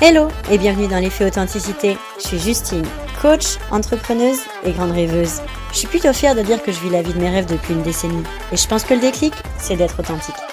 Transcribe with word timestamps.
Hello 0.00 0.28
et 0.50 0.56
bienvenue 0.56 0.88
dans 0.88 0.98
l'effet 0.98 1.26
authenticité. 1.26 1.98
Je 2.18 2.28
suis 2.28 2.38
Justine, 2.38 2.86
coach, 3.20 3.58
entrepreneuse 3.70 4.38
et 4.64 4.72
grande 4.72 4.92
rêveuse. 4.92 5.42
Je 5.72 5.78
suis 5.78 5.86
plutôt 5.86 6.14
fière 6.14 6.34
de 6.34 6.40
dire 6.40 6.62
que 6.62 6.72
je 6.72 6.80
vis 6.80 6.88
la 6.88 7.02
vie 7.02 7.12
de 7.12 7.20
mes 7.20 7.28
rêves 7.28 7.44
depuis 7.44 7.74
une 7.74 7.82
décennie 7.82 8.22
et 8.50 8.56
je 8.56 8.66
pense 8.66 8.84
que 8.84 8.94
le 8.94 9.00
déclic, 9.00 9.34
c'est 9.58 9.76
d'être 9.76 10.00
authentique. 10.00 10.47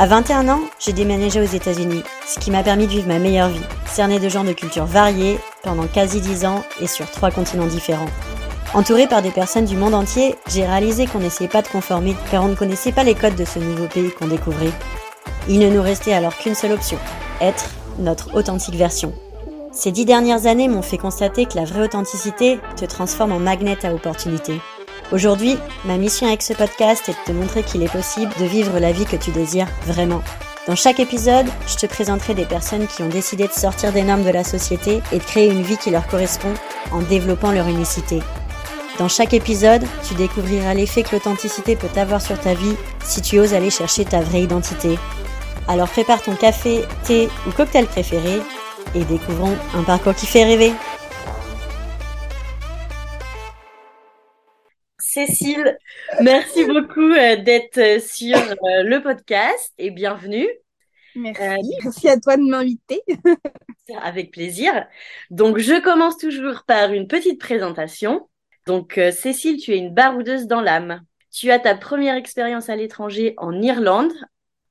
À 0.00 0.06
21 0.06 0.48
ans, 0.48 0.62
j'ai 0.78 0.94
déménagé 0.94 1.42
aux 1.42 1.44
États-Unis, 1.44 2.02
ce 2.26 2.38
qui 2.38 2.50
m'a 2.50 2.62
permis 2.62 2.86
de 2.86 2.90
vivre 2.92 3.06
ma 3.06 3.18
meilleure 3.18 3.50
vie, 3.50 3.60
cernée 3.84 4.18
de 4.18 4.30
gens 4.30 4.44
de 4.44 4.54
cultures 4.54 4.86
variées 4.86 5.38
pendant 5.62 5.86
quasi 5.86 6.22
10 6.22 6.46
ans 6.46 6.64
et 6.80 6.86
sur 6.86 7.10
trois 7.10 7.30
continents 7.30 7.66
différents. 7.66 8.08
Entourée 8.72 9.06
par 9.06 9.20
des 9.20 9.30
personnes 9.30 9.66
du 9.66 9.76
monde 9.76 9.92
entier, 9.92 10.36
j'ai 10.48 10.64
réalisé 10.64 11.06
qu'on 11.06 11.18
n'essayait 11.18 11.50
pas 11.50 11.60
de 11.60 11.68
conformer 11.68 12.16
car 12.30 12.42
on 12.42 12.48
ne 12.48 12.54
connaissait 12.54 12.92
pas 12.92 13.04
les 13.04 13.14
codes 13.14 13.34
de 13.34 13.44
ce 13.44 13.58
nouveau 13.58 13.88
pays 13.88 14.10
qu'on 14.10 14.28
découvrait. 14.28 14.72
Il 15.50 15.58
ne 15.58 15.68
nous 15.68 15.82
restait 15.82 16.14
alors 16.14 16.34
qu'une 16.34 16.54
seule 16.54 16.72
option, 16.72 16.96
être 17.42 17.68
notre 17.98 18.34
authentique 18.34 18.76
version. 18.76 19.12
Ces 19.70 19.92
dix 19.92 20.06
dernières 20.06 20.46
années 20.46 20.68
m'ont 20.68 20.80
fait 20.80 20.96
constater 20.96 21.44
que 21.44 21.56
la 21.56 21.66
vraie 21.66 21.82
authenticité 21.82 22.58
te 22.74 22.86
transforme 22.86 23.32
en 23.32 23.38
magnet 23.38 23.84
à 23.84 23.92
opportunité. 23.92 24.62
Aujourd'hui, 25.12 25.56
ma 25.86 25.96
mission 25.96 26.28
avec 26.28 26.40
ce 26.40 26.52
podcast 26.52 27.08
est 27.08 27.12
de 27.12 27.24
te 27.26 27.32
montrer 27.32 27.64
qu'il 27.64 27.82
est 27.82 27.90
possible 27.90 28.32
de 28.38 28.44
vivre 28.44 28.78
la 28.78 28.92
vie 28.92 29.06
que 29.06 29.16
tu 29.16 29.32
désires 29.32 29.66
vraiment. 29.84 30.22
Dans 30.68 30.76
chaque 30.76 31.00
épisode, 31.00 31.46
je 31.66 31.74
te 31.74 31.86
présenterai 31.86 32.34
des 32.34 32.44
personnes 32.44 32.86
qui 32.86 33.02
ont 33.02 33.08
décidé 33.08 33.48
de 33.48 33.52
sortir 33.52 33.92
des 33.92 34.02
normes 34.02 34.22
de 34.22 34.30
la 34.30 34.44
société 34.44 35.02
et 35.10 35.18
de 35.18 35.24
créer 35.24 35.50
une 35.50 35.62
vie 35.62 35.78
qui 35.78 35.90
leur 35.90 36.06
correspond 36.06 36.54
en 36.92 37.00
développant 37.00 37.50
leur 37.50 37.66
unicité. 37.66 38.20
Dans 39.00 39.08
chaque 39.08 39.34
épisode, 39.34 39.82
tu 40.06 40.14
découvriras 40.14 40.74
l'effet 40.74 41.02
que 41.02 41.16
l'authenticité 41.16 41.74
peut 41.74 41.98
avoir 41.98 42.22
sur 42.22 42.38
ta 42.38 42.54
vie 42.54 42.76
si 43.02 43.20
tu 43.20 43.40
oses 43.40 43.54
aller 43.54 43.70
chercher 43.70 44.04
ta 44.04 44.20
vraie 44.20 44.42
identité. 44.42 44.96
Alors 45.66 45.88
prépare 45.88 46.22
ton 46.22 46.36
café, 46.36 46.82
thé 47.02 47.28
ou 47.48 47.50
cocktail 47.50 47.86
préféré 47.86 48.40
et 48.94 49.04
découvrons 49.04 49.56
un 49.74 49.82
parcours 49.82 50.14
qui 50.14 50.26
fait 50.26 50.44
rêver. 50.44 50.72
Cécile, 55.12 55.76
merci 56.20 56.64
beaucoup 56.66 57.10
euh, 57.10 57.34
d'être 57.34 57.78
euh, 57.78 57.98
sur 57.98 58.38
euh, 58.38 58.84
le 58.84 59.02
podcast 59.02 59.72
et 59.76 59.90
bienvenue. 59.90 60.46
Merci. 61.16 61.68
merci 61.82 62.08
à 62.08 62.16
toi 62.16 62.36
de 62.36 62.42
m'inviter. 62.42 63.02
Avec 64.02 64.30
plaisir. 64.30 64.86
Donc, 65.30 65.58
je 65.58 65.80
commence 65.80 66.16
toujours 66.16 66.62
par 66.64 66.92
une 66.92 67.08
petite 67.08 67.40
présentation. 67.40 68.28
Donc, 68.68 69.00
Cécile, 69.10 69.56
tu 69.56 69.72
es 69.72 69.78
une 69.78 69.92
baroudeuse 69.92 70.46
dans 70.46 70.60
l'âme. 70.60 71.00
Tu 71.32 71.50
as 71.50 71.58
ta 71.58 71.74
première 71.74 72.14
expérience 72.14 72.68
à 72.68 72.76
l'étranger 72.76 73.34
en 73.36 73.60
Irlande. 73.60 74.12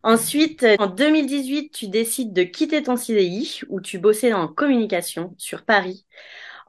Ensuite, 0.04 0.66
en 0.80 0.88
2018, 0.88 1.72
tu 1.72 1.90
décides 1.90 2.32
de 2.32 2.44
quitter 2.44 2.82
ton 2.82 2.96
CDI 2.96 3.60
où 3.68 3.82
tu 3.82 4.00
bossais 4.00 4.32
en 4.32 4.48
communication 4.48 5.36
sur 5.38 5.66
Paris 5.66 6.06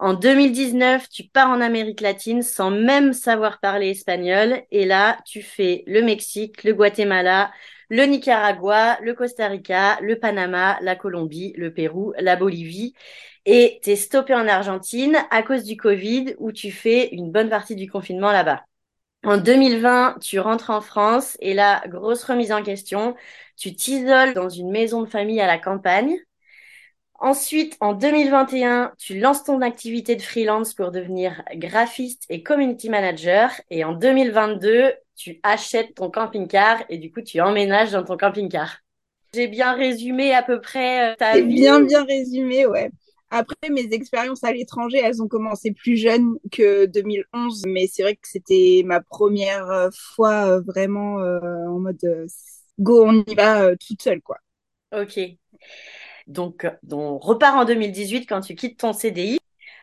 en 0.00 0.14
2019, 0.14 1.08
tu 1.10 1.24
pars 1.24 1.50
en 1.50 1.60
Amérique 1.60 2.00
latine 2.00 2.42
sans 2.42 2.70
même 2.70 3.12
savoir 3.12 3.60
parler 3.60 3.90
espagnol. 3.90 4.62
Et 4.70 4.86
là, 4.86 5.18
tu 5.26 5.42
fais 5.42 5.84
le 5.86 6.02
Mexique, 6.02 6.64
le 6.64 6.72
Guatemala, 6.72 7.52
le 7.90 8.04
Nicaragua, 8.04 8.98
le 9.02 9.12
Costa 9.14 9.48
Rica, 9.48 9.98
le 10.00 10.18
Panama, 10.18 10.78
la 10.80 10.96
Colombie, 10.96 11.52
le 11.56 11.74
Pérou, 11.74 12.14
la 12.18 12.36
Bolivie. 12.36 12.94
Et 13.44 13.78
t'es 13.82 13.96
stoppé 13.96 14.34
en 14.34 14.48
Argentine 14.48 15.18
à 15.30 15.42
cause 15.42 15.64
du 15.64 15.76
Covid 15.76 16.34
où 16.38 16.50
tu 16.50 16.72
fais 16.72 17.08
une 17.14 17.30
bonne 17.30 17.50
partie 17.50 17.76
du 17.76 17.90
confinement 17.90 18.32
là-bas. 18.32 18.64
En 19.22 19.36
2020, 19.36 20.16
tu 20.22 20.40
rentres 20.40 20.70
en 20.70 20.80
France 20.80 21.36
et 21.40 21.52
là, 21.52 21.82
grosse 21.88 22.24
remise 22.24 22.52
en 22.52 22.62
question. 22.62 23.16
Tu 23.58 23.74
t'isoles 23.74 24.32
dans 24.32 24.48
une 24.48 24.70
maison 24.70 25.02
de 25.02 25.08
famille 25.08 25.42
à 25.42 25.46
la 25.46 25.58
campagne. 25.58 26.16
Ensuite, 27.22 27.76
en 27.80 27.92
2021, 27.92 28.92
tu 28.98 29.18
lances 29.18 29.44
ton 29.44 29.60
activité 29.60 30.16
de 30.16 30.22
freelance 30.22 30.72
pour 30.72 30.90
devenir 30.90 31.42
graphiste 31.54 32.24
et 32.30 32.42
community 32.42 32.88
manager. 32.88 33.50
Et 33.68 33.84
en 33.84 33.92
2022, 33.92 34.94
tu 35.16 35.38
achètes 35.42 35.94
ton 35.94 36.10
camping-car 36.10 36.82
et 36.88 36.96
du 36.96 37.12
coup, 37.12 37.20
tu 37.20 37.42
emménages 37.42 37.92
dans 37.92 38.04
ton 38.04 38.16
camping-car. 38.16 38.78
J'ai 39.34 39.48
bien 39.48 39.74
résumé 39.74 40.32
à 40.32 40.42
peu 40.42 40.62
près 40.62 41.12
euh, 41.12 41.14
ta 41.14 41.38
vie. 41.38 41.56
Bien, 41.56 41.82
bien 41.82 42.04
résumé, 42.04 42.64
ouais. 42.64 42.90
Après, 43.28 43.68
mes 43.70 43.92
expériences 43.92 44.42
à 44.42 44.52
l'étranger, 44.52 45.02
elles 45.04 45.22
ont 45.22 45.28
commencé 45.28 45.72
plus 45.72 45.98
jeunes 45.98 46.38
que 46.50 46.86
2011, 46.86 47.64
mais 47.66 47.86
c'est 47.86 48.02
vrai 48.02 48.14
que 48.14 48.26
c'était 48.26 48.82
ma 48.86 49.02
première 49.02 49.70
euh, 49.70 49.90
fois 49.94 50.46
euh, 50.46 50.60
vraiment 50.62 51.16
en 51.16 51.78
mode 51.78 52.00
go, 52.78 53.04
on 53.06 53.22
y 53.26 53.34
va 53.34 53.76
toute 53.76 54.00
seule, 54.00 54.22
quoi. 54.22 54.38
Ok. 54.92 55.20
Donc, 56.30 56.66
on 56.90 57.18
repart 57.18 57.56
en 57.56 57.64
2018 57.64 58.26
quand 58.26 58.40
tu 58.40 58.54
quittes 58.54 58.78
ton 58.78 58.92
CDI. 58.92 59.38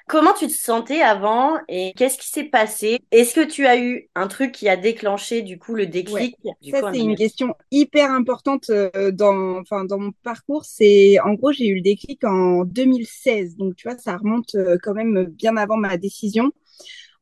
Comment 0.07 0.31
tu 0.33 0.47
te 0.47 0.53
sentais 0.53 1.01
avant 1.01 1.57
et 1.67 1.91
qu'est-ce 1.97 2.17
qui 2.17 2.29
s'est 2.29 2.45
passé? 2.45 2.99
Est-ce 3.11 3.35
que 3.35 3.43
tu 3.43 3.65
as 3.67 3.77
eu 3.77 4.09
un 4.15 4.27
truc 4.27 4.53
qui 4.53 4.69
a 4.69 4.77
déclenché 4.77 5.41
du 5.41 5.59
coup 5.59 5.75
le 5.75 5.85
déclic? 5.85 6.37
Ça 6.71 6.93
c'est 6.93 6.99
une 6.99 7.17
question 7.17 7.55
hyper 7.71 8.09
importante 8.11 8.69
euh, 8.69 9.11
dans 9.11 9.59
enfin 9.59 9.83
dans 9.83 9.99
mon 9.99 10.13
parcours. 10.23 10.63
C'est 10.63 11.19
en 11.19 11.33
gros 11.33 11.51
j'ai 11.51 11.67
eu 11.67 11.75
le 11.75 11.81
déclic 11.81 12.23
en 12.23 12.63
2016, 12.63 13.57
donc 13.57 13.75
tu 13.75 13.89
vois 13.89 13.97
ça 13.97 14.15
remonte 14.15 14.55
euh, 14.55 14.77
quand 14.81 14.93
même 14.93 15.25
bien 15.25 15.57
avant 15.57 15.75
ma 15.75 15.97
décision. 15.97 16.53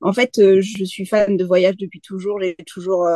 En 0.01 0.13
fait, 0.13 0.37
euh, 0.37 0.61
je 0.61 0.83
suis 0.83 1.07
fan 1.07 1.37
de 1.37 1.43
voyage 1.43 1.77
depuis 1.77 2.01
toujours. 2.01 2.39
J'ai 2.39 2.55
toujours 2.67 3.07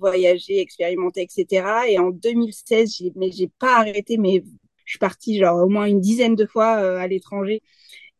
voyagé, 0.00 0.58
expérimenté, 0.58 1.22
etc. 1.22 1.86
Et 1.88 2.00
en 2.00 2.10
2016, 2.10 2.96
j'ai, 2.96 3.12
mais 3.14 3.30
j'ai 3.30 3.48
pas 3.60 3.78
arrêté, 3.78 4.16
mais 4.16 4.42
je 4.84 4.92
suis 4.92 4.98
partie 4.98 5.38
genre 5.38 5.58
au 5.64 5.68
moins 5.68 5.86
une 5.86 6.00
dizaine 6.00 6.34
de 6.36 6.46
fois 6.46 6.78
euh, 6.78 6.98
à 6.98 7.06
l'étranger. 7.08 7.62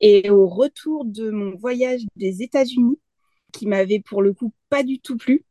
Et 0.01 0.31
au 0.31 0.47
retour 0.49 1.05
de 1.07 1.31
mon 1.31 1.57
voyage 1.57 2.03
des 2.17 2.43
États-Unis, 2.43 3.01
qui 3.53 3.67
m'avait 3.67 4.01
pour 4.01 4.23
le 4.23 4.35
coup 4.35 4.53
pas 4.71 4.83
du 4.85 5.01
tout 5.01 5.17
plu, 5.19 5.45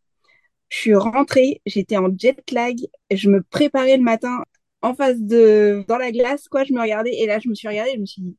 je 0.69 0.77
suis 0.77 0.95
rentrée, 0.95 1.61
j'étais 1.65 1.97
en 1.97 2.09
jet 2.17 2.37
lag, 2.51 2.77
je 3.11 3.29
me 3.29 3.43
préparais 3.43 3.97
le 3.97 4.03
matin 4.03 4.43
en 4.81 4.95
face 4.95 5.19
de 5.21 5.85
dans 5.87 5.97
la 5.97 6.11
glace 6.11 6.47
quoi, 6.47 6.63
je 6.63 6.73
me 6.73 6.81
regardais 6.81 7.13
et 7.15 7.25
là 7.27 7.39
je 7.39 7.47
me 7.49 7.55
suis 7.55 7.67
regardée, 7.67 7.93
je 7.95 7.99
me 7.99 8.05
suis 8.05 8.21
dit 8.21 8.37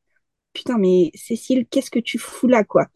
putain 0.55 0.79
mais 0.79 1.11
Cécile, 1.15 1.67
qu'est-ce 1.71 1.91
que 1.91 1.99
tu 2.01 2.19
fous 2.19 2.49
là 2.49 2.65
quoi? 2.65 2.89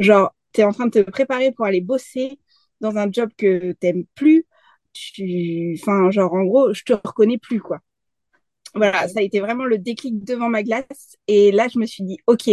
Genre 0.00 0.34
tu 0.54 0.62
en 0.64 0.72
train 0.72 0.86
de 0.88 1.02
te 1.02 1.10
préparer 1.10 1.52
pour 1.52 1.66
aller 1.66 1.80
bosser 1.82 2.38
dans 2.80 2.96
un 2.98 3.10
job 3.12 3.30
que 3.38 3.72
t'aimes 3.74 4.04
plus, 4.14 4.46
tu 4.92 5.76
enfin 5.82 6.10
genre 6.10 6.34
en 6.34 6.44
gros, 6.44 6.74
je 6.74 6.84
te 6.84 6.92
reconnais 6.94 7.38
plus 7.38 7.60
quoi. 7.60 7.80
Voilà, 8.74 9.08
ça 9.08 9.20
a 9.20 9.22
été 9.22 9.40
vraiment 9.40 9.64
le 9.64 9.78
déclic 9.78 10.24
devant 10.24 10.48
ma 10.48 10.62
glace. 10.62 11.16
Et 11.26 11.50
là, 11.52 11.68
je 11.72 11.78
me 11.78 11.86
suis 11.86 12.04
dit, 12.04 12.18
OK, 12.26 12.50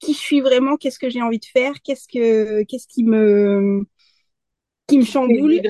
qui 0.00 0.12
je 0.12 0.18
suis 0.18 0.40
vraiment? 0.40 0.76
Qu'est-ce 0.76 0.98
que 0.98 1.08
j'ai 1.08 1.22
envie 1.22 1.38
de 1.38 1.44
faire? 1.44 1.74
Qu'est-ce 1.82 2.08
que, 2.08 2.62
qu'est-ce 2.64 2.88
qui 2.88 3.04
me, 3.04 3.84
qui 4.86 4.98
me 4.98 5.04
chamboule? 5.04 5.60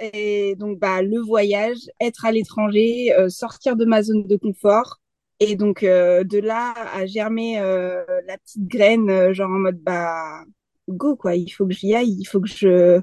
Et 0.00 0.54
donc, 0.56 0.78
bah, 0.78 1.00
le 1.02 1.20
voyage, 1.20 1.78
être 2.00 2.24
à 2.26 2.32
l'étranger, 2.32 3.14
euh, 3.14 3.28
sortir 3.30 3.76
de 3.76 3.84
ma 3.84 4.02
zone 4.02 4.26
de 4.26 4.36
confort. 4.36 4.98
Et 5.40 5.56
donc, 5.56 5.82
euh, 5.82 6.24
de 6.24 6.38
là 6.38 6.74
à 6.94 7.06
germer 7.06 7.58
euh, 7.60 8.04
la 8.26 8.38
petite 8.38 8.66
graine, 8.66 9.32
genre 9.32 9.50
en 9.50 9.58
mode, 9.58 9.78
bah, 9.78 10.44
go, 10.88 11.16
quoi. 11.16 11.36
Il 11.36 11.48
faut 11.50 11.66
que 11.66 11.72
j'y 11.74 11.94
aille. 11.94 12.16
Il 12.18 12.24
faut 12.26 12.40
que 12.40 12.48
je, 12.48 13.00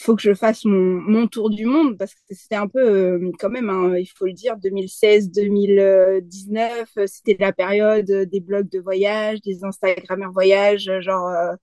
faut 0.00 0.14
que 0.16 0.22
je 0.22 0.34
fasse 0.34 0.64
mon, 0.64 1.00
mon 1.00 1.26
tour 1.26 1.50
du 1.50 1.66
monde 1.66 1.98
parce 1.98 2.14
que 2.14 2.20
c'était 2.30 2.54
un 2.54 2.68
peu 2.68 2.78
euh, 2.80 3.32
quand 3.38 3.50
même, 3.50 3.68
hein, 3.68 3.96
il 3.98 4.06
faut 4.06 4.26
le 4.26 4.32
dire, 4.32 4.56
2016-2019, 4.56 6.86
euh, 6.98 7.06
c'était 7.06 7.36
la 7.40 7.52
période 7.52 8.06
des 8.06 8.40
blogs 8.40 8.68
de 8.68 8.78
voyage, 8.80 9.40
des 9.42 9.64
Instagrammeurs 9.64 10.32
voyage, 10.32 10.90
genre 11.00 11.28
euh, 11.28 11.54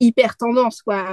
hyper 0.00 0.36
tendance 0.36 0.82
quoi. 0.82 1.06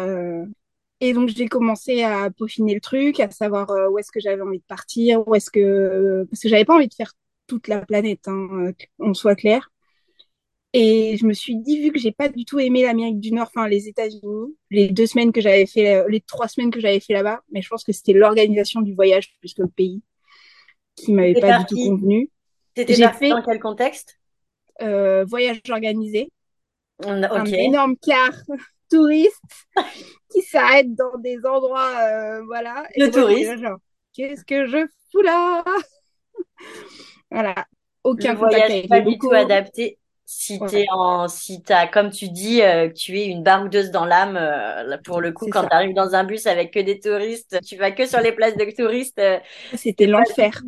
Et 1.02 1.14
donc 1.14 1.30
j'ai 1.30 1.48
commencé 1.48 2.04
à 2.04 2.30
peaufiner 2.32 2.74
le 2.76 2.82
truc, 2.82 3.20
à 3.20 3.30
savoir 3.32 3.70
où 3.92 3.98
est-ce 4.00 4.12
que 4.12 4.20
j'avais 4.20 4.42
envie 4.42 4.60
de 4.60 4.64
partir, 4.68 5.26
où 5.28 5.36
est-ce 5.36 5.50
que 5.52 6.26
parce 6.30 6.42
que 6.42 6.50
j'avais 6.50 6.66
pas 6.66 6.76
envie 6.76 6.88
de 6.90 6.94
faire 6.94 7.14
toute 7.48 7.68
la 7.68 7.86
planète, 7.86 8.28
hein, 8.28 8.72
on 9.00 9.14
soit 9.14 9.36
clair. 9.36 9.72
Et 10.74 11.18
je 11.18 11.26
me 11.26 11.34
suis 11.34 11.56
dit, 11.56 11.82
vu 11.82 11.92
que 11.92 12.00
j'ai 12.00 12.12
pas 12.12 12.30
du 12.30 12.46
tout 12.46 12.60
aimé 12.60 12.84
l'Amérique 12.84 13.20
du 13.20 13.32
Nord, 13.32 13.48
enfin 13.48 13.68
les 13.68 13.88
États-Unis, 13.88 14.56
les 14.70 14.90
deux 14.90 15.08
semaines 15.08 15.32
que 15.32 15.42
j'avais 15.42 15.66
fait, 15.66 15.96
euh, 15.96 16.08
les 16.08 16.22
trois 16.22 16.48
semaines 16.48 16.70
que 16.70 16.80
j'avais 16.80 17.00
fait 17.00 17.14
là-bas, 17.14 17.42
mais 17.52 17.62
je 17.62 17.70
pense 17.70 17.84
que 17.84 17.92
c'était 17.92 18.14
l'organisation 18.14 18.82
du 18.82 18.94
voyage 18.94 19.36
plus 19.40 19.56
que 19.56 19.64
le 19.64 19.68
pays 19.68 20.04
qui 20.96 21.14
m'avait 21.14 21.34
pas 21.34 21.60
du 21.60 21.66
tout 21.66 21.76
convenu. 21.76 22.30
T'étais 22.76 23.00
parti 23.00 23.30
dans 23.30 23.42
quel 23.42 23.60
contexte? 23.60 24.20
Euh, 24.82 25.26
Voyage 25.26 25.62
organisé. 25.70 26.32
Un 27.04 27.46
énorme 27.46 27.96
car 27.98 28.32
touriste 28.92 29.42
qui 30.32 30.42
s'arrête 30.42 30.94
dans 30.94 31.18
des 31.18 31.38
endroits, 31.46 31.96
euh, 32.00 32.44
voilà. 32.46 32.84
Le 32.96 33.10
touriste. 33.10 33.54
Qu'est-ce 34.14 34.46
que 34.46 34.66
je 34.68 34.86
fous 35.12 35.22
là? 35.22 35.64
Voilà. 37.32 37.54
Aucun 38.04 38.34
le 38.34 38.40
voyage 38.40 38.88
pas 38.88 39.02
du 39.02 39.18
tout 39.20 39.32
adapté 39.32 40.00
Si 40.32 40.64
t'es 40.64 40.86
en, 40.92 41.28
si 41.28 41.64
t'as, 41.64 41.88
comme 41.88 42.12
tu 42.12 42.30
dis, 42.30 42.62
euh, 42.62 42.88
tu 42.92 43.18
es 43.18 43.26
une 43.26 43.42
baroudeuse 43.42 43.90
dans 43.90 44.06
l'âme, 44.06 44.38
euh, 44.38 44.96
pour 45.04 45.22
le 45.22 45.32
coup, 45.32 45.48
quand 45.50 45.64
tu 45.64 45.74
arrives 45.74 45.96
dans 45.96 46.14
un 46.14 46.24
bus 46.24 46.46
avec 46.46 46.72
que 46.72 46.80
des 46.80 47.00
touristes, 47.00 47.60
tu 47.66 47.78
vas 47.78 47.90
que 47.90 48.06
sur 48.06 48.20
les 48.20 48.32
places 48.32 48.56
de 48.56 48.66
touristes. 48.78 49.18
Euh, 49.18 49.40
C'était 49.74 50.06
l'enfer. 50.06 50.62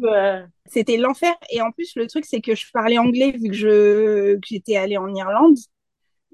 C'était 0.66 0.98
l'enfer. 0.98 1.36
Et 1.52 1.62
en 1.62 1.70
plus, 1.72 1.96
le 1.96 2.08
truc, 2.08 2.26
c'est 2.26 2.42
que 2.42 2.56
je 2.56 2.66
parlais 2.74 2.98
anglais 2.98 3.34
vu 3.34 3.50
que 3.50 3.54
je, 3.54 4.34
que 4.34 4.48
j'étais 4.50 4.78
allée 4.78 4.98
en 4.98 5.14
Irlande 5.14 5.58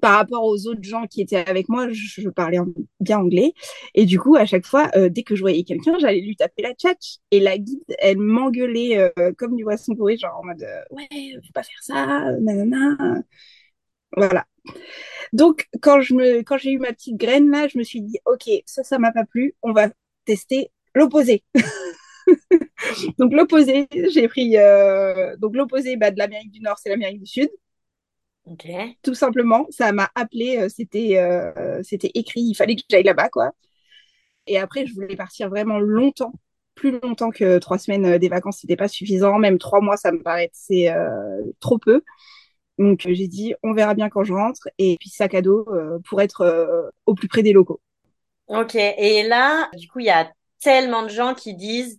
par 0.00 0.16
rapport 0.16 0.44
aux 0.44 0.66
autres 0.66 0.82
gens 0.82 1.06
qui 1.06 1.20
étaient 1.20 1.36
avec 1.36 1.68
moi, 1.68 1.88
je, 1.90 2.28
parlais 2.28 2.58
bien 3.00 3.18
anglais. 3.18 3.52
Et 3.94 4.04
du 4.04 4.18
coup, 4.18 4.36
à 4.36 4.46
chaque 4.46 4.66
fois, 4.66 4.90
euh, 4.96 5.08
dès 5.08 5.22
que 5.22 5.34
je 5.34 5.40
voyais 5.40 5.64
quelqu'un, 5.64 5.98
j'allais 5.98 6.20
lui 6.20 6.36
taper 6.36 6.62
la 6.62 6.74
tchatch. 6.74 7.18
Et 7.30 7.40
la 7.40 7.58
guide, 7.58 7.82
elle 7.98 8.18
m'engueulait 8.18 8.98
euh, 8.98 9.32
comme 9.36 9.56
du 9.56 9.64
poisson 9.64 9.94
pourri, 9.94 10.18
genre 10.18 10.38
en 10.40 10.46
mode 10.46 10.62
euh, 10.62 10.82
ouais, 10.90 11.08
faut 11.44 11.52
pas 11.52 11.62
faire 11.62 11.82
ça, 11.82 12.32
nanana. 12.40 13.22
Voilà. 14.16 14.46
Donc, 15.32 15.66
quand 15.82 16.00
je 16.00 16.14
me, 16.14 16.38
quand 16.42 16.58
j'ai 16.58 16.72
eu 16.72 16.78
ma 16.78 16.92
petite 16.92 17.16
graine 17.16 17.50
là, 17.50 17.68
je 17.68 17.78
me 17.78 17.82
suis 17.82 18.00
dit 18.00 18.18
ok, 18.24 18.48
ça, 18.66 18.84
ça 18.84 18.98
m'a 18.98 19.12
pas 19.12 19.24
plu, 19.24 19.54
on 19.62 19.72
va 19.72 19.88
tester 20.24 20.70
l'opposé. 20.94 21.42
donc 23.18 23.32
l'opposé, 23.32 23.88
j'ai 24.10 24.28
pris 24.28 24.56
donc 25.38 25.56
l'opposé 25.56 25.96
bah, 25.96 26.10
de 26.10 26.18
l'Amérique 26.18 26.52
du 26.52 26.60
Nord, 26.60 26.78
c'est 26.78 26.88
l'Amérique 26.90 27.20
du 27.20 27.26
Sud. 27.26 27.50
Tout 29.02 29.14
simplement, 29.14 29.66
ça 29.70 29.92
m'a 29.92 30.10
appelé, 30.14 30.58
euh, 30.58 30.68
c'était 30.68 31.18
euh, 31.18 31.82
c'était 31.82 32.10
écrit, 32.14 32.40
il 32.40 32.54
fallait 32.54 32.76
que 32.76 32.82
j'aille 32.90 33.04
là-bas, 33.04 33.28
quoi. 33.28 33.52
Et 34.46 34.58
après, 34.58 34.86
je 34.86 34.94
voulais 34.94 35.16
partir 35.16 35.48
vraiment 35.48 35.78
longtemps, 35.78 36.32
plus 36.74 36.98
longtemps 37.00 37.30
que 37.30 37.58
trois 37.58 37.78
semaines 37.78 38.06
euh, 38.06 38.18
des 38.18 38.28
vacances, 38.28 38.58
c'était 38.60 38.76
pas 38.76 38.88
suffisant. 38.88 39.38
Même 39.38 39.58
trois 39.58 39.80
mois, 39.80 39.96
ça 39.96 40.12
me 40.12 40.22
paraissait 40.22 40.94
trop 41.60 41.78
peu. 41.78 42.02
Donc 42.78 43.00
j'ai 43.06 43.26
dit, 43.26 43.54
on 43.62 43.74
verra 43.74 43.94
bien 43.94 44.08
quand 44.08 44.24
je 44.24 44.32
rentre. 44.32 44.68
Et 44.78 44.96
puis 45.00 45.10
sac 45.10 45.34
à 45.34 45.42
dos 45.42 45.66
pour 46.08 46.20
être 46.22 46.92
au 47.06 47.14
plus 47.14 47.28
près 47.28 47.42
des 47.42 47.52
locaux. 47.52 47.80
Ok. 48.46 48.76
Et 48.76 49.24
là, 49.24 49.68
du 49.76 49.88
coup, 49.88 49.98
il 49.98 50.06
y 50.06 50.10
a 50.10 50.30
tellement 50.62 51.02
de 51.02 51.08
gens 51.08 51.34
qui 51.34 51.54
disent 51.54 51.98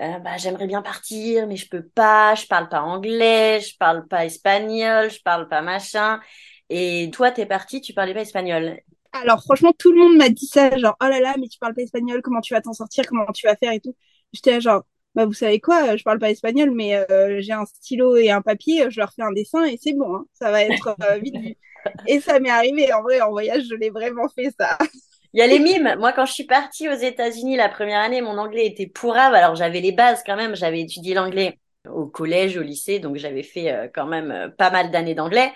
euh, 0.00 0.18
bah, 0.18 0.36
j'aimerais 0.36 0.66
bien 0.66 0.82
partir, 0.82 1.46
mais 1.46 1.56
je 1.56 1.68
peux 1.68 1.82
pas, 1.82 2.34
je 2.34 2.46
parle 2.46 2.68
pas 2.68 2.82
anglais, 2.82 3.60
je 3.60 3.76
parle 3.78 4.06
pas 4.08 4.24
espagnol, 4.24 5.10
je 5.10 5.20
parle 5.22 5.48
pas 5.48 5.62
machin. 5.62 6.20
Et 6.70 7.10
toi, 7.12 7.30
t'es 7.30 7.46
parti, 7.46 7.80
tu 7.80 7.92
parlais 7.92 8.14
pas 8.14 8.22
espagnol. 8.22 8.80
Alors 9.12 9.42
franchement, 9.42 9.72
tout 9.78 9.92
le 9.92 9.98
monde 9.98 10.16
m'a 10.16 10.28
dit 10.28 10.46
ça, 10.46 10.76
genre 10.76 10.96
oh 11.00 11.06
là 11.06 11.20
là, 11.20 11.34
mais 11.38 11.46
tu 11.48 11.58
parles 11.58 11.74
pas 11.74 11.82
espagnol, 11.82 12.20
comment 12.22 12.40
tu 12.40 12.54
vas 12.54 12.60
t'en 12.60 12.72
sortir, 12.72 13.04
comment 13.06 13.26
tu 13.32 13.46
vas 13.46 13.54
faire 13.56 13.72
et 13.72 13.80
tout. 13.80 13.94
J'étais 14.32 14.60
genre 14.60 14.82
bah 15.14 15.26
vous 15.26 15.32
savez 15.32 15.60
quoi, 15.60 15.96
je 15.96 16.02
parle 16.02 16.18
pas 16.18 16.30
espagnol, 16.30 16.72
mais 16.72 16.96
euh, 16.96 17.40
j'ai 17.40 17.52
un 17.52 17.64
stylo 17.64 18.16
et 18.16 18.30
un 18.30 18.42
papier, 18.42 18.90
je 18.90 18.98
leur 18.98 19.12
fais 19.12 19.22
un 19.22 19.30
dessin 19.32 19.64
et 19.64 19.78
c'est 19.80 19.92
bon, 19.92 20.16
hein. 20.16 20.26
ça 20.32 20.50
va 20.50 20.64
être 20.64 20.96
euh, 21.02 21.18
vite. 21.18 21.36
Et 22.06 22.20
ça 22.20 22.40
m'est 22.40 22.50
arrivé, 22.50 22.92
en 22.92 23.02
vrai, 23.02 23.20
en 23.20 23.30
voyage, 23.30 23.64
je 23.68 23.74
l'ai 23.74 23.90
vraiment 23.90 24.28
fait 24.28 24.50
ça. 24.58 24.78
Il 25.34 25.38
y 25.38 25.42
a 25.42 25.48
les 25.48 25.58
mimes. 25.58 25.96
Moi, 25.98 26.12
quand 26.12 26.26
je 26.26 26.32
suis 26.32 26.44
partie 26.44 26.88
aux 26.88 26.94
États-Unis 26.94 27.56
la 27.56 27.68
première 27.68 28.00
année, 28.00 28.22
mon 28.22 28.38
anglais 28.38 28.66
était 28.66 28.86
pourrave. 28.86 29.34
Alors, 29.34 29.56
j'avais 29.56 29.80
les 29.80 29.90
bases 29.90 30.22
quand 30.24 30.36
même. 30.36 30.54
J'avais 30.54 30.80
étudié 30.80 31.12
l'anglais 31.12 31.58
au 31.90 32.06
collège, 32.06 32.56
au 32.56 32.62
lycée, 32.62 33.00
donc 33.00 33.16
j'avais 33.16 33.42
fait 33.42 33.72
euh, 33.72 33.88
quand 33.92 34.06
même 34.06 34.30
euh, 34.30 34.48
pas 34.48 34.70
mal 34.70 34.92
d'années 34.92 35.16
d'anglais. 35.16 35.52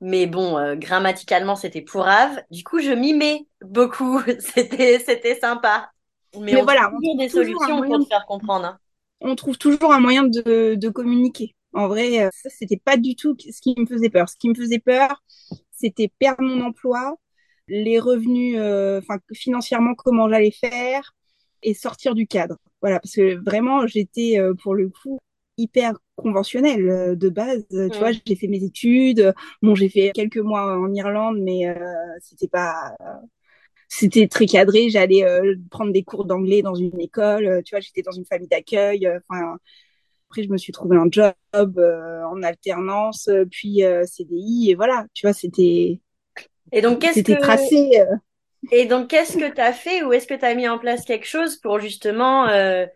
Mais 0.00 0.26
bon, 0.26 0.58
euh, 0.58 0.74
grammaticalement, 0.74 1.54
c'était 1.54 1.82
pourrave. 1.82 2.42
Du 2.50 2.64
coup, 2.64 2.80
je 2.80 2.90
mimais 2.90 3.46
beaucoup. 3.64 4.20
c'était, 4.40 4.98
c'était 4.98 5.38
sympa. 5.38 5.92
Mais, 6.40 6.56
on 6.56 6.64
voilà, 6.64 6.88
trouve 6.88 6.98
toujours 6.98 7.18
des 7.18 7.28
solutions 7.28 7.82
pour 7.82 7.98
te 8.00 8.08
faire 8.08 8.26
comprendre. 8.26 8.66
Hein. 8.66 8.78
On 9.20 9.36
trouve 9.36 9.56
toujours 9.56 9.92
un 9.92 10.00
moyen 10.00 10.24
de, 10.24 10.74
de 10.74 10.88
communiquer. 10.88 11.54
En 11.74 11.86
vrai, 11.86 12.28
ça, 12.32 12.50
c'était 12.50 12.80
pas 12.84 12.96
du 12.96 13.14
tout 13.14 13.36
ce 13.38 13.60
qui 13.60 13.76
me 13.78 13.86
faisait 13.86 14.10
peur. 14.10 14.28
Ce 14.28 14.36
qui 14.36 14.48
me 14.48 14.54
faisait 14.54 14.80
peur, 14.80 15.22
c'était 15.70 16.10
perdre 16.18 16.42
mon 16.42 16.60
emploi, 16.64 17.16
les 17.68 17.98
revenus, 17.98 18.56
euh, 18.58 18.98
enfin 18.98 19.18
financièrement 19.32 19.94
comment 19.94 20.28
j'allais 20.28 20.50
faire 20.50 21.14
et 21.62 21.74
sortir 21.74 22.14
du 22.14 22.26
cadre. 22.26 22.56
Voilà, 22.80 23.00
parce 23.00 23.14
que 23.14 23.34
vraiment 23.44 23.86
j'étais 23.86 24.38
euh, 24.38 24.54
pour 24.54 24.74
le 24.74 24.88
coup 24.90 25.18
hyper 25.56 25.94
conventionnelle 26.16 26.88
euh, 26.88 27.14
de 27.14 27.28
base. 27.28 27.64
Tu 27.70 27.98
vois, 27.98 28.12
j'ai 28.12 28.36
fait 28.36 28.48
mes 28.48 28.64
études. 28.64 29.34
Bon, 29.62 29.74
j'ai 29.74 29.88
fait 29.88 30.12
quelques 30.12 30.38
mois 30.38 30.78
en 30.78 30.92
Irlande, 30.92 31.38
mais 31.40 31.74
c'était 32.20 32.48
pas 32.48 32.94
c'était 33.88 34.28
très 34.28 34.46
cadré. 34.46 34.90
J'allais 34.90 35.24
prendre 35.70 35.92
des 35.92 36.02
cours 36.02 36.24
d'anglais 36.24 36.62
dans 36.62 36.74
une 36.74 36.98
école. 37.00 37.62
tu 37.64 37.74
vois, 37.74 37.80
j'étais 37.80 38.02
dans 38.02 38.12
une 38.12 38.24
famille 38.26 38.48
d'accueil. 38.48 39.08
Enfin, 39.28 39.56
après, 40.28 40.42
je 40.44 40.48
me 40.48 40.56
suis 40.56 40.72
trouvé 40.72 40.96
un 40.96 41.08
job 41.10 41.34
en 41.54 42.42
alternance, 42.42 43.28
puis 43.50 43.82
CDI, 44.06 44.70
et 44.70 44.74
voilà. 44.74 45.06
Tu 45.14 45.26
vois, 45.26 45.34
c'était 45.34 46.00
et 46.72 46.80
donc, 46.80 47.00
qu'est-ce 47.00 47.20
que... 47.20 47.38
tracé. 47.38 48.00
Euh. 48.00 48.16
Et 48.70 48.86
donc, 48.86 49.08
qu'est-ce 49.08 49.36
que 49.36 49.52
tu 49.52 49.60
as 49.60 49.72
fait 49.72 50.02
ou 50.02 50.12
est-ce 50.12 50.26
que 50.26 50.34
tu 50.34 50.44
as 50.44 50.54
mis 50.54 50.68
en 50.68 50.78
place 50.78 51.04
quelque 51.04 51.26
chose 51.26 51.56
pour 51.56 51.78
justement 51.80 52.48
euh, 52.48 52.86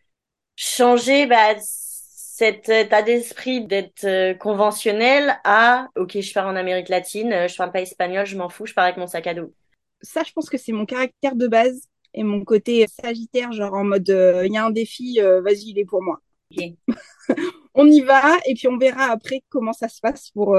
changer 0.56 1.26
bah, 1.26 1.56
cet 1.58 2.68
état 2.68 3.02
d'esprit 3.02 3.66
d'être 3.66 4.04
euh, 4.04 4.34
conventionnel 4.34 5.38
à 5.44 5.88
OK, 5.96 6.18
je 6.20 6.32
pars 6.32 6.46
en 6.46 6.56
Amérique 6.56 6.88
latine, 6.88 7.48
je 7.48 7.56
parle 7.56 7.72
pas 7.72 7.80
espagnol, 7.80 8.24
je 8.26 8.36
m'en 8.36 8.48
fous, 8.48 8.66
je 8.66 8.74
pars 8.74 8.84
avec 8.84 8.96
mon 8.96 9.06
sac 9.06 9.26
à 9.26 9.34
dos 9.34 9.52
Ça, 10.00 10.22
je 10.24 10.32
pense 10.32 10.48
que 10.48 10.56
c'est 10.58 10.72
mon 10.72 10.86
caractère 10.86 11.34
de 11.34 11.48
base 11.48 11.88
et 12.14 12.22
mon 12.22 12.44
côté 12.44 12.86
sagittaire, 13.02 13.52
genre 13.52 13.74
en 13.74 13.84
mode 13.84 14.08
il 14.08 14.52
y 14.52 14.56
a 14.56 14.64
un 14.64 14.70
défi, 14.70 15.18
vas-y, 15.20 15.70
il 15.70 15.78
est 15.78 15.84
pour 15.84 16.02
moi. 16.02 16.20
on 17.74 17.86
y 17.88 18.00
va 18.02 18.36
et 18.46 18.54
puis 18.54 18.68
on 18.68 18.78
verra 18.78 19.06
après 19.06 19.42
comment 19.50 19.72
ça 19.72 19.88
se 19.88 20.00
passe 20.00 20.30
pour. 20.30 20.56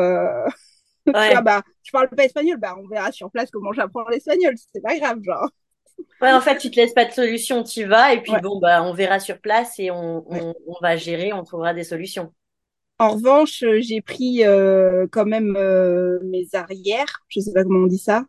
Ouais. 1.14 1.42
bah, 1.42 1.64
je 1.84 1.92
parle 1.92 2.10
pas 2.10 2.26
espagnol, 2.26 2.58
bah, 2.58 2.76
on 2.78 2.88
verra 2.88 3.12
sur 3.12 3.32
place 3.32 3.50
comment 3.50 3.72
j'apprends 3.72 4.08
l'espagnol, 4.10 4.54
c'est 4.74 4.82
pas 4.82 4.98
grave, 4.98 5.20
genre. 5.24 5.50
Ouais, 6.22 6.32
en 6.32 6.42
fait, 6.42 6.58
tu 6.58 6.70
te 6.70 6.76
laisses 6.76 6.94
pas 6.94 7.06
de 7.06 7.12
solution, 7.12 7.64
tu 7.64 7.86
vas, 7.86 8.14
et 8.14 8.22
puis 8.22 8.34
bon, 8.42 8.60
bah, 8.60 8.84
on 8.84 8.94
verra 8.94 9.20
sur 9.20 9.40
place 9.40 9.80
et 9.80 9.90
on, 9.90 10.26
on, 10.32 10.54
va 10.82 10.96
gérer, 10.98 11.34
on 11.34 11.44
trouvera 11.44 11.74
des 11.74 11.84
solutions. 11.84 12.34
En 13.00 13.12
revanche, 13.12 13.64
j'ai 13.80 14.02
pris 14.02 14.44
euh, 14.44 15.08
quand 15.12 15.26
même 15.26 15.56
euh, 15.56 16.20
mes 16.24 16.48
arrières, 16.54 17.24
je 17.30 17.40
sais 17.40 17.54
pas 17.54 17.64
comment 17.64 17.84
on 17.84 17.88
dit 17.88 18.00
ça, 18.00 18.26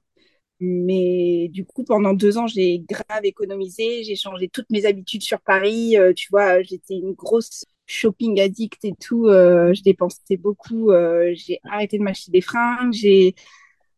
mais 0.61 1.49
du 1.51 1.65
coup, 1.65 1.85
pendant 1.85 2.15
deux 2.15 2.37
ans, 2.37 2.47
j'ai 2.47 2.81
grave 2.81 3.25
économisé, 3.25 4.05
j'ai 4.05 4.17
changé 4.17 4.49
toutes 4.49 4.71
mes 4.71 4.87
habitudes 4.87 5.23
sur 5.23 5.41
Paris, 5.41 5.97
euh, 5.97 6.13
tu 6.15 6.29
vois, 6.31 6.63
j'étais 6.63 6.95
une 6.95 7.13
grosse 7.13 7.65
shopping 7.88 8.38
addict 8.38 8.85
et 8.85 8.94
tout, 8.94 9.26
euh, 9.26 9.73
je 9.75 9.82
dépensais 9.82 10.37
beaucoup. 10.37 10.93
Euh, 10.93 11.32
j'ai 11.35 11.58
arrêté 11.64 11.99
de 11.99 12.02
m'acheter 12.05 12.31
des 12.31 12.43
fringues. 12.43 12.93
J'ai, 12.93 13.35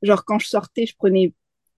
genre, 0.00 0.24
quand 0.24 0.38
je 0.38 0.46
sortais, 0.46 0.86
je 0.86 0.96
prenais 0.96 1.34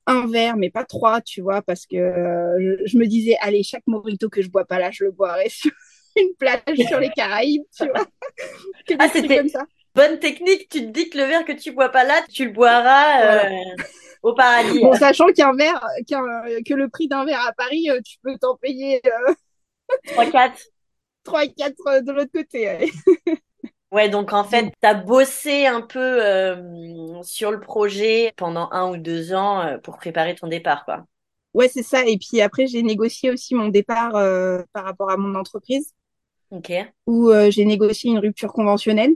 un 0.06 0.26
verre, 0.26 0.56
mais 0.56 0.70
pas 0.70 0.84
trois, 0.84 1.20
tu 1.20 1.40
vois, 1.40 1.62
parce 1.62 1.86
que 1.86 1.96
euh, 1.96 2.76
je, 2.84 2.98
me 2.98 3.06
disais, 3.06 3.36
allez, 3.40 3.62
chaque 3.62 3.86
mojito 3.86 4.28
que 4.28 4.42
je 4.42 4.50
bois 4.50 4.66
pas 4.66 4.78
là, 4.78 4.90
je 4.90 5.04
le 5.04 5.10
boirai 5.10 5.48
sur 5.48 5.72
une 6.16 6.34
plage 6.38 6.86
sur 6.86 7.00
les 7.00 7.08
Caraïbes, 7.10 7.64
tu 7.76 7.88
vois. 7.88 8.06
ah, 8.98 9.08
c'était 9.10 9.38
comme 9.38 9.48
ça. 9.48 9.64
Bonne 9.94 10.18
technique. 10.18 10.68
Tu 10.68 10.80
te 10.80 10.90
dis 10.90 11.08
que 11.08 11.18
le 11.18 11.24
verre 11.24 11.44
que 11.44 11.52
tu 11.52 11.72
bois 11.72 11.88
pas 11.88 12.04
là, 12.04 12.22
tu 12.30 12.46
le 12.46 12.52
boiras. 12.52 13.48
Au 14.22 14.34
paradis. 14.34 14.80
Bon, 14.80 14.92
sachant 14.94 15.26
qu'un 15.32 15.54
verre, 15.54 15.84
que 16.08 16.74
le 16.74 16.88
prix 16.88 17.08
d'un 17.08 17.24
verre 17.24 17.46
à 17.46 17.52
Paris, 17.52 17.88
tu 18.04 18.18
peux 18.22 18.36
t'en 18.38 18.56
payer 18.56 19.00
3-4. 20.06 20.71
3 21.24 21.44
et 21.44 21.52
4 21.52 21.74
euh, 21.86 22.00
de 22.00 22.12
l'autre 22.12 22.32
côté. 22.32 22.88
Ouais. 23.90 24.08
donc 24.10 24.32
en 24.32 24.44
fait, 24.44 24.72
tu 24.80 24.86
as 24.86 24.94
bossé 24.94 25.66
un 25.66 25.80
peu 25.80 26.24
euh, 26.24 27.22
sur 27.22 27.50
le 27.50 27.60
projet 27.60 28.32
pendant 28.36 28.68
un 28.72 28.90
ou 28.90 28.96
deux 28.96 29.32
ans 29.34 29.60
euh, 29.60 29.78
pour 29.78 29.96
préparer 29.96 30.34
ton 30.34 30.48
départ, 30.48 30.84
quoi. 30.84 31.04
Ouais, 31.54 31.68
c'est 31.68 31.82
ça. 31.82 32.06
Et 32.06 32.16
puis 32.16 32.40
après, 32.40 32.66
j'ai 32.66 32.82
négocié 32.82 33.30
aussi 33.30 33.54
mon 33.54 33.68
départ 33.68 34.12
par 34.72 34.84
rapport 34.84 35.10
à 35.10 35.18
mon 35.18 35.34
entreprise. 35.34 35.92
Ok. 36.50 36.72
Où 37.06 37.30
j'ai 37.50 37.66
négocié 37.66 38.10
une 38.10 38.18
rupture 38.18 38.54
conventionnelle. 38.54 39.14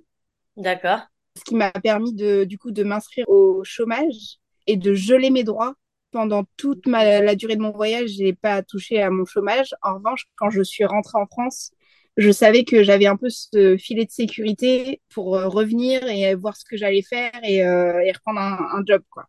D'accord. 0.58 1.00
Ce 1.34 1.44
qui 1.44 1.54
m'a 1.54 1.70
permis 1.70 2.12
de, 2.12 2.44
du 2.44 2.58
coup, 2.58 2.72
de 2.72 2.82
m'inscrire 2.82 3.26
au 3.30 3.64
chômage 3.64 4.36
et 4.66 4.76
de 4.76 4.92
geler 4.92 5.30
mes 5.30 5.44
droits 5.44 5.76
pendant 6.10 6.44
toute 6.56 6.86
la 6.86 7.34
durée 7.34 7.56
de 7.56 7.62
mon 7.62 7.72
voyage, 7.72 8.10
j'ai 8.10 8.32
pas 8.32 8.62
touché 8.62 9.02
à 9.02 9.10
mon 9.10 9.25
chômage. 9.25 9.75
En 9.82 9.94
revanche, 9.94 10.26
quand 10.36 10.50
je 10.50 10.62
suis 10.62 10.84
rentrée 10.84 11.18
en 11.18 11.26
France, 11.26 11.72
je 12.16 12.30
savais 12.30 12.64
que 12.64 12.82
j'avais 12.82 13.06
un 13.06 13.16
peu 13.16 13.28
ce 13.28 13.76
filet 13.76 14.06
de 14.06 14.11
sécurité 14.11 15.02
pour 15.11 15.37
euh, 15.37 15.49
revenir 15.49 16.06
et 16.08 16.35
voir 16.35 16.56
ce 16.56 16.64
que 16.64 16.76
j'allais 16.76 17.02
faire 17.02 17.32
et, 17.42 17.64
euh, 17.64 18.00
et 18.00 18.12
reprendre 18.12 18.40
un, 18.40 18.82
job, 18.87 19.02
quoi. 19.11 19.25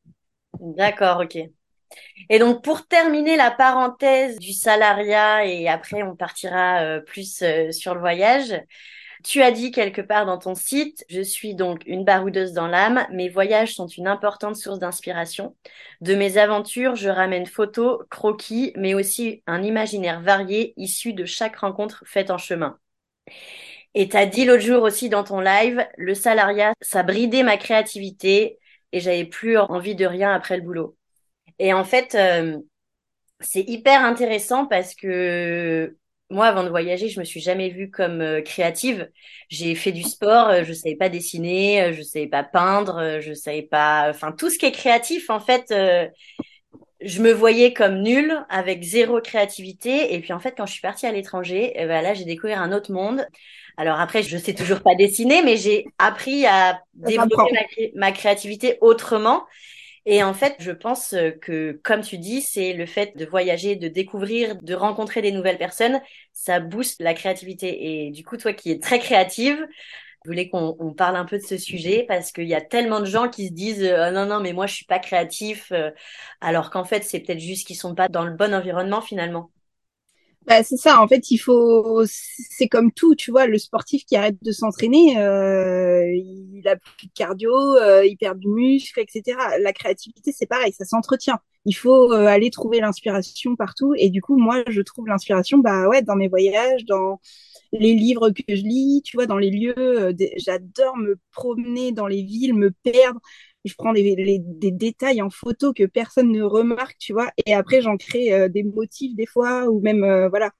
D'accord, 0.60 1.22
ok. 1.24 1.38
Et 2.30 2.40
donc 2.40 2.64
pour 2.64 2.88
terminer 2.88 3.38
la 3.38 3.52
parenthèse 3.52 4.38
du 4.40 4.52
salariat 4.52 5.46
et 5.46 5.68
après 5.70 6.04
on 6.04 6.16
partira 6.16 6.82
euh, 6.82 7.00
plus 7.00 7.44
sur 7.72 7.94
le 7.94 8.00
voyage, 8.00 8.54
tu 9.24 9.42
as 9.42 9.52
dit 9.52 9.72
quelque 9.72 10.02
part 10.02 10.26
dans 10.26 10.38
ton 10.38 10.56
site, 10.56 11.06
je 11.10 11.22
suis 11.22 11.56
donc 11.56 11.84
une 11.86 12.04
baroudeuse 12.04 12.54
dans 12.54 12.68
l'âme, 12.68 13.06
mes 13.12 13.30
voyages 13.30 13.76
sont 13.76 13.88
une 13.88 14.08
importante 14.08 14.56
source 14.56 14.80
d'inspiration. 14.80 15.56
De 16.02 16.16
mes 16.16 16.38
aventures, 16.38 16.96
je 16.96 17.10
ramène 17.10 17.46
photos, 17.46 18.06
croquis, 18.10 18.74
mais 18.76 18.94
aussi 18.94 19.44
un 19.48 19.64
imaginaire 19.64 20.22
varié 20.22 20.74
issu 20.78 21.14
de 21.14 21.26
chaque 21.26 21.58
rencontre 21.58 22.04
faite 22.06 22.32
en 22.32 22.38
chemin. 22.38 22.78
Et 23.94 24.10
t'as 24.10 24.26
dit 24.26 24.46
l'autre 24.46 24.64
jour 24.64 24.84
aussi 24.84 25.10
dans 25.10 25.24
ton 25.24 25.40
live, 25.40 25.86
le 25.98 26.14
salariat, 26.14 26.74
ça 26.82 27.04
bridait 27.04 27.44
ma 27.44 27.58
créativité 27.58 28.60
et 28.92 29.00
j'avais 29.00 29.26
plus 29.26 29.58
envie 29.58 29.96
de 29.96 30.06
rien 30.06 30.34
après 30.34 30.58
le 30.58 30.64
boulot. 30.64 30.96
Et 31.60 31.74
en 31.74 31.84
fait, 31.84 32.16
euh, 32.16 32.58
c'est 33.40 33.64
hyper 33.64 34.04
intéressant 34.04 34.68
parce 34.68 34.96
que 34.96 35.98
moi, 36.30 36.48
avant 36.48 36.64
de 36.64 36.70
voyager, 36.70 37.08
je 37.08 37.20
me 37.20 37.26
suis 37.26 37.40
jamais 37.40 37.70
vue 37.70 37.90
comme 37.90 38.22
euh, 38.22 38.42
créative. 38.42 39.10
J'ai 39.50 39.76
fait 39.76 39.94
du 39.94 40.04
sport, 40.04 40.50
euh, 40.50 40.64
je 40.64 40.74
savais 40.74 40.96
pas 40.96 41.10
dessiner, 41.10 41.82
euh, 41.82 41.94
je 41.94 42.02
savais 42.02 42.28
pas 42.28 42.44
peindre, 42.44 43.20
je 43.22 43.34
savais 43.34 43.62
pas, 43.62 44.08
enfin 44.10 44.34
tout 44.34 44.50
ce 44.50 44.58
qui 44.58 44.66
est 44.66 44.72
créatif, 44.72 45.30
en 45.30 45.40
fait, 45.40 45.74
je 47.00 47.22
me 47.22 47.32
voyais 47.32 47.74
comme 47.74 48.02
nulle, 48.02 48.46
avec 48.50 48.84
zéro 48.84 49.22
créativité. 49.22 50.14
Et 50.16 50.20
puis 50.20 50.34
en 50.34 50.40
fait, 50.40 50.56
quand 50.58 50.66
je 50.66 50.74
suis 50.74 50.82
partie 50.82 51.06
à 51.06 51.12
l'étranger, 51.12 51.72
eh 51.76 51.86
ben 51.86 52.02
là, 52.02 52.14
j'ai 52.14 52.26
découvert 52.26 52.62
un 52.62 52.74
autre 52.74 52.92
monde. 52.92 53.26
Alors 53.78 54.00
après, 54.00 54.24
je 54.24 54.38
sais 54.38 54.56
toujours 54.56 54.82
pas 54.82 54.96
dessiner, 54.96 55.44
mais 55.44 55.56
j'ai 55.56 55.86
appris 56.00 56.46
à 56.48 56.82
développer 56.96 57.92
ma 57.96 58.12
créativité 58.12 58.78
autrement. 58.82 59.46
Et 60.10 60.24
en 60.24 60.34
fait, 60.34 60.56
je 60.60 60.72
pense 60.72 61.14
que, 61.42 61.74
comme 61.84 62.02
tu 62.02 62.18
dis, 62.18 62.42
c'est 62.42 62.72
le 62.74 62.86
fait 62.86 63.18
de 63.18 63.26
voyager, 63.26 63.76
de 63.76 63.90
découvrir, 63.90 64.56
de 64.62 64.74
rencontrer 64.74 65.22
des 65.22 65.34
nouvelles 65.34 65.58
personnes, 65.58 66.00
ça 66.32 66.62
booste 66.62 67.02
la 67.02 67.14
créativité. 67.14 68.06
Et 68.08 68.12
du 68.12 68.24
coup, 68.24 68.38
toi 68.38 68.54
qui 68.54 68.72
es 68.72 68.80
très 68.80 69.00
créative, 69.00 69.58
je 70.26 70.30
voulais 70.30 70.50
qu'on 70.50 70.94
parle 70.94 71.16
un 71.18 71.26
peu 71.26 71.38
de 71.40 71.44
ce 71.44 71.58
sujet 71.58 72.06
parce 72.08 72.32
qu'il 72.32 72.48
y 72.48 72.56
a 72.56 72.62
tellement 72.62 73.00
de 73.02 73.06
gens 73.06 73.30
qui 73.30 73.48
se 73.48 73.54
disent 73.54 73.84
euh, 73.84 74.12
non 74.12 74.26
non 74.28 74.42
mais 74.42 74.54
moi 74.54 74.68
je 74.68 74.76
suis 74.76 74.86
pas 74.86 75.00
créatif 75.00 75.72
euh, 75.72 75.92
alors 76.42 76.70
qu'en 76.72 76.84
fait 76.86 77.04
c'est 77.06 77.22
peut-être 77.22 77.40
juste 77.40 77.66
qu'ils 77.68 77.78
sont 77.78 77.96
pas 77.96 78.10
dans 78.10 78.26
le 78.26 78.34
bon 78.36 78.54
environnement 78.54 79.02
finalement. 79.02 79.52
Bah, 80.48 80.64
c'est 80.64 80.78
ça, 80.78 81.02
en 81.02 81.10
fait, 81.10 81.30
il 81.30 81.38
faut, 81.40 82.04
c'est 82.06 82.70
comme 82.70 82.94
tout, 82.94 83.16
tu 83.16 83.32
vois, 83.32 83.48
le 83.48 83.58
sportif 83.58 84.06
qui 84.06 84.16
arrête 84.16 84.38
de 84.42 84.52
s'entraîner, 84.54 85.18
euh, 85.20 86.06
il 86.16 86.66
a 86.68 86.78
plus 86.78 87.08
de 87.08 87.12
cardio, 87.14 87.52
euh, 87.76 88.06
il 88.06 88.16
perd 88.16 88.40
du 88.40 88.48
muscle, 88.48 88.98
etc. 89.02 89.38
La 89.60 89.74
créativité, 89.74 90.32
c'est 90.32 90.46
pareil, 90.46 90.72
ça 90.72 90.86
s'entretient. 90.86 91.38
Il 91.66 91.74
faut 91.76 92.14
euh, 92.14 92.28
aller 92.28 92.50
trouver 92.50 92.80
l'inspiration 92.80 93.58
partout, 93.58 93.94
et 93.98 94.10
du 94.10 94.22
coup, 94.22 94.38
moi, 94.38 94.64
je 94.70 94.82
trouve 94.82 95.08
l'inspiration, 95.08 95.58
bah 95.58 95.90
ouais, 95.90 96.02
dans 96.02 96.16
mes 96.16 96.30
voyages, 96.30 96.86
dans 96.86 97.20
les 97.74 97.94
livres 97.94 98.30
que 98.32 98.44
je 98.48 98.62
lis, 98.64 99.02
tu 99.04 99.18
vois, 99.18 99.26
dans 99.26 99.38
les 99.38 99.50
lieux. 99.52 100.16
J'adore 100.38 100.98
me 100.98 101.18
promener 101.32 101.92
dans 101.92 102.08
les 102.08 102.24
villes, 102.24 102.54
me 102.54 102.72
perdre 102.72 103.20
je 103.66 103.74
prends 103.76 103.94
des, 103.94 104.40
des, 104.40 104.72
détails 104.72 105.22
en 105.22 105.30
photo 105.30 105.74
que 105.74 105.84
personne 105.86 106.32
ne 106.32 106.42
remarque, 106.42 106.98
tu 107.00 107.14
vois, 107.14 107.32
et 107.46 107.54
après 107.54 107.82
j'en 107.82 107.98
crée 107.98 108.34
euh, 108.34 108.50
des 108.50 108.64
motifs 108.64 109.16
des 109.16 109.26
fois, 109.26 109.66
ou 109.66 109.80
même, 109.82 110.04
euh, 110.04 110.30
voilà. 110.30 110.52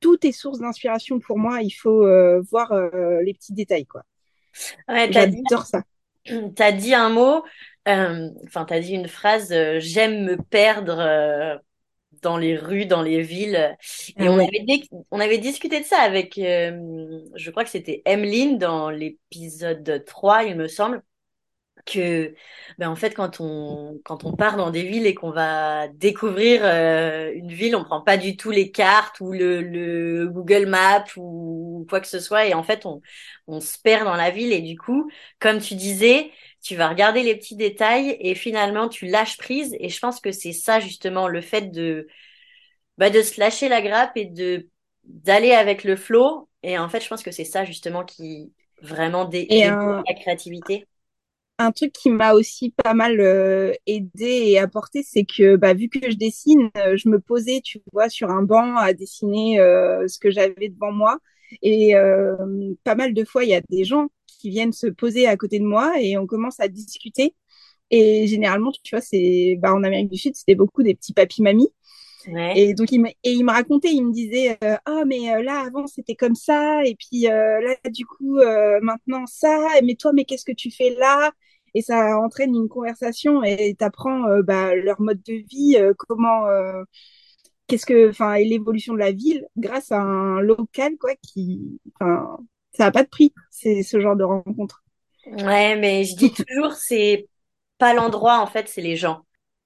Tout 0.00 0.26
est 0.26 0.32
source 0.32 0.58
d'inspiration 0.58 1.18
pour 1.18 1.38
moi, 1.38 1.62
il 1.62 1.70
faut 1.70 2.04
euh, 2.04 2.42
voir 2.50 2.74
les 3.22 3.32
petits 3.32 3.54
détails, 3.54 3.86
quoi. 3.86 4.02
Ouais, 4.86 5.10
J'adore 5.10 5.64
ça. 5.66 5.82
Tu 6.26 6.62
as 6.62 6.72
dit 6.72 6.94
un 6.94 7.10
mot, 7.10 7.42
enfin, 7.86 8.64
tu 8.66 8.72
as 8.72 8.80
dit 8.80 8.94
une 8.94 9.08
phrase, 9.08 9.54
j'aime 9.78 10.24
me 10.24 10.36
perdre 10.38 11.60
dans 12.22 12.38
les 12.38 12.56
rues, 12.56 12.86
dans 12.86 13.02
les 13.02 13.20
villes. 13.20 13.76
Et 14.16 14.30
on, 14.30 14.38
avait 14.38 14.64
on 15.10 15.20
avait 15.20 15.36
discuté 15.36 15.80
de 15.80 15.84
ça 15.84 15.98
avec, 15.98 16.36
je 16.36 17.50
crois 17.50 17.62
que 17.62 17.68
c'était 17.68 18.00
Emeline 18.06 18.56
dans 18.56 18.88
l'épisode 18.88 20.02
3, 20.06 20.44
il 20.44 20.56
me 20.56 20.66
semble 20.66 21.02
que 21.84 22.34
ben 22.78 22.88
en 22.90 22.96
fait 22.96 23.10
quand 23.14 23.40
on 23.40 24.00
quand 24.04 24.24
on 24.24 24.34
part 24.34 24.56
dans 24.56 24.70
des 24.70 24.82
villes 24.84 25.06
et 25.06 25.14
qu'on 25.14 25.30
va 25.30 25.88
découvrir 25.88 26.62
euh, 26.64 27.32
une 27.34 27.52
ville 27.52 27.76
on 27.76 27.84
prend 27.84 28.00
pas 28.02 28.16
du 28.16 28.36
tout 28.36 28.50
les 28.50 28.70
cartes 28.70 29.20
ou 29.20 29.32
le, 29.32 29.60
le 29.62 30.28
Google 30.28 30.66
Maps 30.66 31.04
ou 31.16 31.86
quoi 31.88 32.00
que 32.00 32.06
ce 32.08 32.20
soit 32.20 32.46
et 32.46 32.54
en 32.54 32.62
fait 32.62 32.86
on 32.86 33.02
on 33.46 33.60
se 33.60 33.78
perd 33.78 34.04
dans 34.04 34.16
la 34.16 34.30
ville 34.30 34.52
et 34.52 34.62
du 34.62 34.78
coup 34.78 35.10
comme 35.40 35.60
tu 35.60 35.74
disais 35.74 36.32
tu 36.62 36.76
vas 36.76 36.88
regarder 36.88 37.22
les 37.22 37.36
petits 37.36 37.56
détails 37.56 38.16
et 38.20 38.34
finalement 38.34 38.88
tu 38.88 39.06
lâches 39.06 39.36
prise 39.36 39.76
et 39.78 39.88
je 39.90 39.98
pense 40.00 40.20
que 40.20 40.32
c'est 40.32 40.52
ça 40.52 40.80
justement 40.80 41.28
le 41.28 41.40
fait 41.42 41.70
de 41.70 42.06
bah 42.98 43.10
de 43.10 43.22
se 43.22 43.40
lâcher 43.40 43.68
la 43.68 43.82
grappe 43.82 44.16
et 44.16 44.26
de 44.26 44.68
d'aller 45.04 45.52
avec 45.52 45.84
le 45.84 45.96
flow 45.96 46.48
et 46.62 46.78
en 46.78 46.88
fait 46.88 47.00
je 47.02 47.08
pense 47.08 47.22
que 47.22 47.30
c'est 47.32 47.44
ça 47.44 47.64
justement 47.64 48.04
qui 48.04 48.52
vraiment 48.82 49.24
dé 49.26 49.52
la 50.08 50.14
créativité 50.14 50.86
un 51.58 51.72
truc 51.72 51.92
qui 51.92 52.10
m'a 52.10 52.32
aussi 52.34 52.70
pas 52.70 52.94
mal 52.94 53.20
euh, 53.20 53.72
aidé 53.86 54.26
et 54.26 54.58
apporté, 54.58 55.02
c'est 55.02 55.24
que 55.24 55.56
bah, 55.56 55.74
vu 55.74 55.88
que 55.88 56.10
je 56.10 56.16
dessine, 56.16 56.70
euh, 56.76 56.96
je 56.96 57.08
me 57.08 57.20
posais, 57.20 57.60
tu 57.62 57.80
vois, 57.92 58.08
sur 58.08 58.30
un 58.30 58.42
banc 58.42 58.76
à 58.76 58.92
dessiner 58.92 59.60
euh, 59.60 60.06
ce 60.08 60.18
que 60.18 60.30
j'avais 60.30 60.68
devant 60.68 60.92
moi. 60.92 61.18
Et 61.62 61.94
pas 62.82 62.94
mal 62.96 63.14
de 63.14 63.24
fois, 63.24 63.44
il 63.44 63.50
y 63.50 63.54
a 63.54 63.60
des 63.70 63.84
gens 63.84 64.08
qui 64.26 64.50
viennent 64.50 64.72
se 64.72 64.88
poser 64.88 65.26
à 65.28 65.36
côté 65.36 65.60
de 65.60 65.64
moi 65.64 65.94
et 66.00 66.16
on 66.18 66.26
commence 66.26 66.58
à 66.58 66.66
discuter. 66.68 67.34
Et 67.90 68.26
généralement, 68.26 68.72
tu 68.82 68.96
vois, 68.96 69.00
c'est 69.02 69.56
bah, 69.60 69.72
en 69.72 69.84
Amérique 69.84 70.10
du 70.10 70.18
Sud, 70.18 70.34
c'était 70.34 70.56
beaucoup 70.56 70.82
des 70.82 70.94
petits 70.94 71.12
papis-mamies. 71.12 71.68
Et 72.56 72.74
donc, 72.74 72.90
il 72.90 73.02
me, 73.02 73.08
et 73.10 73.32
il 73.32 73.44
me 73.44 73.52
racontait, 73.52 73.92
il 73.92 74.04
me 74.04 74.12
disait, 74.12 74.58
ah, 74.62 75.04
mais 75.06 75.42
là, 75.42 75.60
avant, 75.66 75.86
c'était 75.86 76.16
comme 76.16 76.34
ça, 76.34 76.84
et 76.84 76.96
puis 76.96 77.22
là, 77.22 77.76
du 77.90 78.06
coup, 78.06 78.38
maintenant, 78.82 79.26
ça, 79.26 79.68
mais 79.84 79.94
toi, 79.94 80.12
mais 80.12 80.24
qu'est-ce 80.24 80.44
que 80.44 80.52
tu 80.52 80.70
fais 80.72 80.90
là? 80.98 81.30
Et 81.74 81.82
ça 81.82 82.18
entraîne 82.18 82.54
une 82.54 82.68
conversation 82.68 83.42
et 83.42 83.74
t'apprends 83.76 84.24
bah, 84.44 84.74
leur 84.76 85.00
mode 85.00 85.22
de 85.22 85.34
vie, 85.34 85.76
comment, 85.98 86.46
qu'est-ce 87.66 87.84
que, 87.86 88.10
enfin, 88.10 88.34
et 88.34 88.44
l'évolution 88.44 88.94
de 88.94 89.00
la 89.00 89.12
ville 89.12 89.44
grâce 89.56 89.90
à 89.90 90.00
un 90.00 90.40
local, 90.40 90.96
quoi, 91.00 91.14
qui, 91.20 91.80
enfin, 91.94 92.38
ça 92.72 92.84
n'a 92.84 92.90
pas 92.92 93.02
de 93.02 93.08
prix, 93.08 93.34
c'est 93.50 93.82
ce 93.82 93.98
genre 93.98 94.16
de 94.16 94.24
rencontre. 94.24 94.84
Ouais, 95.26 95.76
mais 95.76 96.04
je 96.04 96.14
dis 96.14 96.32
toujours, 96.32 96.72
c'est 96.74 97.28
pas 97.78 97.92
l'endroit, 97.92 98.38
en 98.38 98.46
fait, 98.46 98.68
c'est 98.68 98.82
les 98.82 98.96
gens 98.96 99.24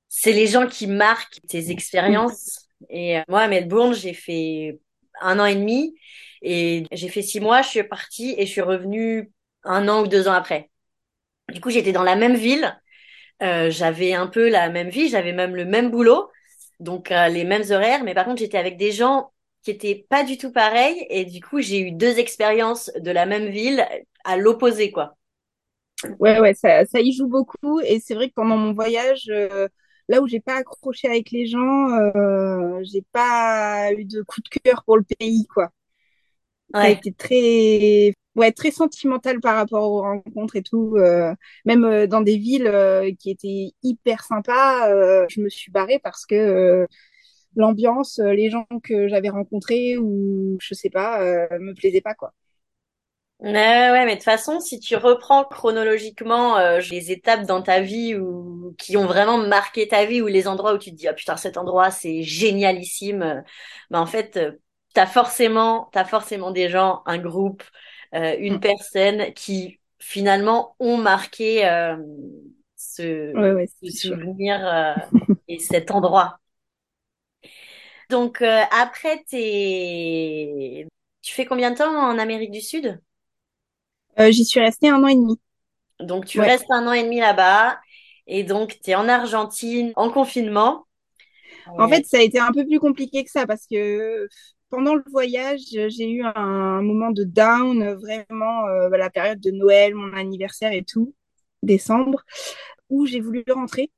c'est 0.09 0.33
les 0.33 0.47
gens 0.47 0.67
qui 0.67 0.87
marquent 0.87 1.41
tes 1.49 1.71
expériences. 1.71 2.67
Et 2.89 3.19
euh, 3.19 3.23
moi, 3.29 3.43
à 3.43 3.49
Melbourne, 3.49 3.95
j'ai 3.95 4.15
fait 4.15 4.81
un 5.21 5.39
an 5.39 5.47
et 5.47 5.55
demi 5.55 5.95
et 6.43 6.85
j'ai 6.93 7.09
fait 7.09 7.23
six 7.23 7.41
mois. 7.41 7.63
Je 7.63 7.69
suis 7.69 7.83
partie 7.85 8.35
et 8.39 8.47
je 8.47 8.51
suis 8.51 8.61
revenue 8.61 9.31
un 9.65 9.89
an 9.89 10.03
ou 10.03 10.07
deux 10.07 10.29
ans 10.29 10.33
après. 10.33 10.71
Du 11.53 11.61
coup, 11.61 11.71
j'étais 11.71 11.93
dans 11.93 12.03
la 12.03 12.17
même 12.17 12.37
ville. 12.37 12.79
Euh, 13.43 13.71
j'avais 13.71 14.15
un 14.15 14.27
peu 14.27 14.49
la 14.51 14.71
même 14.71 14.91
vie, 14.91 15.09
j'avais 15.09 15.33
même 15.33 15.57
le 15.57 15.65
même 15.65 15.91
boulot, 15.91 16.31
donc 16.81 17.13
euh, 17.13 17.29
les 17.29 17.45
mêmes 17.45 17.65
horaires. 17.71 18.05
Mais 18.05 18.15
par 18.15 18.25
contre, 18.27 18.41
j'étais 18.41 18.59
avec 18.59 18.77
des 18.79 18.93
gens 18.93 19.33
qui 19.63 19.71
étaient 19.73 20.07
pas 20.11 20.25
du 20.25 20.39
tout 20.39 20.53
pareils. 20.53 21.07
Et 21.11 21.25
du 21.25 21.41
coup, 21.43 21.61
j'ai 21.61 21.81
eu 21.81 21.93
deux 21.93 22.19
expériences 22.19 22.91
de 22.99 23.11
la 23.11 23.27
même 23.27 23.49
ville 23.49 23.87
à 24.25 24.37
l'opposé, 24.37 24.93
quoi. 24.93 25.17
Ouais, 26.21 26.39
ouais, 26.41 26.55
ça, 26.55 26.85
ça 26.87 27.01
y 27.01 27.13
joue 27.13 27.27
beaucoup. 27.29 27.81
Et 27.81 28.01
c'est 28.01 28.15
vrai 28.15 28.29
que 28.29 28.35
pendant 28.35 28.57
mon 28.57 28.73
voyage, 28.73 29.31
là 30.09 30.21
où 30.23 30.27
j'ai 30.29 30.41
pas 30.41 30.57
accroché 30.57 31.09
avec 31.09 31.31
les 31.31 31.47
gens, 31.47 31.91
euh, 31.91 32.81
j'ai 32.85 33.03
pas 33.13 33.93
eu 33.95 34.05
de 34.05 34.23
coup 34.23 34.41
de 34.41 34.49
cœur 34.49 34.85
pour 34.85 34.97
le 34.97 35.05
pays, 35.05 35.47
quoi. 35.47 35.71
Ouais. 36.75 36.81
Ça 36.81 36.87
a 36.89 36.91
été 36.91 37.13
très, 37.13 38.13
ouais, 38.39 38.53
très 38.53 38.71
sentimental 38.71 39.41
par 39.41 39.57
rapport 39.57 39.91
aux 39.91 40.03
rencontres 40.03 40.57
et 40.57 40.63
tout. 40.63 40.95
Euh, 40.97 41.35
même 41.65 41.85
euh, 41.85 42.07
dans 42.07 42.21
des 42.23 42.39
villes 42.39 42.67
euh, 42.67 43.13
qui 43.19 43.31
étaient 43.31 43.73
hyper 43.83 44.25
sympas, 44.25 44.89
je 45.29 45.41
me 45.41 45.49
suis 45.49 45.71
barrée 45.71 45.99
parce 46.03 46.25
que 46.27 46.87
l'ambiance, 47.57 48.19
les 48.21 48.51
gens 48.51 48.67
que 48.85 49.09
j'avais 49.09 49.31
rencontrés 49.31 49.99
ou 49.99 50.57
je 50.61 50.75
sais 50.75 50.91
pas, 50.91 51.21
me 51.59 51.75
plaisaient 51.75 52.01
pas, 52.01 52.15
quoi. 52.15 52.33
Ouais, 53.41 54.05
mais 54.05 54.07
de 54.07 54.15
toute 54.17 54.25
façon, 54.25 54.59
si 54.59 54.81
tu 54.81 54.97
reprends 54.97 55.45
chronologiquement 55.45 56.59
les 56.91 57.13
étapes 57.13 57.47
dans 57.47 57.63
ta 57.63 57.81
vie 57.81 58.17
ou 58.17 58.75
qui 58.79 58.97
ont 58.97 59.07
vraiment 59.07 59.39
marqué 59.39 59.87
ta 59.87 60.05
vie 60.07 60.21
ou 60.21 60.27
les 60.27 60.49
endroits 60.49 60.75
où 60.75 60.79
tu 60.79 60.91
te 60.91 60.97
dis 60.97 61.07
ah 61.07 61.15
putain 61.15 61.37
cet 61.37 61.57
endroit 61.57 61.91
c'est 61.93 62.23
génialissime, 62.25 63.45
bah 63.91 64.01
en 64.01 64.07
fait 64.07 64.41
t'as 64.93 65.07
forcément 65.07 65.89
t'as 65.93 66.05
forcément 66.05 66.51
des 66.51 66.69
gens, 66.69 67.03
un 67.07 67.19
groupe, 67.19 67.63
une 68.13 68.57
mm. 68.57 68.61
personne 68.61 69.33
qui 69.35 69.81
finalement 69.99 70.77
ont 70.79 70.97
marqué 70.97 71.63
ce, 72.77 73.67
ce 73.83 73.91
souvenir 73.91 74.97
et 75.49 75.59
cet 75.59 75.91
endroit. 75.91 76.39
Donc 78.11 78.43
après 78.43 79.25
t'es 79.29 80.87
tu 81.29 81.35
fais 81.35 81.45
combien 81.45 81.71
de 81.71 81.77
temps 81.77 81.95
en 81.95 82.19
Amérique 82.19 82.51
du 82.51 82.63
Sud? 82.63 83.01
Euh, 84.19 84.31
j'y 84.31 84.45
suis 84.45 84.61
restée 84.61 84.89
un 84.89 85.03
an 85.03 85.09
et 85.09 85.15
demi. 85.15 85.39
Donc, 86.01 86.27
tu 86.27 86.41
restes 86.41 86.71
un 86.71 86.87
an 86.87 86.93
et 86.93 87.03
demi 87.03 87.21
là-bas. 87.21 87.79
Et 88.27 88.45
donc, 88.45 88.79
tu 88.83 88.91
es 88.91 88.95
en 88.95 89.09
Argentine, 89.09 89.93
en 89.97 90.11
confinement. 90.11 90.87
En 91.67 91.89
fait, 91.89 92.07
ça 92.07 92.19
a 92.19 92.21
été 92.21 92.39
un 92.39 92.51
peu 92.53 92.65
plus 92.65 92.81
compliqué 92.81 93.25
que 93.25 93.31
ça 93.31 93.47
parce 93.47 93.67
que 93.67 94.27
pendant 94.71 94.95
le 94.95 95.03
voyage, 95.11 95.61
j'ai 95.71 96.11
eu 96.11 96.23
un 96.23 96.83
moment 96.83 97.11
de 97.11 97.25
down, 97.25 97.95
vraiment, 97.95 98.67
euh, 98.67 98.89
la 98.91 99.11
période 99.11 99.41
de 99.41 99.51
Noël, 99.51 99.95
mon 99.95 100.13
anniversaire 100.15 100.73
et 100.73 100.85
tout, 100.85 101.15
décembre, 101.63 102.23
où 102.91 103.07
j'ai 103.07 103.21
voulu 103.21 103.45
rentrer. 103.51 103.91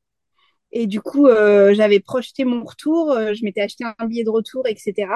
Et 0.73 0.87
du 0.87 1.01
coup, 1.01 1.27
euh, 1.27 1.75
j'avais 1.75 2.01
projeté 2.01 2.45
mon 2.45 2.65
retour, 2.65 3.13
je 3.13 3.45
m'étais 3.45 3.61
acheté 3.61 3.85
un 3.85 4.07
billet 4.07 4.25
de 4.25 4.31
retour, 4.31 4.67
etc. 4.67 5.09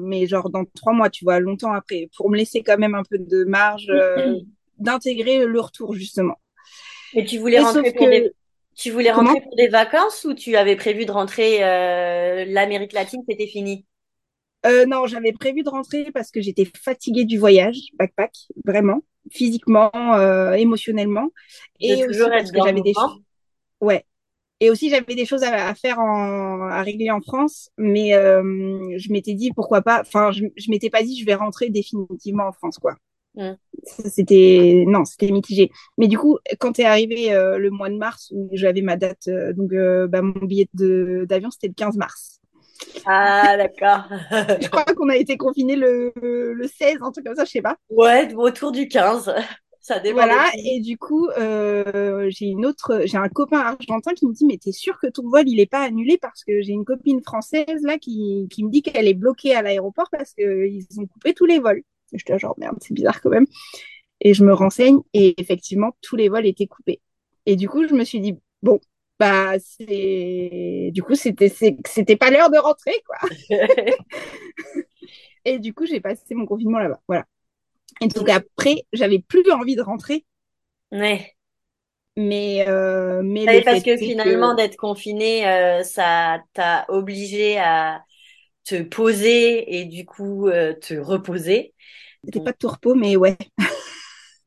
mais 0.00 0.26
genre 0.26 0.50
dans 0.50 0.64
trois 0.74 0.92
mois, 0.92 1.10
tu 1.10 1.24
vois, 1.24 1.40
longtemps 1.40 1.72
après, 1.72 2.08
pour 2.16 2.30
me 2.30 2.36
laisser 2.36 2.62
quand 2.62 2.78
même 2.78 2.94
un 2.94 3.02
peu 3.02 3.18
de 3.18 3.44
marge 3.44 3.86
euh, 3.88 4.38
d'intégrer 4.78 5.44
le 5.46 5.60
retour 5.60 5.94
justement. 5.94 6.38
Et 7.14 7.24
tu 7.24 7.38
voulais 7.38 7.60
rentrer 7.60 7.92
pour 7.92 8.08
des... 8.08 8.32
Tu 8.74 8.90
voulais 8.90 9.10
rentrer 9.10 9.40
pour 9.40 9.56
des 9.56 9.68
vacances 9.68 10.24
ou 10.24 10.34
tu 10.34 10.54
avais 10.54 10.76
prévu 10.76 11.06
de 11.06 11.10
rentrer 11.10 11.64
euh, 11.64 12.44
l'Amérique 12.44 12.92
latine, 12.92 13.22
c'était 13.26 13.46
fini? 13.46 13.86
Euh, 14.64 14.86
Non, 14.86 15.06
j'avais 15.06 15.32
prévu 15.32 15.62
de 15.62 15.68
rentrer 15.68 16.10
parce 16.12 16.30
que 16.30 16.40
j'étais 16.40 16.64
fatiguée 16.64 17.24
du 17.24 17.38
voyage, 17.38 17.78
backpack, 17.98 18.32
vraiment, 18.64 19.02
physiquement, 19.30 19.90
euh, 19.94 20.52
émotionnellement. 20.52 21.28
Et 21.80 22.06
aussi 22.06 22.20
parce 22.20 22.50
que 22.50 22.58
j'avais 22.64 22.80
des 22.80 22.94
Ouais, 23.80 24.06
et 24.60 24.70
aussi, 24.70 24.88
j'avais 24.88 25.14
des 25.14 25.26
choses 25.26 25.42
à, 25.42 25.74
faire, 25.74 25.98
en, 25.98 26.62
à 26.62 26.82
régler 26.82 27.10
en 27.10 27.20
France, 27.20 27.70
mais 27.76 28.14
euh, 28.14 28.42
je 28.96 29.12
m'étais 29.12 29.34
dit 29.34 29.50
pourquoi 29.54 29.82
pas. 29.82 30.00
Enfin, 30.00 30.32
je, 30.32 30.46
je 30.56 30.70
m'étais 30.70 30.88
pas 30.88 31.02
dit 31.02 31.18
je 31.18 31.26
vais 31.26 31.34
rentrer 31.34 31.68
définitivement 31.68 32.48
en 32.48 32.52
France, 32.52 32.78
quoi. 32.78 32.94
Mm. 33.34 33.52
C'était 33.84 34.84
non, 34.86 35.04
c'était 35.04 35.30
mitigé. 35.30 35.70
Mais 35.98 36.08
du 36.08 36.16
coup, 36.16 36.38
quand 36.58 36.78
est 36.78 36.84
arrivé 36.84 37.34
euh, 37.34 37.58
le 37.58 37.70
mois 37.70 37.90
de 37.90 37.96
mars 37.96 38.32
où 38.34 38.48
j'avais 38.52 38.80
ma 38.80 38.96
date, 38.96 39.28
euh, 39.28 39.52
donc 39.52 39.72
bah, 40.10 40.22
mon 40.22 40.46
billet 40.46 40.68
d'avion 40.72 41.50
c'était 41.50 41.68
le 41.68 41.74
15 41.74 41.98
mars. 41.98 42.35
Ah 43.04 43.56
d'accord. 43.56 44.04
je 44.60 44.68
crois 44.68 44.84
qu'on 44.84 45.08
a 45.08 45.16
été 45.16 45.36
confiné 45.36 45.76
le, 45.76 46.12
le 46.16 46.66
16, 46.66 46.98
un 47.00 47.12
truc 47.12 47.26
comme 47.26 47.36
ça, 47.36 47.44
je 47.44 47.50
sais 47.50 47.62
pas. 47.62 47.76
Ouais, 47.90 48.32
autour 48.34 48.72
du 48.72 48.88
15. 48.88 49.32
Ça 49.86 50.00
voilà, 50.12 50.50
et 50.64 50.80
du 50.80 50.98
coup, 50.98 51.28
euh, 51.38 52.26
j'ai 52.28 52.46
une 52.46 52.66
autre, 52.66 53.02
j'ai 53.04 53.18
un 53.18 53.28
copain 53.28 53.60
argentin 53.60 54.14
qui 54.14 54.26
me 54.26 54.32
dit, 54.32 54.44
mais 54.44 54.58
t'es 54.58 54.72
sûr 54.72 54.98
que 54.98 55.06
ton 55.06 55.22
vol, 55.28 55.48
il 55.48 55.60
est 55.60 55.70
pas 55.70 55.82
annulé 55.82 56.18
parce 56.20 56.42
que 56.42 56.60
j'ai 56.60 56.72
une 56.72 56.84
copine 56.84 57.22
française, 57.22 57.82
là, 57.82 57.96
qui, 57.96 58.48
qui 58.50 58.64
me 58.64 58.70
dit 58.70 58.82
qu'elle 58.82 59.06
est 59.06 59.14
bloquée 59.14 59.54
à 59.54 59.62
l'aéroport 59.62 60.08
parce 60.10 60.34
qu'ils 60.34 60.84
ont 60.98 61.06
coupé 61.06 61.34
tous 61.34 61.46
les 61.46 61.60
vols. 61.60 61.82
Je 62.12 62.24
te 62.24 62.36
genre, 62.36 62.56
merde, 62.58 62.76
c'est 62.80 62.94
bizarre 62.94 63.20
quand 63.20 63.30
même. 63.30 63.46
Et 64.20 64.34
je 64.34 64.44
me 64.44 64.52
renseigne, 64.52 64.98
et 65.14 65.40
effectivement, 65.40 65.96
tous 66.02 66.16
les 66.16 66.28
vols 66.28 66.46
étaient 66.46 66.66
coupés. 66.66 67.00
Et 67.46 67.54
du 67.54 67.68
coup, 67.68 67.86
je 67.86 67.94
me 67.94 68.02
suis 68.02 68.18
dit, 68.18 68.36
bon, 68.62 68.80
bah, 69.18 69.54
c'est, 69.58 70.90
du 70.92 71.02
coup, 71.02 71.14
c'était, 71.14 71.48
c'était 71.48 72.16
pas 72.16 72.30
l'heure 72.30 72.50
de 72.50 72.58
rentrer, 72.58 72.94
quoi. 73.06 73.16
et 75.44 75.58
du 75.58 75.72
coup, 75.72 75.86
j'ai 75.86 76.00
passé 76.00 76.34
mon 76.34 76.46
confinement 76.46 76.78
là-bas. 76.78 77.00
Voilà. 77.08 77.24
Et 78.00 78.08
donc 78.08 78.28
après, 78.28 78.84
j'avais 78.92 79.20
plus 79.20 79.50
envie 79.50 79.76
de 79.76 79.82
rentrer. 79.82 80.26
Ouais. 80.92 81.32
Mais, 82.16 82.66
euh, 82.66 83.22
mais 83.22 83.62
parce 83.62 83.82
que 83.82 83.96
finalement, 83.96 84.54
d'être 84.54 84.76
confiné, 84.76 85.46
euh, 85.46 85.82
ça 85.82 86.42
t'a 86.54 86.86
obligé 86.88 87.58
à 87.58 88.02
te 88.64 88.82
poser 88.82 89.78
et 89.78 89.84
du 89.84 90.06
coup 90.06 90.48
euh, 90.48 90.72
te 90.74 90.94
reposer. 90.94 91.74
C'était 92.24 92.40
pas 92.40 92.52
de 92.52 92.56
tout 92.58 92.68
repos, 92.68 92.94
mais 92.94 93.16
ouais. 93.16 93.36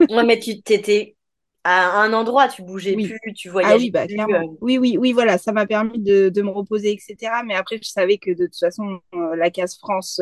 ouais, 0.09 0.23
mais 0.23 0.39
tu 0.39 0.61
t'étais 0.61 1.15
à 1.63 2.01
un 2.01 2.13
endroit, 2.13 2.47
tu 2.47 2.63
bougeais 2.63 2.95
plus, 2.95 3.33
tu 3.33 3.49
voyais 3.49 3.69
ah 3.69 3.77
oui, 3.77 3.91
bah, 3.91 4.05
euh. 4.09 4.43
Oui, 4.61 4.77
oui, 4.77 4.97
oui, 4.97 5.11
voilà, 5.11 5.37
ça 5.37 5.51
m'a 5.51 5.65
permis 5.65 5.99
de, 5.99 6.29
de, 6.29 6.41
me 6.41 6.49
reposer, 6.49 6.91
etc. 6.91 7.43
Mais 7.45 7.55
après, 7.55 7.79
je 7.81 7.89
savais 7.89 8.17
que 8.17 8.31
de 8.31 8.45
toute 8.45 8.59
façon, 8.59 8.99
la 9.13 9.49
case 9.49 9.77
France, 9.77 10.21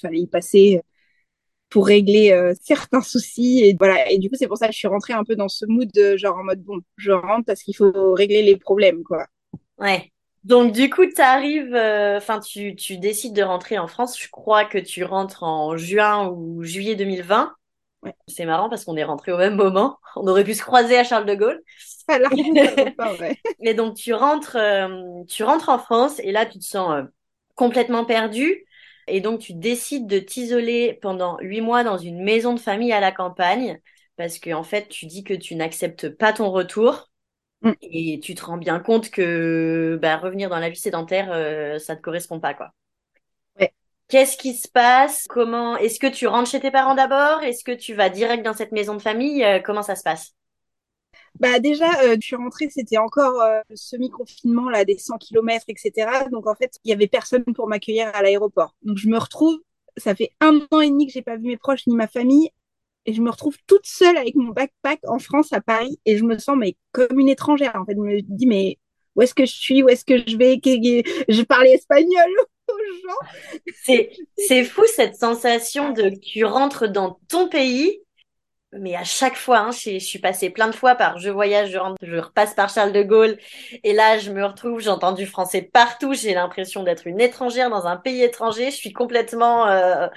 fallait 0.00 0.20
y 0.20 0.26
passer 0.26 0.82
pour 1.72 1.86
régler 1.86 2.30
euh, 2.32 2.54
certains 2.62 3.00
soucis. 3.00 3.60
Et 3.64 3.76
voilà. 3.76 4.10
Et 4.10 4.18
du 4.18 4.28
coup 4.28 4.36
c'est 4.38 4.46
pour 4.46 4.58
ça 4.58 4.68
que 4.68 4.72
je 4.72 4.78
suis 4.78 4.88
rentrée 4.88 5.14
un 5.14 5.24
peu 5.24 5.34
dans 5.34 5.48
ce 5.48 5.64
mood 5.66 5.90
de 5.92 6.16
genre 6.16 6.36
en 6.36 6.44
mode 6.44 6.62
bon 6.62 6.78
je 6.96 7.10
rentre 7.10 7.46
parce 7.46 7.62
qu'il 7.62 7.74
faut 7.74 8.12
régler 8.12 8.42
les 8.42 8.56
problèmes 8.56 9.02
quoi. 9.02 9.26
Ouais. 9.78 10.12
Donc 10.44 10.72
du 10.72 10.90
coup 10.90 11.06
tu 11.06 11.20
arrives 11.20 11.74
euh, 11.74 12.18
enfin 12.18 12.40
tu 12.40 12.76
tu 12.76 12.98
décides 12.98 13.34
de 13.34 13.42
rentrer 13.42 13.78
en 13.78 13.88
France. 13.88 14.20
Je 14.20 14.28
crois 14.30 14.64
que 14.64 14.78
tu 14.78 15.02
rentres 15.02 15.42
en 15.42 15.76
juin 15.76 16.28
ou 16.28 16.62
juillet 16.62 16.94
2020 16.94 17.52
ouais. 18.02 18.14
c'est 18.28 18.44
marrant 18.44 18.68
parce 18.68 18.84
qu'on 18.84 18.96
est 18.96 19.04
rentré 19.04 19.32
au 19.32 19.38
même 19.38 19.56
moment 19.56 19.98
on 20.16 20.26
aurait 20.26 20.44
pu 20.44 20.54
se 20.54 20.62
croiser 20.62 20.96
à 20.96 21.04
Charles 21.04 21.26
de 21.26 21.34
Gaulle 21.34 21.62
mais 23.60 23.74
donc 23.74 23.94
tu 23.94 24.12
rentres 24.12 24.56
euh, 24.56 25.22
tu 25.28 25.44
rentres 25.44 25.68
en 25.68 25.78
France 25.78 26.18
et 26.20 26.32
là 26.32 26.46
tu 26.46 26.58
te 26.58 26.64
sens 26.64 27.04
complètement 27.54 28.04
perdu 28.04 28.66
et 29.08 29.20
donc, 29.20 29.40
tu 29.40 29.54
décides 29.54 30.06
de 30.06 30.18
t'isoler 30.18 30.98
pendant 31.02 31.38
huit 31.40 31.60
mois 31.60 31.84
dans 31.84 31.98
une 31.98 32.22
maison 32.22 32.54
de 32.54 32.60
famille 32.60 32.92
à 32.92 33.00
la 33.00 33.12
campagne 33.12 33.80
parce 34.16 34.38
que, 34.38 34.52
en 34.52 34.62
fait, 34.62 34.88
tu 34.88 35.06
dis 35.06 35.24
que 35.24 35.34
tu 35.34 35.54
n'acceptes 35.54 36.08
pas 36.08 36.32
ton 36.32 36.50
retour. 36.50 37.10
Mm. 37.62 37.72
Et 37.82 38.20
tu 38.20 38.34
te 38.34 38.44
rends 38.44 38.58
bien 38.58 38.80
compte 38.80 39.10
que 39.10 39.98
bah, 40.00 40.16
revenir 40.16 40.50
dans 40.50 40.58
la 40.58 40.70
vie 40.70 40.78
sédentaire, 40.78 41.30
euh, 41.32 41.78
ça 41.78 41.96
te 41.96 42.02
correspond 42.02 42.40
pas, 42.40 42.54
quoi. 42.54 42.72
Qu'est-ce 44.12 44.36
qui 44.36 44.52
se 44.52 44.68
passe? 44.68 45.26
Comment 45.26 45.78
Est-ce 45.78 45.98
que 45.98 46.06
tu 46.06 46.26
rentres 46.26 46.50
chez 46.50 46.60
tes 46.60 46.70
parents 46.70 46.94
d'abord? 46.94 47.42
Est-ce 47.42 47.64
que 47.64 47.72
tu 47.72 47.94
vas 47.94 48.10
direct 48.10 48.44
dans 48.44 48.52
cette 48.52 48.70
maison 48.70 48.94
de 48.94 49.00
famille? 49.00 49.42
Euh, 49.42 49.58
Comment 49.58 49.82
ça 49.82 49.96
se 49.96 50.02
passe? 50.02 50.34
Bah 51.40 51.58
déjà, 51.60 51.86
euh, 52.02 52.16
je 52.20 52.26
suis 52.26 52.36
rentrée, 52.36 52.68
c'était 52.68 52.98
encore 52.98 53.40
euh, 53.40 53.60
semi-confinement 53.74 54.68
là, 54.68 54.84
des 54.84 54.98
100 54.98 55.16
km, 55.16 55.64
etc. 55.68 56.28
Donc 56.30 56.46
en 56.46 56.54
fait, 56.54 56.78
il 56.84 56.90
y 56.90 56.92
avait 56.92 57.06
personne 57.06 57.42
pour 57.54 57.68
m'accueillir 57.68 58.10
à 58.14 58.22
l'aéroport. 58.22 58.74
Donc 58.82 58.98
je 58.98 59.08
me 59.08 59.16
retrouve, 59.18 59.58
ça 59.96 60.14
fait 60.14 60.32
un 60.40 60.60
an 60.70 60.80
et 60.82 60.90
demi 60.90 61.06
que 61.06 61.12
j'ai 61.14 61.22
pas 61.22 61.36
vu 61.38 61.44
mes 61.48 61.56
proches 61.56 61.86
ni 61.86 61.96
ma 61.96 62.06
famille, 62.06 62.50
et 63.06 63.14
je 63.14 63.22
me 63.22 63.30
retrouve 63.30 63.56
toute 63.66 63.86
seule 63.86 64.18
avec 64.18 64.34
mon 64.36 64.50
backpack 64.50 65.00
en 65.08 65.18
France, 65.18 65.54
à 65.54 65.62
Paris, 65.62 65.98
et 66.06 66.18
je 66.18 66.24
me 66.24 66.38
sens 66.38 66.56
mais 66.58 66.76
comme 66.92 67.18
une 67.18 67.30
étrangère. 67.30 67.76
En 67.76 67.86
fait, 67.86 67.94
je 67.94 68.00
me 68.02 68.20
dis 68.22 68.46
mais 68.46 68.78
où 69.16 69.22
est-ce 69.22 69.34
que 69.34 69.46
je 69.46 69.52
suis, 69.54 69.82
où 69.82 69.88
est-ce 69.88 70.04
que 70.04 70.18
je 70.18 70.36
vais, 70.36 70.60
je 71.28 71.42
parlais 71.44 71.72
espagnol? 71.72 72.30
Gens. 72.92 73.62
C'est 73.84 74.10
c'est 74.36 74.64
fou 74.64 74.82
cette 74.94 75.16
sensation 75.16 75.90
de 75.90 76.10
tu 76.10 76.44
rentres 76.44 76.88
dans 76.88 77.18
ton 77.28 77.48
pays 77.48 78.02
mais 78.72 78.96
à 78.96 79.04
chaque 79.04 79.36
fois, 79.36 79.58
hein, 79.58 79.70
je, 79.70 79.98
suis 79.98 80.18
passée 80.18 80.48
plein 80.48 80.68
de 80.68 80.74
fois 80.74 80.94
par 80.94 81.18
je 81.18 81.28
voyage, 81.28 81.70
je 81.70 81.78
rentre, 81.78 81.96
je 82.02 82.16
repasse 82.16 82.54
par 82.54 82.70
Charles 82.70 82.92
de 82.92 83.02
Gaulle, 83.02 83.36
et 83.84 83.92
là 83.92 84.18
je 84.18 84.30
me 84.30 84.44
retrouve, 84.44 84.80
j'entends 84.80 85.12
du 85.12 85.26
français 85.26 85.62
partout, 85.62 86.14
j'ai 86.14 86.32
l'impression 86.32 86.82
d'être 86.82 87.06
une 87.06 87.20
étrangère 87.20 87.68
dans 87.68 87.86
un 87.86 87.96
pays 87.96 88.22
étranger, 88.22 88.70
je 88.70 88.76
suis 88.76 88.92
complètement, 88.92 89.66
euh, 89.68 90.08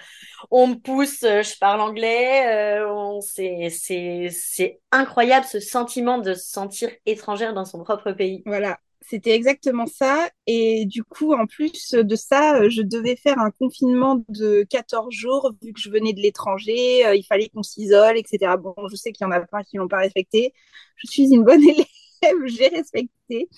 on 0.52 0.68
me 0.68 0.76
pousse, 0.76 1.24
euh, 1.24 1.44
je 1.44 1.58
parle 1.60 1.82
anglais, 1.82 2.80
euh, 2.80 3.20
c'est 3.22 3.70
c'est 3.70 4.30
c'est 4.32 4.80
incroyable 4.92 5.46
ce 5.46 5.60
sentiment 5.60 6.18
de 6.18 6.34
se 6.34 6.50
sentir 6.50 6.90
étrangère 7.06 7.54
dans 7.54 7.66
son 7.66 7.84
propre 7.84 8.14
pays. 8.14 8.42
Voilà, 8.46 8.78
c'était 9.08 9.36
exactement 9.36 9.86
ça. 9.86 10.30
Et 10.48 10.86
du 10.86 11.04
coup, 11.04 11.34
en 11.34 11.46
plus 11.46 11.92
de 11.94 12.16
ça, 12.16 12.68
je 12.70 12.82
devais 12.82 13.16
faire 13.16 13.40
un 13.40 13.52
confinement 13.52 14.24
de 14.30 14.66
14 14.70 15.14
jours 15.14 15.54
vu 15.62 15.74
que 15.74 15.80
je 15.80 15.90
venais 15.90 16.14
de 16.14 16.22
l'étranger. 16.22 17.06
Euh, 17.06 17.16
il 17.16 17.24
fallait 17.24 17.50
qu'on 17.50 17.64
s'isole, 17.64 18.18
etc. 18.18 18.58
Bon, 18.58 18.74
je 18.90 18.96
sais 18.96 19.12
qu'il 19.12 19.26
y 19.26 19.28
en 19.28 19.32
a 19.32 19.42
plein 19.42 19.64
qui 19.64 19.78
l'ont 19.78 19.88
pas 19.88 20.00
respecté. 20.00 20.54
Je 20.98 21.08
suis 21.08 21.32
une 21.32 21.44
bonne 21.44 21.62
élève, 21.64 22.46
j'ai 22.46 22.68
respecté. 22.70 23.50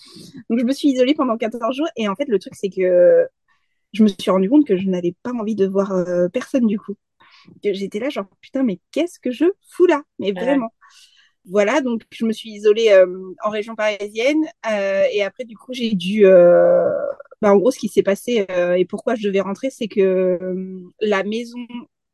Donc, 0.50 0.60
je 0.60 0.66
me 0.66 0.74
suis 0.74 0.90
isolée 0.90 1.14
pendant 1.14 1.38
14 1.38 1.76
jours. 1.76 1.88
Et 1.96 2.08
en 2.10 2.16
fait, 2.16 2.28
le 2.28 2.40
truc, 2.40 2.54
c'est 2.56 2.70
que 2.70 3.26
je 3.94 4.04
me 4.04 4.10
suis 4.10 4.32
rendu 4.32 4.50
compte 4.50 4.68
que 4.68 4.78
je 4.78 4.88
n'avais 4.88 5.16
pas 5.24 5.32
envie 5.32 5.56
de 5.56 5.66
voir 5.66 5.94
euh, 5.94 6.28
personne 6.30 6.68
du 6.68 6.78
coup. 6.78 6.96
J'étais 7.64 8.00
là, 8.00 8.10
genre, 8.10 8.28
putain, 8.42 8.64
mais 8.64 8.80
qu'est-ce 8.92 9.20
que 9.20 9.32
je 9.32 9.46
fous 9.70 9.86
là? 9.86 10.04
Mais 10.20 10.34
vraiment 10.34 10.72
voilà, 11.50 11.82
donc 11.82 12.04
je 12.12 12.26
me 12.26 12.34
suis 12.34 12.50
isolée 12.52 12.90
euh, 12.90 13.06
en 13.44 13.50
région 13.50 13.76
parisienne 13.76 14.44
euh, 14.70 15.04
et 15.12 15.24
après 15.24 15.46
du 15.46 15.58
coup 15.58 15.74
j'ai 15.74 15.94
dû, 15.94 16.26
euh, 16.26 16.90
bah, 17.42 17.54
en 17.54 17.58
gros 17.58 17.72
ce 17.72 17.80
qui 17.80 17.88
s'est 17.88 18.04
passé 18.04 18.46
et 18.76 18.86
pourquoi 18.86 19.16
je 19.16 19.28
devais 19.28 19.42
rentrer, 19.42 19.70
c'est 19.70 19.88
que 19.88 20.40
la 21.02 21.24
maison 21.24 21.60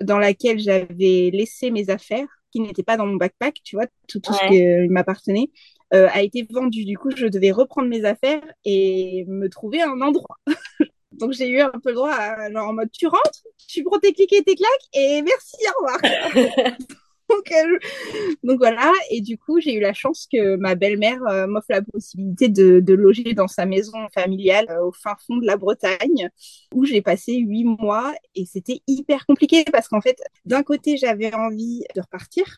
dans 0.01 0.17
laquelle 0.17 0.59
j'avais 0.59 1.29
laissé 1.31 1.71
mes 1.71 1.89
affaires, 1.89 2.27
qui 2.51 2.59
n'étaient 2.59 2.83
pas 2.83 2.97
dans 2.97 3.07
mon 3.07 3.15
backpack, 3.15 3.55
tu 3.63 3.75
vois, 3.75 3.87
tout, 4.07 4.19
tout 4.19 4.33
ce 4.33 4.47
qui 4.47 4.89
m'appartenait, 4.89 5.49
a 5.91 6.21
été 6.21 6.45
vendue. 6.49 6.85
Du 6.85 6.97
coup, 6.97 7.11
je 7.15 7.27
devais 7.27 7.51
reprendre 7.51 7.87
mes 7.87 8.03
affaires 8.03 8.41
et 8.65 9.25
me 9.27 9.47
trouver 9.47 9.81
un 9.81 10.01
endroit. 10.01 10.37
Donc 11.13 11.31
j'ai 11.31 11.47
eu 11.47 11.61
un 11.61 11.69
peu 11.69 11.89
le 11.89 11.95
droit 11.95 12.11
à 12.11 12.51
genre 12.51 12.67
en 12.69 12.73
mode 12.73 12.91
tu 12.91 13.07
rentres, 13.07 13.43
tu 13.67 13.83
prends 13.83 13.99
tes 13.99 14.13
clics 14.13 14.33
et 14.33 14.43
tes 14.43 14.55
claques 14.55 14.89
et 14.93 15.21
merci, 15.21 15.57
au 15.69 15.85
revoir. 15.85 16.77
donc, 18.43 18.57
voilà, 18.57 18.91
et 19.09 19.21
du 19.21 19.37
coup, 19.37 19.59
j'ai 19.59 19.73
eu 19.73 19.79
la 19.79 19.93
chance 19.93 20.27
que 20.31 20.55
ma 20.57 20.75
belle-mère 20.75 21.21
euh, 21.27 21.47
m'offre 21.47 21.67
la 21.69 21.81
possibilité 21.81 22.49
de, 22.49 22.93
loger 22.93 23.33
dans 23.33 23.47
sa 23.47 23.65
maison 23.65 23.97
familiale 24.13 24.67
euh, 24.69 24.85
au 24.85 24.91
fin 24.91 25.15
fond 25.25 25.37
de 25.37 25.45
la 25.45 25.57
Bretagne, 25.57 26.29
où 26.73 26.85
j'ai 26.85 27.01
passé 27.01 27.35
huit 27.35 27.65
mois 27.65 28.13
et 28.35 28.45
c'était 28.45 28.81
hyper 28.87 29.25
compliqué 29.25 29.63
parce 29.71 29.87
qu'en 29.87 30.01
fait, 30.01 30.17
d'un 30.45 30.63
côté, 30.63 30.97
j'avais 30.97 31.33
envie 31.33 31.83
de 31.95 32.01
repartir. 32.01 32.57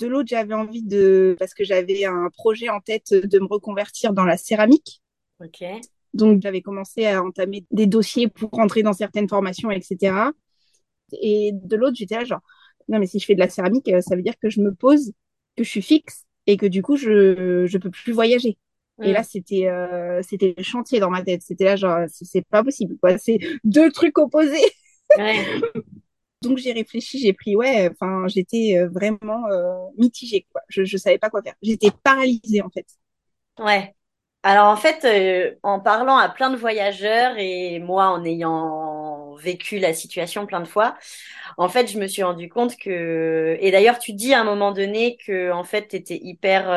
De 0.00 0.06
l'autre, 0.06 0.28
j'avais 0.28 0.54
envie 0.54 0.82
de, 0.82 1.36
parce 1.38 1.54
que 1.54 1.64
j'avais 1.64 2.04
un 2.04 2.28
projet 2.36 2.68
en 2.68 2.80
tête 2.80 3.12
de 3.12 3.38
me 3.38 3.46
reconvertir 3.46 4.12
dans 4.12 4.24
la 4.24 4.36
céramique. 4.36 5.02
Ok. 5.40 5.64
Donc, 6.14 6.42
j'avais 6.42 6.62
commencé 6.62 7.06
à 7.06 7.22
entamer 7.22 7.64
des 7.70 7.86
dossiers 7.86 8.28
pour 8.28 8.50
rentrer 8.50 8.82
dans 8.82 8.92
certaines 8.92 9.28
formations, 9.28 9.70
etc. 9.70 10.30
Et 11.20 11.52
de 11.52 11.76
l'autre, 11.76 11.96
j'étais 11.96 12.16
là 12.16 12.24
genre, 12.24 12.40
non, 12.88 12.98
mais 12.98 13.06
si 13.06 13.18
je 13.18 13.26
fais 13.26 13.34
de 13.34 13.40
la 13.40 13.48
céramique, 13.48 13.88
euh, 13.88 14.00
ça 14.00 14.16
veut 14.16 14.22
dire 14.22 14.34
que 14.40 14.50
je 14.50 14.60
me 14.60 14.74
pose, 14.74 15.12
que 15.56 15.64
je 15.64 15.68
suis 15.70 15.82
fixe 15.82 16.24
et 16.46 16.56
que 16.56 16.66
du 16.66 16.82
coup, 16.82 16.96
je 16.96 17.66
je 17.66 17.78
peux 17.78 17.90
plus 17.90 18.12
voyager. 18.12 18.58
Et 19.02 19.12
là, 19.12 19.22
c'était 19.24 19.68
euh, 19.68 20.22
c'était 20.22 20.54
le 20.56 20.62
chantier 20.62 21.00
dans 21.00 21.10
ma 21.10 21.22
tête. 21.22 21.42
C'était 21.42 21.64
là, 21.64 21.76
genre, 21.76 22.06
c'est 22.08 22.46
pas 22.48 22.62
possible. 22.62 22.96
quoi. 23.00 23.18
C'est 23.18 23.38
deux 23.64 23.90
trucs 23.92 24.18
opposés. 24.18 24.62
Donc 26.42 26.58
j'ai 26.58 26.72
réfléchi, 26.72 27.18
j'ai 27.18 27.32
pris, 27.32 27.56
ouais, 27.56 27.88
enfin, 27.90 28.26
j'étais 28.28 28.76
euh, 28.78 28.88
vraiment 28.90 29.46
euh, 29.50 29.74
mitigée, 29.98 30.46
quoi. 30.52 30.60
Je, 30.68 30.84
je 30.84 30.96
savais 30.98 31.18
pas 31.18 31.30
quoi 31.30 31.42
faire. 31.42 31.54
J'étais 31.62 31.90
paralysée, 32.02 32.60
en 32.62 32.70
fait. 32.70 32.86
Ouais. 33.58 33.94
Alors 34.42 34.66
en 34.68 34.76
fait, 34.76 35.04
euh, 35.06 35.56
en 35.62 35.80
parlant 35.80 36.18
à 36.18 36.28
plein 36.28 36.50
de 36.50 36.56
voyageurs 36.56 37.36
et 37.38 37.78
moi 37.78 38.08
en 38.10 38.24
ayant 38.24 38.83
vécu 39.34 39.78
la 39.78 39.94
situation 39.94 40.46
plein 40.46 40.60
de 40.60 40.68
fois, 40.68 40.96
en 41.58 41.68
fait, 41.68 41.86
je 41.88 41.98
me 41.98 42.06
suis 42.06 42.22
rendu 42.22 42.48
compte 42.48 42.76
que 42.76 43.56
et 43.60 43.70
d'ailleurs 43.70 43.98
tu 43.98 44.12
dis 44.12 44.34
à 44.34 44.40
un 44.40 44.44
moment 44.44 44.72
donné 44.72 45.16
que 45.26 45.52
en 45.52 45.64
fait 45.64 45.88
tu 45.88 45.96
étais 45.96 46.18
hyper 46.22 46.68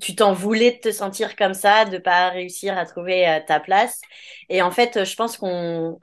tu 0.00 0.14
t'en 0.16 0.32
voulais 0.32 0.72
de 0.72 0.78
te 0.78 0.92
sentir 0.92 1.36
comme 1.36 1.54
ça, 1.54 1.84
de 1.84 1.98
pas 1.98 2.30
réussir 2.30 2.76
à 2.76 2.84
trouver 2.86 3.28
euh, 3.28 3.40
ta 3.46 3.60
place. 3.60 4.00
Et 4.48 4.62
en 4.62 4.70
fait, 4.70 5.04
je 5.04 5.16
pense 5.16 5.36
qu'on 5.36 5.98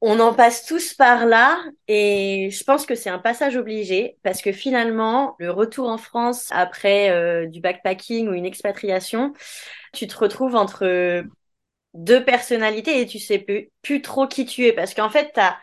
on 0.00 0.20
en 0.20 0.34
passe 0.34 0.66
tous 0.66 0.94
par 0.94 1.26
là 1.26 1.62
et 1.88 2.50
je 2.50 2.64
pense 2.64 2.86
que 2.86 2.94
c'est 2.94 3.10
un 3.10 3.18
passage 3.20 3.56
obligé 3.56 4.18
parce 4.24 4.42
que 4.42 4.52
finalement, 4.52 5.36
le 5.38 5.50
retour 5.50 5.88
en 5.88 5.98
France 5.98 6.48
après 6.50 7.10
euh, 7.10 7.46
du 7.46 7.60
backpacking 7.60 8.28
ou 8.28 8.32
une 8.32 8.46
expatriation, 8.46 9.32
tu 9.92 10.06
te 10.06 10.16
retrouves 10.16 10.56
entre 10.56 11.24
deux 11.94 12.24
personnalités 12.24 13.00
et 13.00 13.06
tu 13.06 13.18
sais 13.18 13.38
plus, 13.38 13.70
plus 13.82 14.02
trop 14.02 14.26
qui 14.26 14.46
tu 14.46 14.64
es 14.66 14.72
parce 14.72 14.94
qu'en 14.94 15.10
fait, 15.10 15.32
tu 15.34 15.40
as 15.40 15.58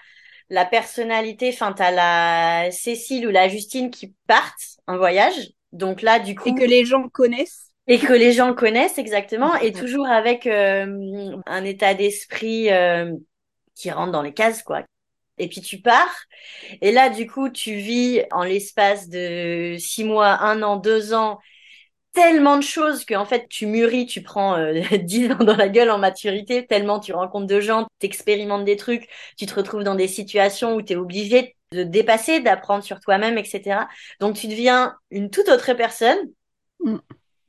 la 0.50 0.66
personnalité, 0.66 1.50
enfin, 1.54 1.74
tu 1.74 1.82
as 1.82 1.92
la 1.92 2.72
Cécile 2.72 3.28
ou 3.28 3.32
la 3.32 3.48
Justine 3.48 3.92
qui 3.92 4.16
partent 4.28 4.78
en 4.88 4.98
voyage 4.98 5.52
donc 5.72 6.02
là, 6.02 6.20
du 6.20 6.36
coup. 6.36 6.50
Et 6.50 6.56
que 6.56 6.66
les 6.66 6.86
gens 6.86 7.08
connaissent. 7.10 7.68
Et 7.88 7.98
que 7.98 8.14
les 8.14 8.34
gens 8.34 8.54
connaissent 8.54 9.00
exactement, 9.00 9.56
et 9.56 9.72
toujours 9.72 10.08
avec 10.08 10.46
euh, 10.46 11.36
un 11.48 11.64
état 11.64 11.96
d'esprit 11.96 12.70
euh, 12.70 13.12
qui 13.74 13.90
rentre 13.90 14.12
dans 14.12 14.22
les 14.22 14.34
cases, 14.34 14.62
quoi. 14.62 14.84
Et 15.40 15.48
puis 15.48 15.62
tu 15.62 15.80
pars, 15.80 16.14
et 16.82 16.92
là, 16.92 17.10
du 17.10 17.26
coup, 17.26 17.50
tu 17.50 17.76
vis 17.76 18.22
en 18.32 18.44
l'espace 18.44 19.10
de 19.10 19.76
six 19.80 20.04
mois, 20.04 20.44
un 20.44 20.62
an, 20.62 20.76
deux 20.76 21.14
ans, 21.14 21.40
tellement 22.14 22.58
de 22.58 22.64
choses 22.64 23.06
que 23.06 23.14
en 23.14 23.26
fait 23.26 23.48
tu 23.50 23.66
mûris, 23.66 24.06
tu 24.06 24.22
prends 24.22 24.58
euh, 24.58 24.82
dix 25.02 25.32
ans 25.32 25.44
dans 25.44 25.56
la 25.56 25.70
gueule 25.70 25.92
en 25.92 25.98
maturité, 25.98 26.66
tellement 26.66 27.00
tu 27.00 27.14
rencontres 27.14 27.48
de 27.48 27.60
gens, 27.60 27.88
t'expérimentes 28.00 28.66
des 28.66 28.76
trucs, 28.76 29.08
tu 29.38 29.46
te 29.46 29.56
retrouves 29.56 29.84
dans 29.84 29.96
des 29.96 30.08
situations 30.08 30.76
où 30.76 30.82
tu 30.82 30.94
es 30.94 30.96
obligé 30.96 31.56
de 31.72 31.84
dépasser, 31.84 32.40
d'apprendre 32.40 32.84
sur 32.84 33.00
toi-même, 33.00 33.38
etc. 33.38 33.88
Donc 34.20 34.36
tu 34.36 34.48
deviens 34.48 34.96
une 35.12 35.30
toute 35.30 35.50
autre 35.50 35.74
personne. 35.74 36.18
Mm. 36.80 36.98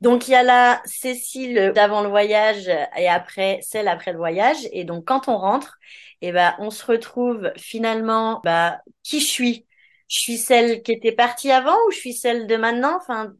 Donc 0.01 0.27
il 0.27 0.31
y 0.31 0.35
a 0.35 0.43
la 0.43 0.81
Cécile 0.85 1.73
d'avant 1.75 2.01
le 2.01 2.09
voyage 2.09 2.67
et 2.97 3.07
après 3.07 3.59
celle 3.61 3.87
après 3.87 4.11
le 4.11 4.17
voyage. 4.17 4.57
Et 4.71 4.83
donc 4.83 5.05
quand 5.05 5.27
on 5.27 5.37
rentre, 5.37 5.77
eh 6.21 6.31
ben 6.31 6.55
on 6.59 6.71
se 6.71 6.85
retrouve 6.85 7.51
finalement 7.57 8.41
bah 8.43 8.79
qui 9.03 9.19
je 9.19 9.27
suis? 9.27 9.65
Je 10.07 10.19
suis 10.19 10.37
celle 10.37 10.81
qui 10.83 10.91
était 10.91 11.11
partie 11.13 11.51
avant 11.51 11.77
ou 11.87 11.91
je 11.91 11.97
suis 11.97 12.13
celle 12.13 12.47
de 12.47 12.55
maintenant? 12.57 12.97
Enfin. 12.97 13.33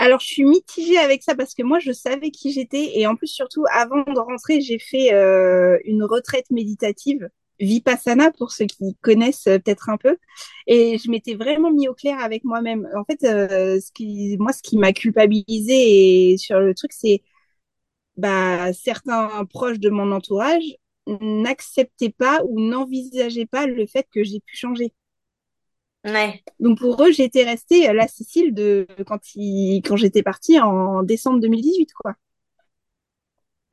Alors, 0.00 0.20
je 0.20 0.26
suis 0.26 0.44
mitigée 0.44 0.96
avec 0.96 1.22
ça 1.22 1.34
parce 1.34 1.54
que 1.54 1.62
moi, 1.62 1.78
je 1.78 1.92
savais 1.92 2.30
qui 2.30 2.52
j'étais. 2.52 2.98
Et 2.98 3.06
en 3.06 3.16
plus, 3.16 3.26
surtout, 3.26 3.64
avant 3.70 4.02
de 4.02 4.18
rentrer, 4.18 4.60
j'ai 4.62 4.78
fait 4.78 5.12
euh, 5.12 5.78
une 5.84 6.04
retraite 6.04 6.50
méditative 6.50 7.28
Vipassana 7.60 8.30
pour 8.32 8.50
ceux 8.52 8.64
qui 8.64 8.96
connaissent 9.02 9.46
euh, 9.46 9.58
peut-être 9.58 9.90
un 9.90 9.98
peu. 9.98 10.16
Et 10.66 10.96
je 10.98 11.10
m'étais 11.10 11.34
vraiment 11.34 11.70
mis 11.70 11.86
au 11.86 11.92
clair 11.94 12.18
avec 12.20 12.44
moi-même. 12.44 12.88
En 12.96 13.04
fait, 13.04 13.22
euh, 13.24 13.78
moi, 14.38 14.52
ce 14.54 14.62
qui 14.62 14.78
m'a 14.78 14.92
culpabilisé 14.94 16.32
et 16.32 16.38
sur 16.38 16.60
le 16.60 16.74
truc, 16.74 16.92
c'est 16.94 17.22
bah, 18.16 18.72
certains 18.72 19.44
proches 19.46 19.80
de 19.80 19.90
mon 19.90 20.12
entourage 20.12 20.64
n'acceptaient 21.08 22.10
pas 22.10 22.42
ou 22.48 22.60
n'envisageaient 22.60 23.46
pas 23.46 23.66
le 23.66 23.86
fait 23.86 24.06
que 24.12 24.24
j'ai 24.24 24.40
pu 24.40 24.56
changer. 24.56 24.92
Ouais. 26.04 26.42
Donc 26.60 26.78
pour 26.78 27.02
eux, 27.02 27.12
j'étais 27.12 27.44
restée 27.44 27.88
euh, 27.90 27.92
la 27.92 28.08
Cécile 28.08 28.54
de 28.54 28.86
quand 29.06 29.34
il, 29.34 29.82
quand 29.82 29.96
j'étais 29.96 30.22
partie 30.22 30.58
en 30.58 31.02
décembre 31.02 31.40
2018, 31.40 31.92
quoi. 31.92 32.14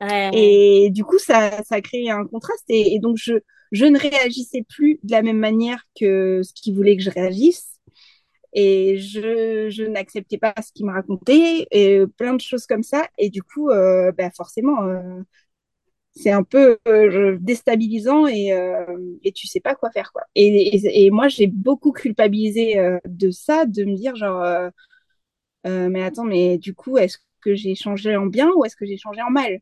Ouais. 0.00 0.30
Et 0.32 0.90
du 0.90 1.04
coup, 1.04 1.18
ça, 1.18 1.62
ça 1.64 1.76
a 1.76 1.80
créé 1.80 2.10
un 2.10 2.24
contraste. 2.26 2.64
Et, 2.68 2.94
et 2.94 2.98
donc, 3.00 3.16
je, 3.18 3.34
je 3.72 3.84
ne 3.84 3.98
réagissais 3.98 4.62
plus 4.68 5.00
de 5.02 5.10
la 5.12 5.22
même 5.22 5.38
manière 5.38 5.84
que 5.98 6.42
ce 6.44 6.52
qu'ils 6.54 6.74
voulaient 6.74 6.96
que 6.96 7.02
je 7.02 7.10
réagisse. 7.10 7.66
Et 8.54 8.98
je, 8.98 9.68
je 9.70 9.84
n'acceptais 9.84 10.38
pas 10.38 10.54
ce 10.64 10.72
qu'ils 10.72 10.86
me 10.86 10.92
racontaient, 10.92 11.66
et 11.72 12.02
plein 12.18 12.34
de 12.34 12.40
choses 12.40 12.66
comme 12.66 12.82
ça. 12.84 13.08
Et 13.18 13.30
du 13.30 13.42
coup, 13.42 13.70
euh, 13.70 14.12
bah 14.12 14.30
forcément, 14.32 14.82
euh, 14.84 15.22
c'est 16.18 16.32
un 16.32 16.42
peu 16.42 16.78
euh, 16.88 17.36
déstabilisant 17.40 18.26
et, 18.26 18.52
euh, 18.52 18.84
et 19.22 19.30
tu 19.32 19.46
sais 19.46 19.60
pas 19.60 19.76
quoi 19.76 19.90
faire. 19.90 20.12
quoi. 20.12 20.22
Et, 20.34 21.10
moi, 21.10 21.28
j'ai 21.28 21.46
beaucoup 21.46 21.92
culpabilisé 21.92 22.78
euh, 22.78 22.98
de 23.06 23.30
ça, 23.30 23.66
de 23.66 23.84
me 23.84 23.94
dire 23.94 24.16
genre, 24.16 24.70
mais 25.64 26.02
attends, 26.02 26.24
mais 26.24 26.58
du 26.58 26.74
coup, 26.74 26.98
est-ce 26.98 27.18
que 27.40 27.54
j'ai 27.54 27.74
changé 27.74 28.16
en 28.16 28.26
bien 28.26 28.50
ou 28.56 28.64
est-ce 28.64 28.74
que 28.74 28.84
j'ai 28.86 28.96
changé 28.96 29.22
en 29.22 29.30
mal? 29.30 29.60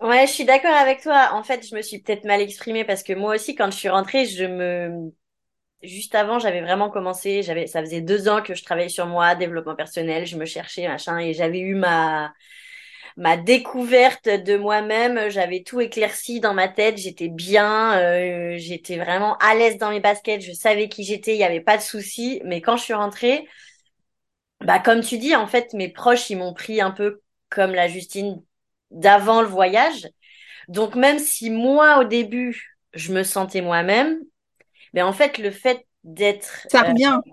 Ouais, 0.00 0.26
je 0.26 0.32
suis 0.32 0.44
d'accord 0.44 0.74
avec 0.74 1.02
toi. 1.02 1.30
En 1.32 1.44
fait, 1.44 1.64
je 1.64 1.76
me 1.76 1.82
suis 1.82 2.00
peut-être 2.00 2.24
mal 2.24 2.40
exprimée 2.40 2.84
parce 2.84 3.04
que 3.04 3.12
moi 3.12 3.36
aussi, 3.36 3.54
quand 3.54 3.70
je 3.70 3.76
suis 3.76 3.88
rentrée, 3.88 4.26
je 4.26 4.44
me, 4.44 5.12
juste 5.82 6.14
avant, 6.16 6.40
j'avais 6.40 6.60
vraiment 6.62 6.90
commencé, 6.90 7.42
j'avais, 7.42 7.68
ça 7.68 7.80
faisait 7.80 8.00
deux 8.00 8.28
ans 8.28 8.42
que 8.42 8.54
je 8.54 8.64
travaillais 8.64 8.88
sur 8.88 9.06
moi, 9.06 9.36
développement 9.36 9.76
personnel, 9.76 10.26
je 10.26 10.36
me 10.36 10.44
cherchais, 10.46 10.88
machin, 10.88 11.18
et 11.18 11.34
j'avais 11.34 11.60
eu 11.60 11.76
ma, 11.76 12.32
ma 13.16 13.36
découverte 13.36 14.28
de 14.28 14.56
moi-même, 14.56 15.28
j'avais 15.28 15.62
tout 15.62 15.80
éclairci 15.80 16.40
dans 16.40 16.54
ma 16.54 16.68
tête, 16.68 16.98
j'étais 16.98 17.28
bien, 17.28 17.98
euh, 17.98 18.54
j'étais 18.56 18.96
vraiment 18.96 19.36
à 19.38 19.54
l'aise 19.54 19.78
dans 19.78 19.90
mes 19.90 20.00
baskets, 20.00 20.40
je 20.40 20.52
savais 20.52 20.88
qui 20.88 21.04
j'étais, 21.04 21.34
il 21.34 21.38
n'y 21.38 21.44
avait 21.44 21.60
pas 21.60 21.76
de 21.76 21.82
souci. 21.82 22.40
Mais 22.44 22.60
quand 22.60 22.76
je 22.76 22.84
suis 22.84 22.94
rentrée, 22.94 23.46
bah 24.60 24.78
comme 24.78 25.00
tu 25.00 25.18
dis, 25.18 25.34
en 25.34 25.46
fait, 25.46 25.72
mes 25.74 25.88
proches, 25.88 26.30
ils 26.30 26.36
m'ont 26.36 26.54
pris 26.54 26.80
un 26.80 26.90
peu 26.90 27.20
comme 27.48 27.74
la 27.74 27.88
Justine 27.88 28.42
d'avant 28.90 29.42
le 29.42 29.48
voyage. 29.48 30.08
Donc 30.68 30.94
même 30.94 31.18
si 31.18 31.50
moi 31.50 31.98
au 31.98 32.04
début 32.04 32.78
je 32.94 33.12
me 33.12 33.22
sentais 33.22 33.60
moi-même, 33.62 34.18
ben 34.92 35.04
en 35.04 35.12
fait 35.12 35.38
le 35.38 35.50
fait 35.50 35.86
d'être 36.04 36.66
ça 36.70 36.82
revient. 36.82 37.18
Euh, 37.26 37.30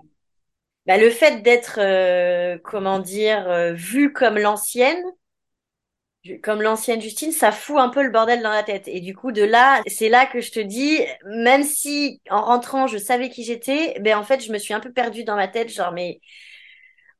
ben, 0.86 1.00
le 1.00 1.10
fait 1.10 1.42
d'être 1.42 1.78
euh, 1.78 2.58
comment 2.64 2.98
dire 2.98 3.48
euh, 3.48 3.72
vu 3.72 4.12
comme 4.12 4.38
l'ancienne, 4.38 5.02
comme 6.42 6.60
l'ancienne 6.62 7.00
Justine, 7.00 7.32
ça 7.32 7.50
fout 7.50 7.78
un 7.78 7.88
peu 7.88 8.02
le 8.02 8.10
bordel 8.10 8.42
dans 8.42 8.50
la 8.50 8.62
tête. 8.62 8.88
Et 8.88 9.00
du 9.00 9.14
coup 9.14 9.32
de 9.32 9.42
là, 9.42 9.80
c'est 9.86 10.08
là 10.08 10.26
que 10.26 10.40
je 10.40 10.50
te 10.52 10.60
dis, 10.60 10.98
même 11.24 11.62
si 11.62 12.20
en 12.30 12.42
rentrant 12.42 12.86
je 12.86 12.98
savais 12.98 13.30
qui 13.30 13.44
j'étais, 13.44 13.98
ben 14.00 14.18
en 14.18 14.24
fait 14.24 14.40
je 14.44 14.52
me 14.52 14.58
suis 14.58 14.74
un 14.74 14.80
peu 14.80 14.92
perdue 14.92 15.24
dans 15.24 15.36
ma 15.36 15.48
tête, 15.48 15.70
genre 15.70 15.92
mais 15.92 16.20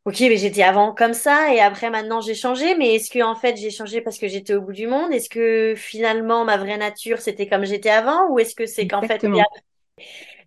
Ok, 0.07 0.21
mais 0.21 0.39
j'étais 0.39 0.63
avant 0.63 0.95
comme 0.95 1.13
ça 1.13 1.53
et 1.55 1.61
après 1.61 1.91
maintenant 1.91 2.21
j'ai 2.23 2.35
changé. 2.35 2.75
Mais 2.75 2.95
est-ce 2.95 3.11
que 3.11 3.23
en 3.23 3.35
fait 3.35 3.57
j'ai 3.57 3.71
changé 3.71 4.01
parce 4.01 4.19
que 4.19 4.29
j'étais 4.29 4.55
au 4.55 4.63
bout 4.63 4.73
du 4.73 4.87
monde? 4.87 5.13
Est-ce 5.13 5.29
que 5.29 5.75
finalement 5.77 6.45
ma 6.45 6.57
vraie 6.57 6.79
nature 6.79 7.19
c'était 7.21 7.47
comme 7.49 7.65
j'étais 7.65 7.91
avant? 7.91 8.29
Ou 8.31 8.39
est-ce 8.39 8.55
que 8.55 8.65
c'est 8.67 8.87
qu'en 8.87 9.03
fait 9.03 9.27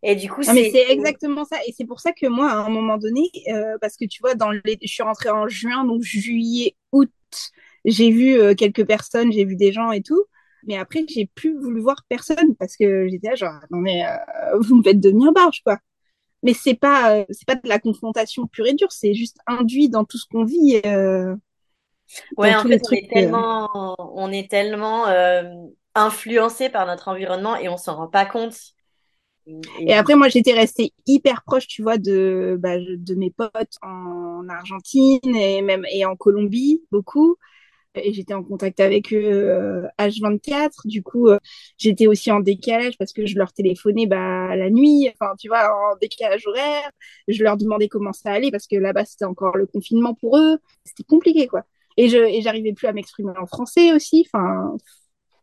et 0.01 0.15
du 0.15 0.29
coup 0.29 0.43
c'est 0.43 0.53
mais 0.53 0.71
c'est 0.71 0.89
exactement 0.91 1.45
ça 1.45 1.57
et 1.67 1.73
c'est 1.75 1.85
pour 1.85 1.99
ça 1.99 2.11
que 2.11 2.27
moi 2.27 2.51
à 2.51 2.57
un 2.57 2.69
moment 2.69 2.97
donné 2.97 3.21
euh, 3.49 3.77
parce 3.79 3.95
que 3.95 4.05
tu 4.05 4.19
vois 4.21 4.35
dans 4.35 4.51
les 4.51 4.77
je 4.81 4.87
suis 4.87 5.03
rentrée 5.03 5.29
en 5.29 5.47
juin 5.47 5.85
donc 5.85 6.01
juillet 6.01 6.75
août 6.91 7.09
j'ai 7.85 8.11
vu 8.11 8.39
euh, 8.39 8.55
quelques 8.55 8.85
personnes 8.85 9.31
j'ai 9.31 9.45
vu 9.45 9.55
des 9.55 9.71
gens 9.71 9.91
et 9.91 10.01
tout 10.01 10.23
mais 10.65 10.77
après 10.77 11.05
j'ai 11.07 11.29
plus 11.35 11.57
voulu 11.59 11.81
voir 11.81 11.97
personne 12.09 12.55
parce 12.57 12.75
que 12.77 13.07
j'étais 13.09 13.29
là 13.29 13.35
genre 13.35 13.59
non 13.71 13.79
mais 13.79 14.05
euh, 14.05 14.57
vous 14.59 14.75
me 14.75 14.83
faites 14.83 14.99
devenir 14.99 15.31
barge 15.33 15.61
quoi 15.63 15.77
mais 16.43 16.53
c'est 16.53 16.75
pas 16.75 17.15
euh, 17.15 17.25
c'est 17.29 17.47
pas 17.47 17.55
de 17.55 17.67
la 17.67 17.79
confrontation 17.79 18.47
pure 18.47 18.67
et 18.67 18.73
dure, 18.73 18.91
c'est 18.91 19.13
juste 19.13 19.37
induit 19.47 19.87
dans 19.87 20.03
tout 20.03 20.17
ce 20.17 20.25
qu'on 20.29 20.43
vit. 20.43 20.81
Ouais, 22.37 22.53
en 22.53 22.63
fait, 22.63 22.81
on 22.85 22.91
est 22.91 23.09
tellement, 23.09 23.95
on 23.97 24.29
est 24.29 24.51
tellement 24.51 25.05
influencé 25.95 26.69
par 26.69 26.85
notre 26.85 27.07
environnement 27.07 27.55
et 27.55 27.69
on 27.69 27.77
s'en 27.77 27.95
rend 27.95 28.09
pas 28.09 28.25
compte. 28.25 28.57
Et, 29.79 29.93
après, 29.93 30.15
moi, 30.15 30.29
j'étais 30.29 30.53
restée 30.53 30.93
hyper 31.05 31.43
proche, 31.43 31.67
tu 31.67 31.81
vois, 31.81 31.97
de, 31.97 32.57
bah, 32.59 32.77
de 32.77 33.15
mes 33.15 33.29
potes 33.29 33.77
en 33.81 34.47
Argentine 34.49 35.35
et 35.35 35.61
même 35.61 35.85
et 35.91 36.05
en 36.05 36.15
Colombie, 36.15 36.83
beaucoup 36.91 37.37
et 37.95 38.13
j'étais 38.13 38.33
en 38.33 38.43
contact 38.43 38.79
avec 38.79 39.13
eux 39.13 39.83
H24. 39.99 40.53
Euh, 40.53 40.67
du 40.85 41.03
coup, 41.03 41.27
euh, 41.27 41.39
j'étais 41.77 42.07
aussi 42.07 42.31
en 42.31 42.39
décalage 42.39 42.97
parce 42.97 43.13
que 43.13 43.25
je 43.25 43.37
leur 43.37 43.53
téléphonais 43.53 44.07
bah, 44.07 44.55
la 44.55 44.69
nuit, 44.69 45.09
enfin, 45.13 45.33
tu 45.39 45.47
vois, 45.47 45.69
en 45.73 45.95
décalage 45.97 46.45
horaire. 46.47 46.89
Je 47.27 47.43
leur 47.43 47.57
demandais 47.57 47.87
comment 47.87 48.13
ça 48.13 48.31
allait 48.31 48.51
parce 48.51 48.67
que 48.67 48.75
là-bas, 48.75 49.05
c'était 49.05 49.25
encore 49.25 49.57
le 49.57 49.65
confinement 49.65 50.13
pour 50.13 50.37
eux. 50.37 50.57
C'était 50.85 51.03
compliqué, 51.03 51.47
quoi. 51.47 51.63
Et 51.97 52.09
je 52.09 52.17
et 52.17 52.41
j'arrivais 52.41 52.73
plus 52.73 52.87
à 52.87 52.93
m'exprimer 52.93 53.33
en 53.39 53.45
français 53.45 53.93
aussi. 53.93 54.27
Enfin. 54.33 54.75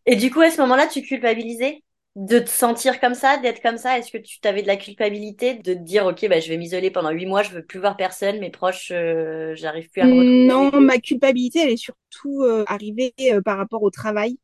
Et 0.07 0.17
du 0.17 0.31
coup, 0.31 0.41
à 0.41 0.51
ce 0.51 0.61
moment-là, 0.61 0.87
tu 0.87 1.03
culpabilisais? 1.03 1.83
De 2.16 2.38
te 2.40 2.49
sentir 2.51 3.01
comme 3.01 3.14
ça, 3.14 3.38
d'être 3.38 3.62
comme 3.62 3.79
ça? 3.79 3.99
Est-ce 3.99 4.11
que 4.12 4.18
tu 4.18 4.40
t'avais 4.40 4.62
de 4.62 4.66
la 4.68 4.77
culpabilité 4.77 5.55
de 5.55 5.75
te 5.75 5.79
dire 5.79 6.07
ok 6.07 6.29
bah 6.29 6.40
je 6.40 6.49
vais 6.49 6.57
m'isoler 6.59 6.90
pendant 6.90 7.11
huit 7.11 7.27
mois, 7.27 7.42
je 7.42 7.51
veux 7.53 7.64
plus 7.64 7.81
voir 7.81 7.96
personne, 7.96 8.38
mes 8.40 8.51
proches, 8.51 8.90
euh, 8.92 9.55
j'arrive 9.57 9.90
plus 9.90 10.03
à 10.03 10.09
me 10.09 10.14
retrouver? 10.14 10.46
Non, 10.46 10.70
ma 10.81 10.99
culpabilité 10.99 11.61
elle 11.61 11.70
est 11.70 11.77
surtout 11.77 12.42
euh, 12.42 12.64
arrivée 12.66 13.14
euh, 13.33 13.40
par 13.42 13.57
rapport 13.59 13.83
au 13.83 13.90
travail 13.90 14.38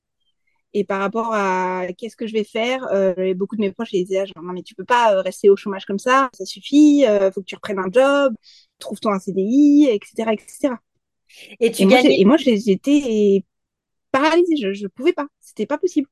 Et 0.75 0.85
par 0.85 1.01
rapport 1.01 1.35
à 1.35 1.87
qu'est-ce 1.99 2.17
que 2.17 2.27
je 2.29 2.35
vais 2.35 2.45
faire, 2.45 2.85
euh, 2.93 3.35
beaucoup 3.35 3.57
de 3.57 3.63
mes 3.63 3.73
proches 3.73 3.93
ils 3.95 4.05
disaient 4.07 4.21
ah, 4.21 4.27
genre, 4.27 4.45
non 4.45 4.53
mais 4.55 4.63
tu 4.65 4.75
peux 4.77 4.85
pas 4.87 5.23
rester 5.23 5.51
au 5.51 5.57
chômage 5.57 5.87
comme 5.87 5.99
ça, 6.01 6.31
ça 6.35 6.47
suffit, 6.47 7.07
euh, 7.07 7.31
faut 7.33 7.43
que 7.43 7.47
tu 7.47 7.57
reprennes 7.57 7.81
un 7.81 7.91
job, 7.93 8.35
trouve-toi 8.81 9.15
un 9.17 9.21
CDI, 9.21 9.89
etc., 9.93 10.35
etc. 10.35 10.83
Et 11.61 11.73
tu 11.73 11.83
Et 11.83 11.87
moi, 11.87 12.01
et 12.05 12.25
moi 12.25 12.37
j'étais 12.39 13.45
paralysée, 14.13 14.57
je 14.59 14.75
je 14.75 14.87
pouvais 14.89 15.13
pas, 15.15 15.29
c'était 15.41 15.67
pas 15.67 15.79
possible. 15.79 16.09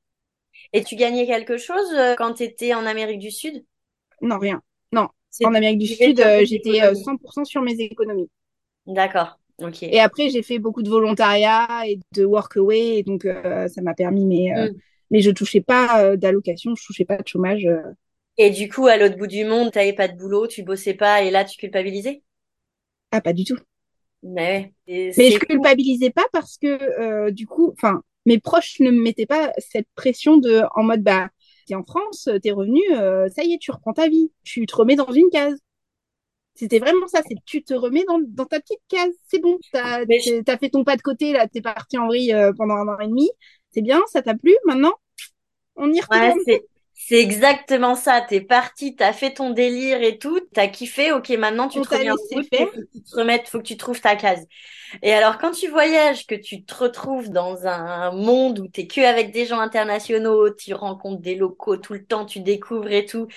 Et 0.75 0.83
tu 0.83 0.95
gagnais 0.95 1.25
quelque 1.27 1.57
chose 1.57 1.91
euh, 1.95 2.15
quand 2.15 2.35
tu 2.35 2.43
étais 2.43 2.73
en 2.75 2.85
Amérique 2.85 3.19
du 3.19 3.31
Sud? 3.31 3.65
Non, 4.21 4.39
rien. 4.39 4.61
Non, 4.91 5.07
C'est 5.29 5.45
en 5.45 5.53
Amérique 5.53 5.79
du 5.79 5.87
tu 5.87 5.95
Sud, 5.95 6.19
euh, 6.19 6.43
j'étais 6.45 6.83
euh, 6.83 6.93
économies. 6.93 6.95
100% 6.95 7.45
sur 7.45 7.61
mes 7.61 7.79
économies. 7.79 8.29
D'accord, 8.87 9.39
ok. 9.59 9.83
Et 9.91 9.99
après, 9.99 10.29
j'ai 10.29 10.41
fait 10.43 10.59
beaucoup 10.59 10.81
de 10.83 10.89
volontariat 10.89 11.83
et 11.87 11.99
de 12.13 12.25
workaway, 12.25 13.03
donc 13.03 13.25
euh, 13.25 13.67
ça 13.67 13.81
m'a 13.81 13.93
permis, 13.93 14.25
mais, 14.25 14.53
euh, 14.57 14.67
Mm. 14.67 14.81
mais 15.11 15.21
je 15.21 15.29
touchais 15.31 15.61
pas 15.61 16.01
euh, 16.03 16.17
d'allocation, 16.17 16.75
je 16.75 16.85
touchais 16.85 17.05
pas 17.05 17.17
de 17.17 17.27
chômage. 17.27 17.65
euh. 17.65 17.81
Et 18.37 18.49
du 18.49 18.69
coup, 18.69 18.87
à 18.87 18.95
l'autre 18.95 19.17
bout 19.17 19.27
du 19.27 19.43
monde, 19.43 19.71
t'avais 19.73 19.91
pas 19.93 20.07
de 20.07 20.15
boulot, 20.17 20.47
tu 20.47 20.63
bossais 20.63 20.93
pas, 20.93 21.21
et 21.23 21.31
là, 21.31 21.43
tu 21.43 21.57
culpabilisais? 21.57 22.23
Ah, 23.11 23.21
pas 23.21 23.33
du 23.33 23.43
tout. 23.45 23.57
Mais 24.23 24.59
ouais, 24.61 24.73
Et 24.87 25.11
Mais 25.17 25.31
c'est 25.31 25.31
je 25.31 25.39
culpabilisais 25.39 26.09
pas 26.09 26.25
parce 26.33 26.57
que 26.57 26.67
euh, 26.99 27.31
du 27.31 27.47
coup, 27.47 27.71
enfin, 27.77 28.01
mes 28.25 28.39
proches 28.39 28.79
ne 28.79 28.91
me 28.91 29.01
mettaient 29.01 29.25
pas 29.25 29.51
cette 29.57 29.87
pression 29.95 30.37
de 30.37 30.63
en 30.75 30.83
mode 30.83 31.01
bah 31.03 31.29
t'es 31.67 31.75
en 31.75 31.83
France, 31.83 32.29
t'es 32.43 32.51
revenu, 32.51 32.81
euh, 32.91 33.27
ça 33.29 33.43
y 33.43 33.53
est, 33.53 33.57
tu 33.59 33.71
reprends 33.71 33.93
ta 33.93 34.07
vie, 34.07 34.31
tu 34.43 34.65
te 34.67 34.75
remets 34.75 34.95
dans 34.95 35.11
une 35.11 35.29
case. 35.31 35.57
C'était 36.53 36.79
vraiment 36.79 37.07
ça, 37.07 37.21
c'est 37.27 37.35
tu 37.45 37.63
te 37.63 37.73
remets 37.73 38.05
dans, 38.07 38.19
dans 38.19 38.45
ta 38.45 38.59
petite 38.61 38.79
case, 38.87 39.13
c'est 39.27 39.39
bon, 39.39 39.57
t'as 39.73 40.05
t'as 40.45 40.57
fait 40.57 40.69
ton 40.69 40.83
pas 40.85 40.95
de 40.95 41.01
côté 41.01 41.33
là, 41.33 41.47
t'es 41.47 41.61
parti 41.61 41.97
en 41.97 42.07
vrille 42.07 42.33
euh, 42.33 42.53
pendant 42.55 42.75
un 42.75 42.87
an 42.87 42.99
et 42.99 43.07
demi, 43.07 43.29
c'est 43.71 43.81
bien, 43.81 44.01
ça 44.07 44.21
t'a 44.21 44.35
plu, 44.35 44.55
maintenant 44.65 44.93
on 45.75 45.91
y 45.93 46.01
retourne. 46.01 46.39
C'est 46.97 47.19
exactement 47.19 47.95
ça. 47.95 48.21
T'es 48.21 48.41
parti, 48.41 48.95
t'as 48.95 49.11
fait 49.13 49.33
ton 49.33 49.49
délire 49.51 50.01
et 50.01 50.17
tout, 50.17 50.39
t'as 50.53 50.67
kiffé. 50.67 51.11
Ok, 51.11 51.29
maintenant 51.31 51.67
tu 51.67 51.79
On 51.79 51.83
te 51.83 51.89
remets 51.89 52.09
en 52.09 52.15
route, 52.15 52.47
faut 52.55 52.67
que 52.67 52.79
tu 52.91 53.03
te 53.03 53.15
remettes, 53.15 53.49
faut 53.49 53.59
que 53.59 53.63
tu 53.63 53.77
trouves 53.77 53.99
ta 53.99 54.15
case. 54.15 54.45
Et 55.03 55.13
alors 55.13 55.37
quand 55.37 55.51
tu 55.51 55.67
voyages, 55.67 56.25
que 56.25 56.35
tu 56.35 56.63
te 56.63 56.73
retrouves 56.73 57.29
dans 57.29 57.67
un 57.67 58.11
monde 58.11 58.59
où 58.59 58.67
t'es 58.67 58.87
que 58.87 59.01
avec 59.01 59.31
des 59.33 59.45
gens 59.45 59.59
internationaux, 59.59 60.49
tu 60.51 60.73
rencontres 60.73 61.21
des 61.21 61.35
locaux 61.35 61.77
tout 61.77 61.93
le 61.93 62.05
temps, 62.05 62.25
tu 62.25 62.39
découvres 62.39 62.89
et 62.91 63.05
tout, 63.05 63.27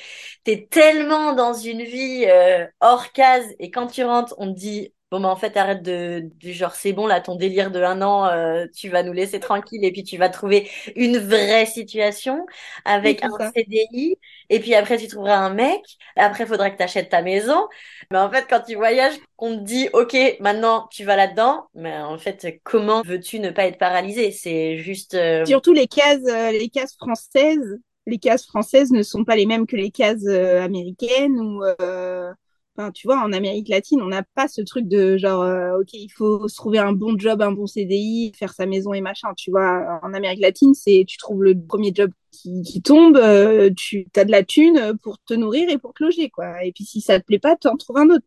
t'es 0.45 0.69
tellement 0.71 1.33
dans 1.35 1.53
une 1.55 1.83
vie 1.83 2.27
euh, 2.29 2.67
hors 2.81 3.13
case. 3.13 3.47
Et 3.59 3.71
quand 3.71 3.89
tu 3.89 4.05
rentres, 4.05 4.35
on 4.39 4.53
te 4.55 4.59
dit 4.59 4.93
bon 5.11 5.21
bah 5.21 5.29
en 5.29 5.37
fait 5.37 5.57
arrête 5.57 5.83
de 5.83 6.21
du 6.37 6.53
genre 6.53 6.75
c'est 6.75 6.93
bon 6.93 7.07
là 7.07 7.21
ton 7.21 7.37
délire 7.37 7.71
de 7.71 7.83
un 7.83 8.03
an, 8.03 8.27
euh, 8.27 8.67
tu 8.77 8.89
vas 8.91 9.03
nous 9.03 9.13
laisser 9.13 9.41
tranquille 9.41 9.85
et 9.85 9.93
puis 9.93 10.05
tu 10.05 10.19
vas 10.19 10.29
trouver 10.29 10.69
une 10.97 11.19
vraie 11.19 11.67
situation 11.67 12.45
avec 12.85 13.23
un 13.25 13.29
ça. 13.39 13.53
CDI, 13.55 14.17
et 14.51 14.61
puis 14.61 14.75
après 14.75 14.99
tu 14.99 15.09
trouveras 15.09 15.37
un 15.37 15.55
mec, 15.55 15.81
après 16.17 16.45
il 16.45 16.47
faudra 16.49 16.71
que 16.71 16.77
tu 16.77 16.83
achètes 16.83 17.09
ta 17.11 17.23
maison. 17.23 17.69
Mais 18.11 18.19
en 18.19 18.31
fait, 18.31 18.47
quand 18.49 18.61
tu 18.61 18.75
voyages, 18.75 19.15
qu'on 19.37 19.57
te 19.59 19.63
dit, 19.65 19.89
OK, 19.93 20.17
maintenant 20.41 20.89
tu 20.91 21.05
vas 21.05 21.17
là-dedans, 21.17 21.69
mais 21.75 21.97
en 21.99 22.19
fait, 22.19 22.61
comment 22.65 23.03
veux-tu 23.03 23.41
ne 23.41 23.51
pas 23.51 23.67
être 23.67 23.79
paralysé? 23.79 24.31
C'est 24.33 24.77
juste... 24.79 25.15
euh, 25.15 25.47
Surtout 25.47 25.73
les 25.73 25.87
cases, 25.87 26.21
euh, 26.29 26.51
les 26.53 26.69
cases 26.69 26.95
françaises. 26.97 27.79
Les 28.07 28.19
cases 28.19 28.47
françaises 28.47 28.91
ne 28.91 29.03
sont 29.03 29.25
pas 29.25 29.37
les 29.37 29.47
mêmes 29.47 29.67
que 29.67 29.77
les 29.77 29.91
cases 29.91 30.25
euh, 30.27 30.63
américaines 30.63 31.39
ou, 31.41 31.63
euh, 31.81 32.33
enfin, 32.79 32.93
tu 32.93 33.07
vois, 33.07 33.19
en 33.19 33.33
Amérique 33.33 33.69
latine, 33.69 34.01
on 34.01 34.09
n'a 34.09 34.23
pas 34.23 34.47
ce 34.47 34.61
truc 34.61 34.87
de 34.87 35.17
genre, 35.17 35.43
euh, 35.43 35.81
ok, 35.81 35.93
il 35.95 36.11
faut 36.11 36.49
se 36.49 36.57
trouver 36.57 36.79
un 36.79 36.93
bon 36.93 37.19
job, 37.19 37.43
un 37.43 37.51
bon 37.51 37.67
CDI, 37.67 38.33
faire 38.39 38.53
sa 38.53 38.67
maison 38.67 38.95
et 38.95 39.01
machin. 39.01 39.29
Tu 39.37 39.51
vois, 39.51 40.01
en 40.03 40.15
Amérique 40.15 40.41
latine, 40.41 40.75
c'est, 40.75 41.05
tu 41.07 41.17
trouves 41.19 41.43
le 41.43 41.61
premier 41.61 41.93
job 41.95 42.11
qui, 42.31 42.63
qui 42.63 42.81
tombe, 42.81 43.17
euh, 43.17 43.71
tu 43.77 44.07
as 44.17 44.25
de 44.25 44.31
la 44.31 44.45
thune 44.45 44.97
pour 45.03 45.19
te 45.19 45.35
nourrir 45.35 45.69
et 45.69 45.79
pour 45.79 45.93
te 45.93 46.05
loger, 46.05 46.31
quoi. 46.31 46.65
Et 46.65 46.73
puis 46.73 46.85
si 46.85 47.01
ça 47.01 47.19
te 47.19 47.25
plaît 47.25 47.39
pas, 47.39 47.57
tu 47.57 47.69
en 47.69 47.77
trouves 47.77 47.99
un 47.99 48.11
autre. 48.11 48.27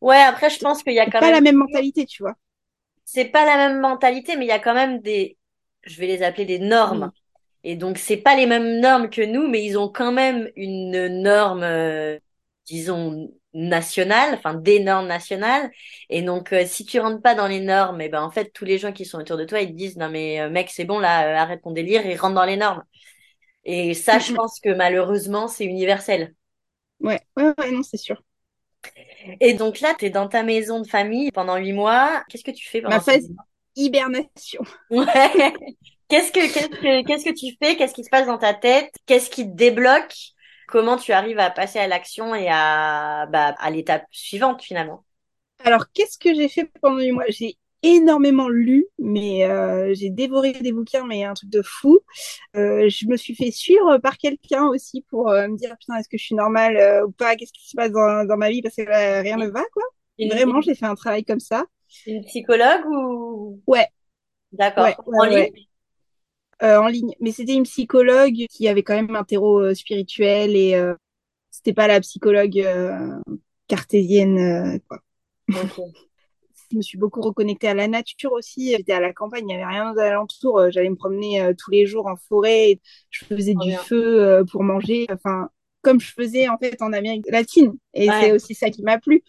Ouais, 0.00 0.20
après, 0.20 0.50
je 0.50 0.58
pense 0.58 0.82
qu'il 0.82 0.94
y 0.94 1.00
a 1.00 1.06
quand 1.06 1.20
pas 1.20 1.32
même... 1.32 1.34
la 1.34 1.40
même 1.40 1.56
mentalité, 1.56 2.06
tu 2.06 2.22
vois. 2.22 2.34
C'est 3.04 3.24
pas 3.24 3.44
la 3.44 3.56
même 3.56 3.80
mentalité, 3.80 4.36
mais 4.36 4.44
il 4.44 4.48
y 4.48 4.52
a 4.52 4.58
quand 4.58 4.74
même 4.74 5.00
des... 5.00 5.36
Je 5.82 5.98
vais 5.98 6.06
les 6.06 6.22
appeler 6.22 6.44
des 6.44 6.58
normes. 6.58 7.06
Mm. 7.06 7.12
Et 7.64 7.76
donc, 7.76 7.98
c'est 7.98 8.18
pas 8.18 8.36
les 8.36 8.46
mêmes 8.46 8.80
normes 8.80 9.10
que 9.10 9.22
nous, 9.22 9.48
mais 9.48 9.64
ils 9.64 9.76
ont 9.76 9.88
quand 9.88 10.12
même 10.12 10.50
une 10.54 11.22
norme, 11.22 11.62
euh, 11.64 12.18
disons, 12.66 13.32
nationale, 13.58 14.34
enfin 14.34 14.54
des 14.54 14.80
normes 14.80 15.06
nationales. 15.06 15.70
Et 16.10 16.22
donc, 16.22 16.52
euh, 16.52 16.64
si 16.66 16.84
tu 16.84 17.00
rentres 17.00 17.20
pas 17.22 17.34
dans 17.34 17.48
les 17.48 17.60
normes, 17.60 18.00
et 18.00 18.08
ben 18.08 18.22
en 18.22 18.30
fait, 18.30 18.50
tous 18.52 18.64
les 18.64 18.78
gens 18.78 18.92
qui 18.92 19.04
sont 19.04 19.18
autour 19.18 19.36
de 19.36 19.44
toi, 19.44 19.60
ils 19.60 19.68
te 19.68 19.76
disent, 19.76 19.96
non 19.96 20.08
mais 20.08 20.40
euh, 20.40 20.50
mec, 20.50 20.70
c'est 20.70 20.84
bon 20.84 20.98
là, 20.98 21.28
euh, 21.28 21.36
arrête 21.36 21.62
ton 21.62 21.72
délire 21.72 22.06
et 22.06 22.16
rentre 22.16 22.34
dans 22.34 22.44
les 22.44 22.56
normes. 22.56 22.84
Et 23.64 23.94
ça, 23.94 24.18
je 24.18 24.32
pense 24.32 24.60
que 24.60 24.70
malheureusement, 24.70 25.48
c'est 25.48 25.64
universel. 25.64 26.34
Ouais, 27.00 27.20
ouais, 27.36 27.52
ouais, 27.58 27.70
non, 27.70 27.82
c'est 27.82 27.96
sûr. 27.96 28.22
Et 29.40 29.54
donc 29.54 29.80
là, 29.80 29.94
t'es 29.98 30.10
dans 30.10 30.28
ta 30.28 30.42
maison 30.42 30.80
de 30.80 30.86
famille 30.86 31.30
pendant 31.32 31.56
huit 31.56 31.72
mois. 31.72 32.22
Qu'est-ce 32.28 32.44
que 32.44 32.50
tu 32.50 32.68
fais 32.68 32.80
pendant 32.80 32.96
Ma 32.96 33.00
phase 33.00 33.28
hibernation. 33.76 34.62
Ouais. 34.90 35.52
Qu'est-ce 36.08 36.32
que, 36.32 36.52
qu'est-ce 36.52 36.68
que, 36.68 37.06
qu'est-ce 37.06 37.24
que 37.24 37.34
tu 37.34 37.56
fais? 37.62 37.76
Qu'est-ce 37.76 37.92
qui 37.92 38.04
se 38.04 38.08
passe 38.08 38.26
dans 38.26 38.38
ta 38.38 38.54
tête? 38.54 38.94
Qu'est-ce 39.06 39.28
qui 39.28 39.44
te 39.44 39.54
débloque? 39.54 40.14
Comment 40.68 40.96
tu 40.98 41.12
arrives 41.12 41.38
à 41.40 41.50
passer 41.50 41.78
à 41.80 41.86
l'action 41.88 42.34
et 42.34 42.48
à, 42.50 43.26
bah, 43.26 43.54
à 43.58 43.70
l'étape 43.70 44.06
suivante 44.12 44.62
finalement? 44.62 45.04
Alors, 45.64 45.90
qu'est-ce 45.92 46.18
que 46.18 46.34
j'ai 46.34 46.48
fait 46.48 46.70
pendant 46.80 46.98
huit 46.98 47.12
mois? 47.12 47.24
J'ai 47.28 47.58
énormément 47.82 48.48
lu, 48.48 48.86
mais 48.98 49.44
euh, 49.44 49.92
j'ai 49.94 50.10
dévoré 50.10 50.52
des 50.52 50.72
bouquins, 50.72 51.06
mais 51.06 51.24
un 51.24 51.34
truc 51.34 51.50
de 51.50 51.62
fou. 51.62 52.00
Euh, 52.56 52.88
je 52.88 53.06
me 53.06 53.16
suis 53.16 53.34
fait 53.34 53.50
suivre 53.50 53.98
par 53.98 54.18
quelqu'un 54.18 54.66
aussi 54.68 55.02
pour 55.10 55.28
euh, 55.30 55.48
me 55.48 55.56
dire, 55.56 55.76
putain, 55.78 55.96
est-ce 55.96 56.08
que 56.08 56.18
je 56.18 56.24
suis 56.24 56.34
normale 56.34 57.04
ou 57.06 57.10
pas? 57.12 57.36
Qu'est-ce 57.36 57.52
qui 57.52 57.68
se 57.68 57.76
passe 57.76 57.92
dans, 57.92 58.26
dans 58.26 58.36
ma 58.36 58.50
vie? 58.50 58.62
Parce 58.62 58.76
que 58.76 58.82
là, 58.82 59.20
rien 59.22 59.36
ne 59.36 59.48
va, 59.48 59.62
quoi. 59.72 59.84
Une, 60.18 60.32
Vraiment, 60.32 60.60
j'ai 60.60 60.74
fait 60.74 60.86
un 60.86 60.94
travail 60.96 61.24
comme 61.24 61.40
ça. 61.40 61.64
une 62.06 62.24
psychologue 62.24 62.86
ou? 62.86 63.62
Ouais, 63.66 63.88
ouais, 64.76 64.96
D'accord. 64.96 65.10
En 65.16 65.24
ouais, 65.24 65.28
ligne? 65.28 65.48
ouais. 65.54 65.67
Euh, 66.62 66.78
en 66.78 66.88
ligne. 66.88 67.14
Mais 67.20 67.30
c'était 67.30 67.54
une 67.54 67.62
psychologue 67.62 68.46
qui 68.50 68.66
avait 68.66 68.82
quand 68.82 68.94
même 68.94 69.14
un 69.14 69.22
terreau 69.22 69.60
euh, 69.60 69.74
spirituel 69.74 70.56
et 70.56 70.74
euh, 70.74 70.94
c'était 71.50 71.72
pas 71.72 71.86
la 71.86 72.00
psychologue 72.00 72.66
cartésienne, 73.68 74.80
quoi. 74.88 75.00
Je 76.70 76.76
me 76.76 76.82
suis 76.82 76.98
beaucoup 76.98 77.22
reconnectée 77.22 77.68
à 77.68 77.72
la 77.72 77.88
nature 77.88 78.32
aussi. 78.32 78.74
J'étais 78.76 78.92
à 78.92 79.00
la 79.00 79.14
campagne, 79.14 79.44
il 79.44 79.46
n'y 79.46 79.54
avait 79.54 79.64
rien 79.64 79.90
aux 79.90 79.98
alentours. 79.98 80.70
J'allais 80.70 80.90
me 80.90 80.96
promener 80.96 81.54
tous 81.56 81.70
les 81.70 81.86
jours 81.86 82.06
en 82.06 82.16
forêt. 82.16 82.78
Je 83.08 83.24
faisais 83.24 83.54
du 83.54 83.68
bien. 83.68 83.78
feu 83.78 84.44
pour 84.52 84.62
manger. 84.62 85.06
Enfin, 85.10 85.48
comme 85.80 85.98
je 85.98 86.12
faisais 86.12 86.46
en 86.46 86.58
fait 86.58 86.82
en 86.82 86.92
Amérique 86.92 87.24
latine. 87.30 87.72
Et 87.94 88.08
c'est 88.20 88.32
aussi 88.32 88.54
ça 88.54 88.68
qui 88.68 88.82
m'a 88.82 88.98
plu. 88.98 89.22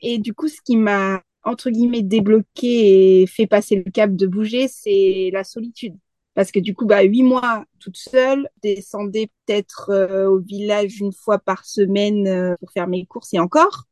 Et 0.00 0.16
du 0.16 0.32
coup, 0.32 0.48
ce 0.48 0.62
qui 0.64 0.76
m'a 0.76 1.22
entre 1.44 1.68
guillemets 1.68 2.02
débloqué 2.02 3.20
et 3.20 3.26
fait 3.26 3.46
passer 3.46 3.76
le 3.84 3.90
cap 3.90 4.16
de 4.16 4.26
bouger, 4.26 4.66
c'est 4.66 5.28
la 5.30 5.44
solitude. 5.44 5.98
Parce 6.34 6.50
que 6.52 6.60
du 6.60 6.74
coup, 6.74 6.86
bah, 6.86 7.02
huit 7.02 7.22
mois 7.22 7.64
toute 7.78 7.96
seule, 7.96 8.48
descendais 8.62 9.28
peut-être 9.46 9.90
euh, 9.90 10.28
au 10.30 10.38
village 10.40 11.00
une 11.00 11.12
fois 11.12 11.38
par 11.38 11.64
semaine 11.66 12.26
euh, 12.26 12.56
pour 12.60 12.70
faire 12.72 12.88
mes 12.88 13.04
courses 13.06 13.34
et 13.34 13.38
encore. 13.38 13.84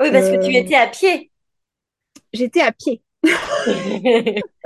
Oui, 0.00 0.10
parce 0.10 0.28
que 0.30 0.36
tu 0.36 0.52
Euh, 0.52 0.56
étais 0.56 0.74
à 0.74 0.88
pied. 0.88 1.30
j'étais 2.32 2.60
à 2.60 2.72
pied. 2.72 3.02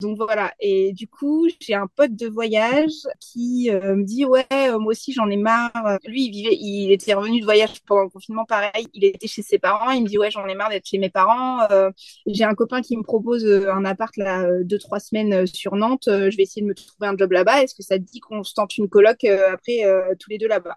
Donc 0.00 0.18
voilà, 0.18 0.52
et 0.60 0.92
du 0.92 1.08
coup, 1.08 1.48
j'ai 1.58 1.72
un 1.74 1.86
pote 1.86 2.14
de 2.14 2.28
voyage 2.28 2.92
qui 3.18 3.70
euh, 3.70 3.96
me 3.96 4.04
dit 4.04 4.26
ouais, 4.26 4.46
euh, 4.52 4.78
moi 4.78 4.90
aussi 4.90 5.12
j'en 5.12 5.28
ai 5.30 5.36
marre. 5.36 5.98
Lui, 6.04 6.26
il 6.26 6.30
vivait, 6.30 6.54
il 6.54 6.92
était 6.92 7.14
revenu 7.14 7.40
de 7.40 7.44
voyage 7.44 7.80
pendant 7.86 8.02
le 8.02 8.10
confinement, 8.10 8.44
pareil. 8.44 8.88
Il 8.92 9.04
était 9.04 9.26
chez 9.26 9.42
ses 9.42 9.58
parents. 9.58 9.90
Il 9.90 10.02
me 10.02 10.08
dit 10.08 10.18
ouais, 10.18 10.30
j'en 10.30 10.46
ai 10.46 10.54
marre 10.54 10.68
d'être 10.68 10.86
chez 10.86 10.98
mes 10.98 11.08
parents. 11.08 11.62
Euh, 11.70 11.90
j'ai 12.26 12.44
un 12.44 12.54
copain 12.54 12.82
qui 12.82 12.96
me 12.96 13.02
propose 13.02 13.46
un 13.46 13.84
appart 13.86 14.14
là 14.18 14.46
deux 14.64 14.78
trois 14.78 15.00
semaines 15.00 15.46
sur 15.46 15.76
Nantes. 15.76 16.08
Je 16.08 16.36
vais 16.36 16.42
essayer 16.42 16.62
de 16.62 16.68
me 16.68 16.74
trouver 16.74 17.08
un 17.08 17.16
job 17.16 17.32
là-bas. 17.32 17.62
Est-ce 17.62 17.74
que 17.74 17.82
ça 17.82 17.98
te 17.98 18.04
dit 18.04 18.20
qu'on 18.20 18.42
se 18.44 18.52
tente 18.54 18.76
une 18.76 18.88
coloc 18.88 19.24
après 19.24 19.82
tous 20.18 20.30
les 20.30 20.38
deux 20.38 20.48
là-bas? 20.48 20.76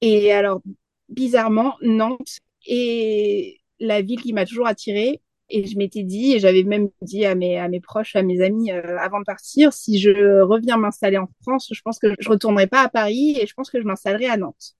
Et 0.00 0.32
alors 0.32 0.62
bizarrement, 1.08 1.76
Nantes 1.82 2.38
est 2.66 3.60
la 3.80 4.02
ville 4.02 4.20
qui 4.20 4.32
m'a 4.32 4.46
toujours 4.46 4.66
attirée. 4.66 5.20
Et 5.50 5.66
je 5.66 5.78
m'étais 5.78 6.02
dit, 6.02 6.34
et 6.34 6.40
j'avais 6.40 6.62
même 6.62 6.90
dit 7.02 7.24
à 7.24 7.34
mes, 7.34 7.58
à 7.58 7.68
mes 7.68 7.80
proches, 7.80 8.16
à 8.16 8.22
mes 8.22 8.42
amis 8.42 8.70
euh, 8.72 8.98
avant 8.98 9.20
de 9.20 9.24
partir, 9.24 9.72
si 9.72 9.98
je 9.98 10.42
reviens 10.42 10.76
m'installer 10.76 11.18
en 11.18 11.28
France, 11.42 11.70
je 11.72 11.80
pense 11.82 11.98
que 11.98 12.08
je 12.18 12.28
retournerai 12.28 12.66
pas 12.66 12.82
à 12.82 12.88
Paris 12.88 13.36
et 13.40 13.46
je 13.46 13.54
pense 13.54 13.70
que 13.70 13.80
je 13.80 13.86
m'installerai 13.86 14.26
à 14.26 14.36
Nantes. 14.36 14.74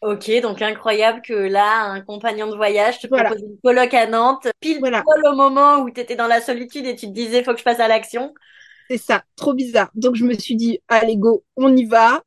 Ok, 0.00 0.30
donc 0.42 0.62
incroyable 0.62 1.22
que 1.22 1.32
là, 1.34 1.82
un 1.82 2.00
compagnon 2.02 2.46
de 2.48 2.54
voyage 2.54 3.00
te 3.00 3.08
Voilà, 3.10 3.30
propose 3.30 3.42
une 3.42 3.58
coloc 3.64 3.92
à 3.94 4.06
Nantes, 4.06 4.46
pile 4.60 4.78
voilà, 4.78 5.02
poil 5.02 5.20
au 5.26 5.34
moment 5.34 5.78
où 5.80 5.90
tu 5.90 6.00
étais 6.00 6.14
dans 6.14 6.28
la 6.28 6.40
solitude 6.40 6.86
et 6.86 6.94
tu 6.94 7.06
te 7.06 7.12
disais, 7.12 7.42
faut 7.42 7.52
que 7.52 7.58
je 7.58 7.64
passe 7.64 7.80
à 7.80 7.88
l'action. 7.88 8.32
c'est 8.88 8.98
ça, 8.98 9.24
trop 9.36 9.54
bizarre. 9.54 9.90
Donc 9.94 10.14
je 10.16 10.24
me 10.24 10.34
suis 10.34 10.56
dit, 10.56 10.80
allez 10.88 11.16
go, 11.16 11.44
on 11.56 11.74
y 11.76 11.84
va, 11.86 12.22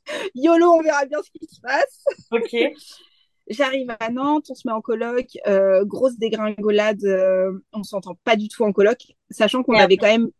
YOLO, 0.34 0.72
on 0.78 0.82
verra 0.82 1.04
bien 1.06 1.22
ce 1.22 1.30
qui 1.30 1.46
se 1.46 1.60
passe. 1.60 2.04
Ok. 2.30 2.52
J'arrive 3.48 3.94
à 4.00 4.10
Nantes, 4.10 4.46
on 4.50 4.54
se 4.54 4.66
met 4.66 4.72
en 4.72 4.80
coloc, 4.80 5.26
euh, 5.46 5.84
grosse 5.84 6.16
dégringolade, 6.18 7.04
euh, 7.04 7.52
on 7.72 7.82
s'entend 7.82 8.14
pas 8.24 8.36
du 8.36 8.48
tout 8.48 8.64
en 8.64 8.72
coloc, 8.72 8.98
sachant 9.30 9.62
qu'on 9.62 9.78
avait 9.78 9.98
quand 9.98 10.06
même 10.06 10.30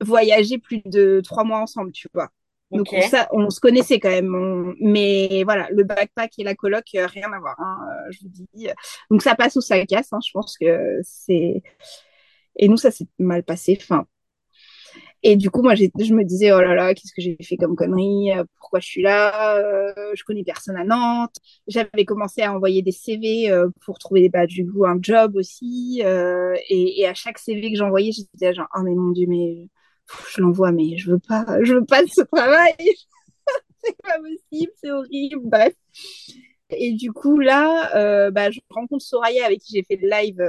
voyagé 0.00 0.58
plus 0.58 0.82
de 0.86 1.20
trois 1.24 1.44
mois 1.44 1.60
ensemble, 1.60 1.92
tu 1.92 2.08
vois. 2.14 2.30
Donc 2.72 2.88
Ok. 2.88 2.92
ça, 3.00 3.28
on 3.32 3.50
se 3.50 3.60
connaissait 3.60 4.00
quand 4.00 4.10
même, 4.10 4.34
on- 4.34 4.74
mais 4.80 5.42
voilà, 5.44 5.68
le 5.70 5.84
backpack 5.84 6.32
et 6.38 6.44
la 6.44 6.54
coloc, 6.56 6.84
euh, 6.96 7.06
rien 7.06 7.32
à 7.32 7.40
voir, 7.40 7.56
hein, 7.60 7.78
euh, 8.08 8.12
je 8.12 8.20
vous 8.22 8.30
dis. 8.54 8.68
Donc 9.10 9.22
ça 9.22 9.34
passe 9.36 9.56
ou 9.56 9.60
ça 9.62 9.84
casse, 9.86 10.12
hein, 10.12 10.20
je 10.26 10.32
pense 10.32 10.56
que 10.58 10.98
c'est. 11.04 11.62
Et 12.56 12.68
nous, 12.68 12.76
ça 12.76 12.90
s'est 12.90 13.08
mal 13.18 13.42
passé. 13.44 13.78
Enfin, 13.80 14.06
et 15.22 15.36
du 15.36 15.50
coup, 15.50 15.62
moi, 15.62 15.74
je 15.74 15.84
me 16.14 16.24
disais, 16.24 16.52
oh 16.52 16.60
là 16.60 16.74
là, 16.74 16.94
qu'est-ce 16.94 17.12
que 17.14 17.20
j'ai 17.22 17.36
fait 17.42 17.56
comme 17.56 17.76
connerie? 17.76 18.32
Euh, 18.32 18.44
Pourquoi 18.58 18.80
je 18.80 18.86
suis 18.86 19.02
là? 19.02 19.56
Euh, 19.58 19.92
Je 20.14 20.24
connais 20.24 20.44
personne 20.44 20.76
à 20.76 20.84
Nantes. 20.84 21.36
J'avais 21.66 22.04
commencé 22.06 22.42
à 22.42 22.54
envoyer 22.54 22.82
des 22.82 22.92
CV 22.92 23.50
euh, 23.50 23.68
pour 23.84 23.98
trouver 23.98 24.28
bah, 24.30 24.46
du 24.46 24.66
coup 24.70 24.86
un 24.86 24.98
job 25.00 25.36
aussi. 25.36 26.00
euh, 26.04 26.54
et, 26.68 27.00
et 27.00 27.06
à 27.06 27.14
chaque 27.14 27.38
CV 27.38 27.70
que 27.72 27.76
j'envoyais, 27.78 28.12
j'étais 28.12 28.54
genre, 28.54 28.68
oh 28.76 28.80
mais 28.82 28.94
mon 28.94 29.10
Dieu, 29.10 29.26
mais 29.28 29.68
pff, 30.08 30.32
je 30.36 30.40
l'envoie, 30.42 30.72
mais 30.72 30.96
je 30.96 31.10
veux 31.10 31.18
pas, 31.18 31.44
je 31.62 31.74
veux 31.74 31.84
pas 31.84 32.02
de 32.02 32.08
ce 32.10 32.22
travail. 32.22 32.74
c'est 33.84 33.96
pas 34.02 34.18
possible, 34.18 34.72
c'est 34.82 34.90
horrible. 34.90 35.40
Bref. 35.44 35.74
Et 36.70 36.92
du 36.94 37.12
coup, 37.12 37.38
là, 37.40 38.30
bah, 38.30 38.50
je 38.50 38.60
rencontre 38.70 39.04
Soraya 39.04 39.46
avec 39.46 39.60
qui 39.60 39.76
j'ai 39.76 39.84
fait 39.84 39.96
le 40.02 40.08
live 40.10 40.40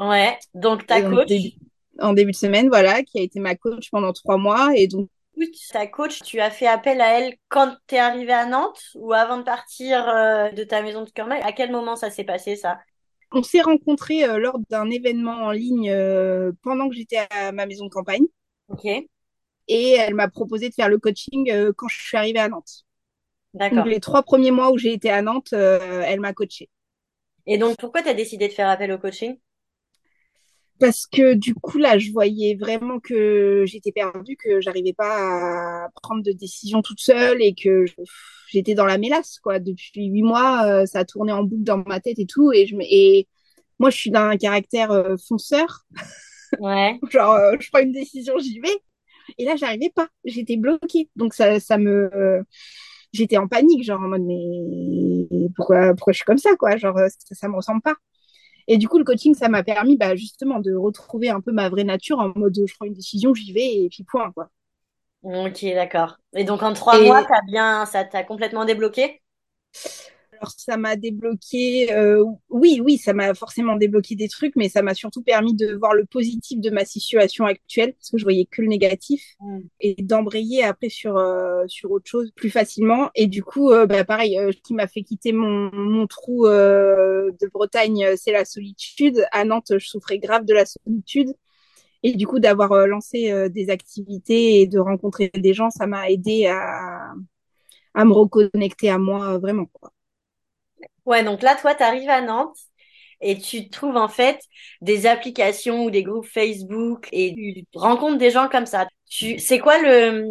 Ouais. 0.00 0.38
Donc 0.54 0.86
ta 0.86 1.02
coach, 1.02 1.28
début, 1.28 1.52
en 2.00 2.12
début 2.12 2.32
de 2.32 2.36
semaine, 2.36 2.68
voilà, 2.68 3.02
qui 3.02 3.18
a 3.18 3.22
été 3.22 3.40
ma 3.40 3.54
coach 3.54 3.90
pendant 3.90 4.12
trois 4.12 4.36
mois. 4.36 4.70
Et 4.74 4.86
donc, 4.86 5.08
ta 5.72 5.86
coach, 5.86 6.20
tu 6.22 6.40
as 6.40 6.50
fait 6.50 6.66
appel 6.66 7.00
à 7.00 7.18
elle 7.18 7.34
quand 7.48 7.76
t'es 7.86 7.98
arrivé 7.98 8.32
à 8.32 8.46
Nantes 8.46 8.82
ou 8.94 9.12
avant 9.12 9.38
de 9.38 9.42
partir 9.42 10.08
euh, 10.08 10.50
de 10.50 10.64
ta 10.64 10.82
maison 10.82 11.04
de 11.04 11.10
Cormeil. 11.10 11.42
À 11.42 11.52
quel 11.52 11.70
moment 11.70 11.96
ça 11.96 12.10
s'est 12.10 12.24
passé 12.24 12.56
ça? 12.56 12.78
on 13.30 13.42
s'est 13.42 13.60
rencontrés 13.60 14.24
euh, 14.24 14.38
lors 14.38 14.58
d'un 14.70 14.88
événement 14.88 15.44
en 15.44 15.50
ligne 15.50 15.90
euh, 15.90 16.50
pendant 16.62 16.88
que 16.88 16.94
j'étais 16.94 17.26
à 17.30 17.52
ma 17.52 17.66
maison 17.66 17.84
de 17.84 17.90
campagne. 17.90 18.24
Ok. 18.68 18.86
Et 18.86 19.90
elle 19.92 20.14
m'a 20.14 20.28
proposé 20.28 20.70
de 20.70 20.74
faire 20.74 20.88
le 20.88 20.98
coaching 20.98 21.52
quand 21.76 21.88
je 21.88 21.98
suis 21.98 22.16
arrivée 22.16 22.38
à 22.38 22.48
Nantes. 22.48 22.84
Donc, 23.52 23.60
D'accord. 23.60 23.84
les 23.84 24.00
trois 24.00 24.22
premiers 24.22 24.50
mois 24.50 24.70
où 24.70 24.78
j'ai 24.78 24.94
été 24.94 25.10
à 25.10 25.20
Nantes, 25.20 25.52
elle 25.52 26.20
m'a 26.20 26.32
coachée. 26.32 26.70
Et 27.46 27.58
donc 27.58 27.76
pourquoi 27.76 28.02
t'as 28.02 28.14
décidé 28.14 28.48
de 28.48 28.52
faire 28.54 28.68
appel 28.68 28.90
au 28.92 28.98
coaching? 28.98 29.38
Parce 30.80 31.06
que 31.06 31.34
du 31.34 31.54
coup, 31.54 31.78
là, 31.78 31.98
je 31.98 32.12
voyais 32.12 32.54
vraiment 32.54 33.00
que 33.00 33.64
j'étais 33.66 33.90
perdue, 33.92 34.36
que 34.36 34.60
j'arrivais 34.60 34.92
pas 34.92 35.84
à 35.86 35.88
prendre 36.02 36.22
de 36.22 36.30
décision 36.32 36.82
toute 36.82 37.00
seule 37.00 37.42
et 37.42 37.54
que 37.54 37.84
j'étais 38.48 38.74
dans 38.74 38.84
la 38.86 38.98
mélasse, 38.98 39.40
quoi. 39.40 39.58
Depuis 39.58 40.06
huit 40.06 40.22
mois, 40.22 40.64
euh, 40.66 40.86
ça 40.86 41.00
a 41.00 41.04
tourné 41.04 41.32
en 41.32 41.42
boucle 41.42 41.64
dans 41.64 41.78
ma 41.78 41.98
tête 42.00 42.18
et 42.20 42.26
tout. 42.26 42.52
Et, 42.52 42.66
je, 42.66 42.76
me- 42.76 42.84
et 42.84 43.26
moi, 43.80 43.90
je 43.90 43.96
suis 43.96 44.10
d'un 44.10 44.36
caractère 44.36 44.92
euh, 44.92 45.16
fonceur. 45.28 45.86
Ouais. 46.58 47.02
Genre, 47.10 47.34
euh, 47.34 47.56
je 47.60 47.70
prends 47.70 47.80
une 47.82 47.92
décision, 47.92 48.38
j'y 48.38 48.60
vais. 48.60 48.76
Et 49.38 49.44
là, 49.46 49.56
j'arrivais 49.56 49.90
pas. 49.94 50.08
J'étais 50.24 50.56
bloquée. 50.58 51.10
Donc, 51.16 51.34
ça, 51.34 51.60
ça 51.60 51.78
me. 51.78 52.44
J'étais 53.12 53.38
en 53.38 53.48
panique, 53.48 53.84
genre 53.84 54.00
en 54.02 54.08
mode, 54.08 54.22
mais 54.22 55.48
pourquoi, 55.56 55.94
pourquoi 55.94 56.12
je 56.12 56.18
suis 56.18 56.24
comme 56.26 56.38
ça, 56.38 56.56
quoi? 56.56 56.76
Genre, 56.76 56.96
ça, 56.98 57.34
ça 57.34 57.48
me 57.48 57.56
ressemble 57.56 57.82
pas. 57.82 57.96
Et 58.68 58.78
du 58.78 58.88
coup, 58.88 58.98
le 58.98 59.04
coaching, 59.04 59.34
ça 59.34 59.48
m'a 59.48 59.64
permis 59.64 59.96
bah, 59.96 60.14
justement 60.14 60.60
de 60.60 60.72
retrouver 60.74 61.30
un 61.30 61.40
peu 61.40 61.50
ma 61.52 61.68
vraie 61.68 61.84
nature 61.84 62.20
en 62.20 62.32
mode 62.36 62.54
je 62.66 62.74
prends 62.74 62.86
une 62.86 62.94
décision, 62.94 63.34
j'y 63.34 63.52
vais 63.52 63.84
et 63.84 63.88
puis 63.90 64.04
point, 64.04 64.30
quoi. 64.32 64.50
Ok, 65.22 65.64
d'accord. 65.74 66.18
Et 66.34 66.44
donc 66.44 66.62
en 66.62 66.72
trois 66.72 66.98
mois, 66.98 67.22
bien, 67.46 67.86
ça 67.86 68.04
t'a 68.04 68.22
complètement 68.24 68.64
débloqué? 68.64 69.20
Alors, 70.40 70.52
ça 70.56 70.76
m'a 70.76 70.96
débloqué. 70.96 71.92
euh, 71.92 72.24
oui, 72.50 72.80
oui, 72.84 72.98
ça 72.98 73.12
m'a 73.12 73.34
forcément 73.34 73.76
débloqué 73.76 74.14
des 74.14 74.28
trucs, 74.28 74.54
mais 74.56 74.68
ça 74.68 74.82
m'a 74.82 74.94
surtout 74.94 75.22
permis 75.22 75.54
de 75.54 75.74
voir 75.74 75.94
le 75.94 76.04
positif 76.04 76.60
de 76.60 76.70
ma 76.70 76.84
situation 76.84 77.44
actuelle 77.46 77.94
parce 77.94 78.10
que 78.10 78.18
je 78.18 78.24
voyais 78.24 78.44
que 78.46 78.62
le 78.62 78.68
négatif 78.68 79.22
Mm. 79.40 79.60
et 79.80 79.94
d'embrayer 80.02 80.62
après 80.64 80.88
sur 80.88 81.16
euh, 81.16 81.64
sur 81.68 81.90
autre 81.92 82.06
chose 82.08 82.30
plus 82.34 82.50
facilement. 82.50 83.10
Et 83.14 83.26
du 83.26 83.42
coup, 83.44 83.70
euh, 83.72 83.86
bah, 83.86 84.04
pareil, 84.04 84.38
euh, 84.38 84.50
ce 84.52 84.58
qui 84.62 84.74
m'a 84.74 84.86
fait 84.88 85.02
quitter 85.02 85.32
mon, 85.32 85.70
mon 85.72 86.06
trou 86.06 86.46
euh, 86.46 87.30
de 87.40 87.46
Bretagne, 87.48 88.06
c'est 88.16 88.32
la 88.32 88.44
solitude. 88.44 89.24
À 89.32 89.44
Nantes, 89.44 89.72
je 89.78 89.86
souffrais 89.88 90.18
grave 90.18 90.44
de 90.44 90.54
la 90.54 90.64
solitude. 90.66 91.34
Et 92.02 92.14
du 92.14 92.26
coup, 92.26 92.38
d'avoir 92.40 92.86
lancé 92.86 93.50
des 93.50 93.70
activités 93.70 94.60
et 94.62 94.66
de 94.68 94.78
rencontrer 94.78 95.30
des 95.34 95.54
gens, 95.54 95.70
ça 95.70 95.86
m'a 95.86 96.10
aidé 96.10 96.46
à, 96.46 97.12
à 97.94 98.04
me 98.06 98.12
reconnecter 98.12 98.90
à 98.90 98.98
moi 98.98 99.38
vraiment. 99.38 99.66
Quoi. 99.66 99.92
Ouais, 101.08 101.24
donc 101.24 101.42
là, 101.42 101.56
toi, 101.56 101.74
t'arrives 101.74 102.08
à 102.10 102.20
Nantes 102.20 102.58
et 103.20 103.38
tu 103.38 103.68
trouves 103.70 103.96
en 103.96 104.08
fait 104.08 104.40
des 104.80 105.06
applications 105.06 105.84
ou 105.84 105.90
des 105.90 106.02
groupes 106.04 106.26
Facebook 106.26 107.08
et 107.12 107.34
tu 107.34 107.78
rencontres 107.78 108.18
des 108.18 108.30
gens 108.30 108.48
comme 108.48 108.66
ça. 108.66 108.88
Tu, 109.08 109.38
c'est 109.38 109.58
quoi 109.58 109.78
le, 109.80 110.22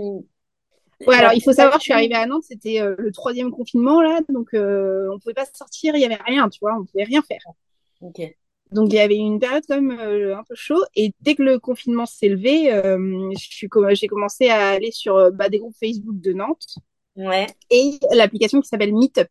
Ouais, 1.05 1.15
alors 1.15 1.33
il 1.33 1.41
faut 1.43 1.53
savoir, 1.53 1.79
je 1.79 1.83
suis 1.83 1.93
arrivée 1.93 2.15
à 2.15 2.25
Nantes, 2.25 2.43
c'était 2.47 2.81
euh, 2.81 2.95
le 2.97 3.11
troisième 3.11 3.51
confinement 3.51 4.01
là, 4.01 4.19
donc 4.29 4.53
euh, 4.53 5.07
on 5.13 5.19
pouvait 5.19 5.33
pas 5.35 5.45
sortir, 5.45 5.95
il 5.95 6.01
y 6.01 6.05
avait 6.05 6.19
rien, 6.25 6.49
tu 6.49 6.59
vois, 6.59 6.75
on 6.79 6.85
pouvait 6.85 7.03
rien 7.05 7.21
faire. 7.21 7.39
Ok. 8.01 8.19
Donc 8.71 8.91
il 8.91 8.95
y 8.95 8.99
avait 8.99 9.15
une 9.15 9.39
période 9.39 9.63
quand 9.67 9.79
même 9.81 9.97
euh, 9.99 10.37
un 10.37 10.43
peu 10.43 10.55
chaud, 10.55 10.83
et 10.95 11.13
dès 11.21 11.35
que 11.35 11.43
le 11.43 11.59
confinement 11.59 12.05
s'est 12.05 12.27
levé, 12.27 12.73
euh, 12.73 13.31
j'ai 13.35 14.07
commencé 14.07 14.49
à 14.49 14.69
aller 14.71 14.91
sur 14.91 15.31
bah, 15.31 15.47
des 15.49 15.59
groupes 15.59 15.75
Facebook 15.79 16.19
de 16.19 16.33
Nantes 16.33 16.75
Ouais. 17.15 17.47
et 17.69 17.99
l'application 18.13 18.61
qui 18.61 18.67
s'appelle 18.67 18.93
Meetup. 18.93 19.29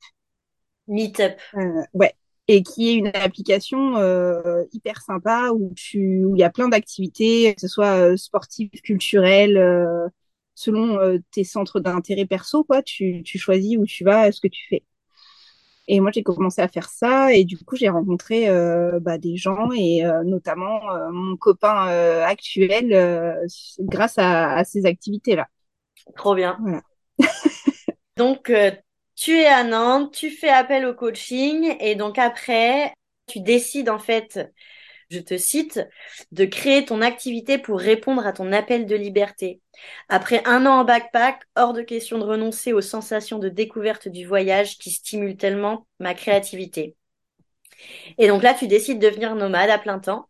Meetup. 0.88 1.38
Euh, 1.56 1.82
ouais. 1.94 2.14
Et 2.48 2.62
qui 2.62 2.90
est 2.90 2.94
une 2.94 3.08
application 3.08 3.96
euh, 3.96 4.64
hyper 4.72 5.02
sympa 5.02 5.50
où 5.52 5.72
tu 5.74 6.24
où 6.24 6.36
il 6.36 6.40
y 6.40 6.44
a 6.44 6.50
plein 6.50 6.68
d'activités, 6.68 7.54
que 7.54 7.60
ce 7.60 7.68
soit 7.68 7.96
euh, 8.12 8.16
sportives, 8.16 8.70
culturelles, 8.84 9.56
euh, 9.56 10.08
selon 10.54 10.98
euh, 11.00 11.18
tes 11.32 11.42
centres 11.44 11.80
d'intérêt 11.80 12.24
perso, 12.26 12.62
quoi. 12.64 12.82
Tu, 12.82 13.22
tu 13.24 13.38
choisis 13.38 13.76
où 13.78 13.84
tu 13.84 14.04
vas, 14.04 14.30
ce 14.30 14.40
que 14.40 14.48
tu 14.48 14.64
fais. 14.68 14.84
Et 15.88 16.00
moi, 16.00 16.10
j'ai 16.12 16.22
commencé 16.24 16.60
à 16.60 16.68
faire 16.68 16.88
ça 16.88 17.32
et 17.32 17.44
du 17.44 17.56
coup, 17.58 17.76
j'ai 17.76 17.88
rencontré 17.88 18.48
euh, 18.48 18.98
bah, 19.00 19.18
des 19.18 19.36
gens 19.36 19.70
et 19.72 20.04
euh, 20.04 20.24
notamment 20.24 20.90
euh, 20.90 21.10
mon 21.12 21.36
copain 21.36 21.88
euh, 21.90 22.24
actuel 22.24 22.92
euh, 22.92 23.34
grâce 23.80 24.18
à, 24.18 24.54
à 24.56 24.64
ces 24.64 24.84
activités-là. 24.86 25.46
Trop 26.16 26.34
bien. 26.34 26.58
Voilà. 26.60 26.82
Donc, 28.16 28.50
euh, 28.50 28.70
tu 29.16 29.32
es 29.32 29.46
à 29.46 29.64
Nantes, 29.64 30.14
tu 30.14 30.30
fais 30.30 30.50
appel 30.50 30.84
au 30.86 30.94
coaching 30.94 31.76
et 31.80 31.94
donc 31.94 32.18
après, 32.18 32.92
tu 33.26 33.40
décides 33.40 33.88
en 33.88 33.98
fait, 33.98 34.38
je 35.10 35.18
te 35.18 35.38
cite, 35.38 35.80
de 36.32 36.44
créer 36.44 36.84
ton 36.84 37.00
activité 37.00 37.58
pour 37.58 37.78
répondre 37.80 38.26
à 38.26 38.32
ton 38.32 38.52
appel 38.52 38.86
de 38.86 38.94
liberté. 38.94 39.60
Après 40.08 40.42
un 40.44 40.66
an 40.66 40.80
en 40.80 40.84
backpack, 40.84 41.42
hors 41.56 41.72
de 41.72 41.82
question 41.82 42.18
de 42.18 42.24
renoncer 42.24 42.72
aux 42.72 42.80
sensations 42.80 43.38
de 43.38 43.48
découverte 43.48 44.08
du 44.08 44.26
voyage 44.26 44.78
qui 44.78 44.90
stimulent 44.90 45.36
tellement 45.36 45.86
ma 45.98 46.14
créativité. 46.14 46.94
Et 48.18 48.28
donc 48.28 48.42
là, 48.42 48.54
tu 48.54 48.66
décides 48.66 48.98
de 48.98 49.08
devenir 49.08 49.34
nomade 49.34 49.70
à 49.70 49.78
plein 49.78 49.98
temps. 49.98 50.28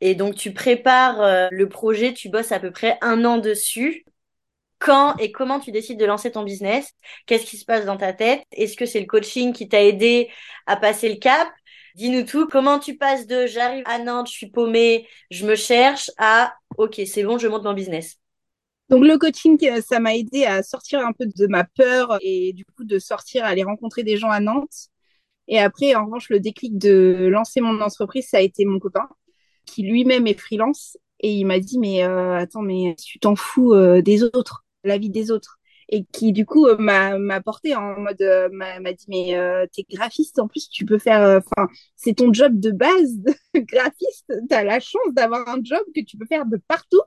Et 0.00 0.14
donc, 0.14 0.36
tu 0.36 0.52
prépares 0.52 1.20
euh, 1.22 1.48
le 1.50 1.68
projet, 1.68 2.12
tu 2.12 2.28
bosses 2.28 2.52
à 2.52 2.60
peu 2.60 2.70
près 2.70 2.98
un 3.00 3.24
an 3.24 3.38
dessus. 3.38 4.04
Quand 4.78 5.16
et 5.16 5.32
comment 5.32 5.58
tu 5.60 5.72
décides 5.72 5.98
de 5.98 6.04
lancer 6.04 6.30
ton 6.30 6.44
business 6.44 6.92
Qu'est-ce 7.26 7.46
qui 7.46 7.56
se 7.56 7.64
passe 7.64 7.84
dans 7.84 7.96
ta 7.96 8.12
tête 8.12 8.42
Est-ce 8.52 8.76
que 8.76 8.86
c'est 8.86 9.00
le 9.00 9.06
coaching 9.06 9.52
qui 9.52 9.68
t'a 9.68 9.82
aidé 9.82 10.30
à 10.66 10.76
passer 10.76 11.08
le 11.08 11.16
cap? 11.16 11.48
Dis-nous 11.96 12.24
tout. 12.24 12.46
Comment 12.46 12.78
tu 12.78 12.96
passes 12.96 13.26
de 13.26 13.46
j'arrive 13.46 13.82
à 13.86 13.98
Nantes, 13.98 14.28
je 14.28 14.32
suis 14.32 14.50
paumée, 14.50 15.08
je 15.30 15.46
me 15.46 15.56
cherche 15.56 16.10
à 16.18 16.54
ok, 16.76 17.00
c'est 17.06 17.24
bon, 17.24 17.38
je 17.38 17.48
monte 17.48 17.64
mon 17.64 17.74
business. 17.74 18.18
Donc 18.88 19.04
le 19.04 19.18
coaching, 19.18 19.58
euh, 19.68 19.82
ça 19.82 20.00
m'a 20.00 20.14
aidé 20.16 20.44
à 20.44 20.62
sortir 20.62 21.00
un 21.00 21.12
peu 21.12 21.26
de 21.26 21.46
ma 21.46 21.64
peur 21.64 22.18
et 22.22 22.52
du 22.54 22.64
coup 22.64 22.84
de 22.84 22.98
sortir, 22.98 23.44
aller 23.44 23.64
rencontrer 23.64 24.02
des 24.02 24.16
gens 24.16 24.30
à 24.30 24.40
Nantes. 24.40 24.88
Et 25.48 25.58
après, 25.58 25.94
en 25.94 26.06
revanche, 26.06 26.28
le 26.30 26.40
déclic 26.40 26.78
de 26.78 27.28
lancer 27.30 27.60
mon 27.60 27.80
entreprise, 27.80 28.28
ça 28.28 28.38
a 28.38 28.40
été 28.40 28.64
mon 28.64 28.78
copain 28.78 29.08
qui 29.66 29.82
lui-même 29.82 30.26
est 30.26 30.38
freelance 30.38 30.96
et 31.20 31.32
il 31.32 31.44
m'a 31.44 31.58
dit 31.58 31.78
mais 31.78 32.04
euh, 32.04 32.38
attends 32.38 32.62
mais 32.62 32.94
tu 33.02 33.18
t'en 33.18 33.36
fous 33.36 33.74
euh, 33.74 34.02
des 34.02 34.22
autres, 34.22 34.64
la 34.88 34.98
vie 34.98 35.10
des 35.10 35.30
autres 35.30 35.58
et 35.88 36.04
qui 36.04 36.32
du 36.32 36.44
coup 36.46 36.66
euh, 36.66 36.76
m'a 36.78 37.18
m'a 37.18 37.40
porté 37.40 37.74
en 37.74 37.98
mode 38.00 38.20
euh, 38.20 38.48
m'a 38.52 38.92
dit 38.92 39.06
mais 39.08 39.36
euh, 39.36 39.66
t'es 39.72 39.84
graphiste 39.90 40.38
en 40.38 40.48
plus 40.48 40.68
tu 40.68 40.84
peux 40.84 40.98
faire 40.98 41.38
enfin 41.38 41.68
c'est 41.96 42.14
ton 42.14 42.32
job 42.32 42.58
de 42.60 42.70
base 42.70 43.18
de 43.18 43.32
graphiste 43.60 44.32
t'as 44.48 44.64
la 44.64 44.80
chance 44.80 45.12
d'avoir 45.12 45.48
un 45.48 45.60
job 45.62 45.82
que 45.94 46.02
tu 46.04 46.16
peux 46.16 46.26
faire 46.26 46.46
de 46.46 46.58
partout 46.68 47.00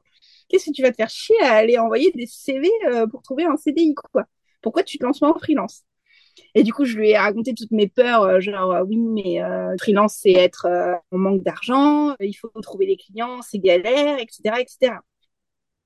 qu'est-ce 0.50 0.66
que 0.68 0.76
tu 0.76 0.82
vas 0.82 0.92
te 0.92 0.98
faire 0.98 1.10
chier 1.10 1.40
à 1.42 1.54
aller 1.54 1.78
envoyer 1.78 2.12
des 2.16 2.26
CV 2.28 2.70
pour 3.12 3.22
trouver 3.22 3.46
un 3.46 3.58
CDI 3.58 3.94
quoi? 3.96 4.26
Pourquoi 4.62 4.84
tu 4.84 4.98
te 4.98 5.04
lances 5.04 5.20
pas 5.20 5.30
en 5.30 5.40
freelance? 5.40 5.84
Et 6.56 6.64
du 6.64 6.74
coup, 6.74 6.86
je 6.86 6.98
lui 6.98 7.10
ai 7.12 7.18
raconté 7.18 7.54
toutes 7.54 7.72
mes 7.72 7.88
peurs, 7.88 8.40
genre 8.42 8.84
oui, 8.88 8.98
mais 8.98 9.42
freelance, 9.80 10.18
c'est 10.22 10.34
être 10.34 10.68
en 11.12 11.18
manque 11.18 11.44
d'argent, 11.44 12.16
il 12.20 12.34
faut 12.34 12.50
trouver 12.62 12.86
des 12.88 12.98
clients, 12.98 13.42
c'est 13.42 13.60
galère, 13.60 14.20
etc., 14.20 14.60
etc. 14.60 14.94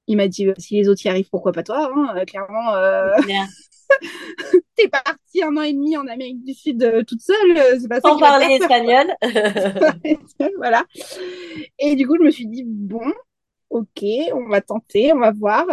Il 0.08 0.18
m'a 0.18 0.28
dit 0.28 0.48
si 0.58 0.76
les 0.76 0.88
autres 0.88 1.04
y 1.06 1.10
arrivent, 1.10 1.30
pourquoi 1.30 1.52
pas 1.52 1.64
toi 1.64 1.92
hein 1.96 2.26
Clairement, 2.26 2.76
euh... 2.76 3.12
t'es 4.76 4.88
partie 4.88 5.44
un 5.44 5.56
an 5.58 5.62
et 5.62 5.74
demi 5.74 5.98
en 5.98 6.08
Amérique 6.08 6.44
du 6.44 6.54
Sud 6.54 6.84
euh, 6.84 7.04
toute 7.04 7.22
seule. 7.22 7.58
Euh, 7.58 7.78
c'est 7.80 7.88
pas 7.88 8.02
Sans 8.02 8.20
parler 8.20 8.58
espagnol. 8.60 9.14
voilà. 10.58 10.86
Et 11.80 11.96
du 11.96 12.08
coup, 12.08 12.16
je 12.18 12.24
me 12.24 12.32
suis 12.32 12.48
dit 12.48 12.64
bon, 12.66 13.12
ok, 13.70 14.04
on 14.34 14.50
va 14.50 14.62
tenter, 14.62 15.14
on 15.14 15.20
va 15.20 15.32
voir. 15.32 15.66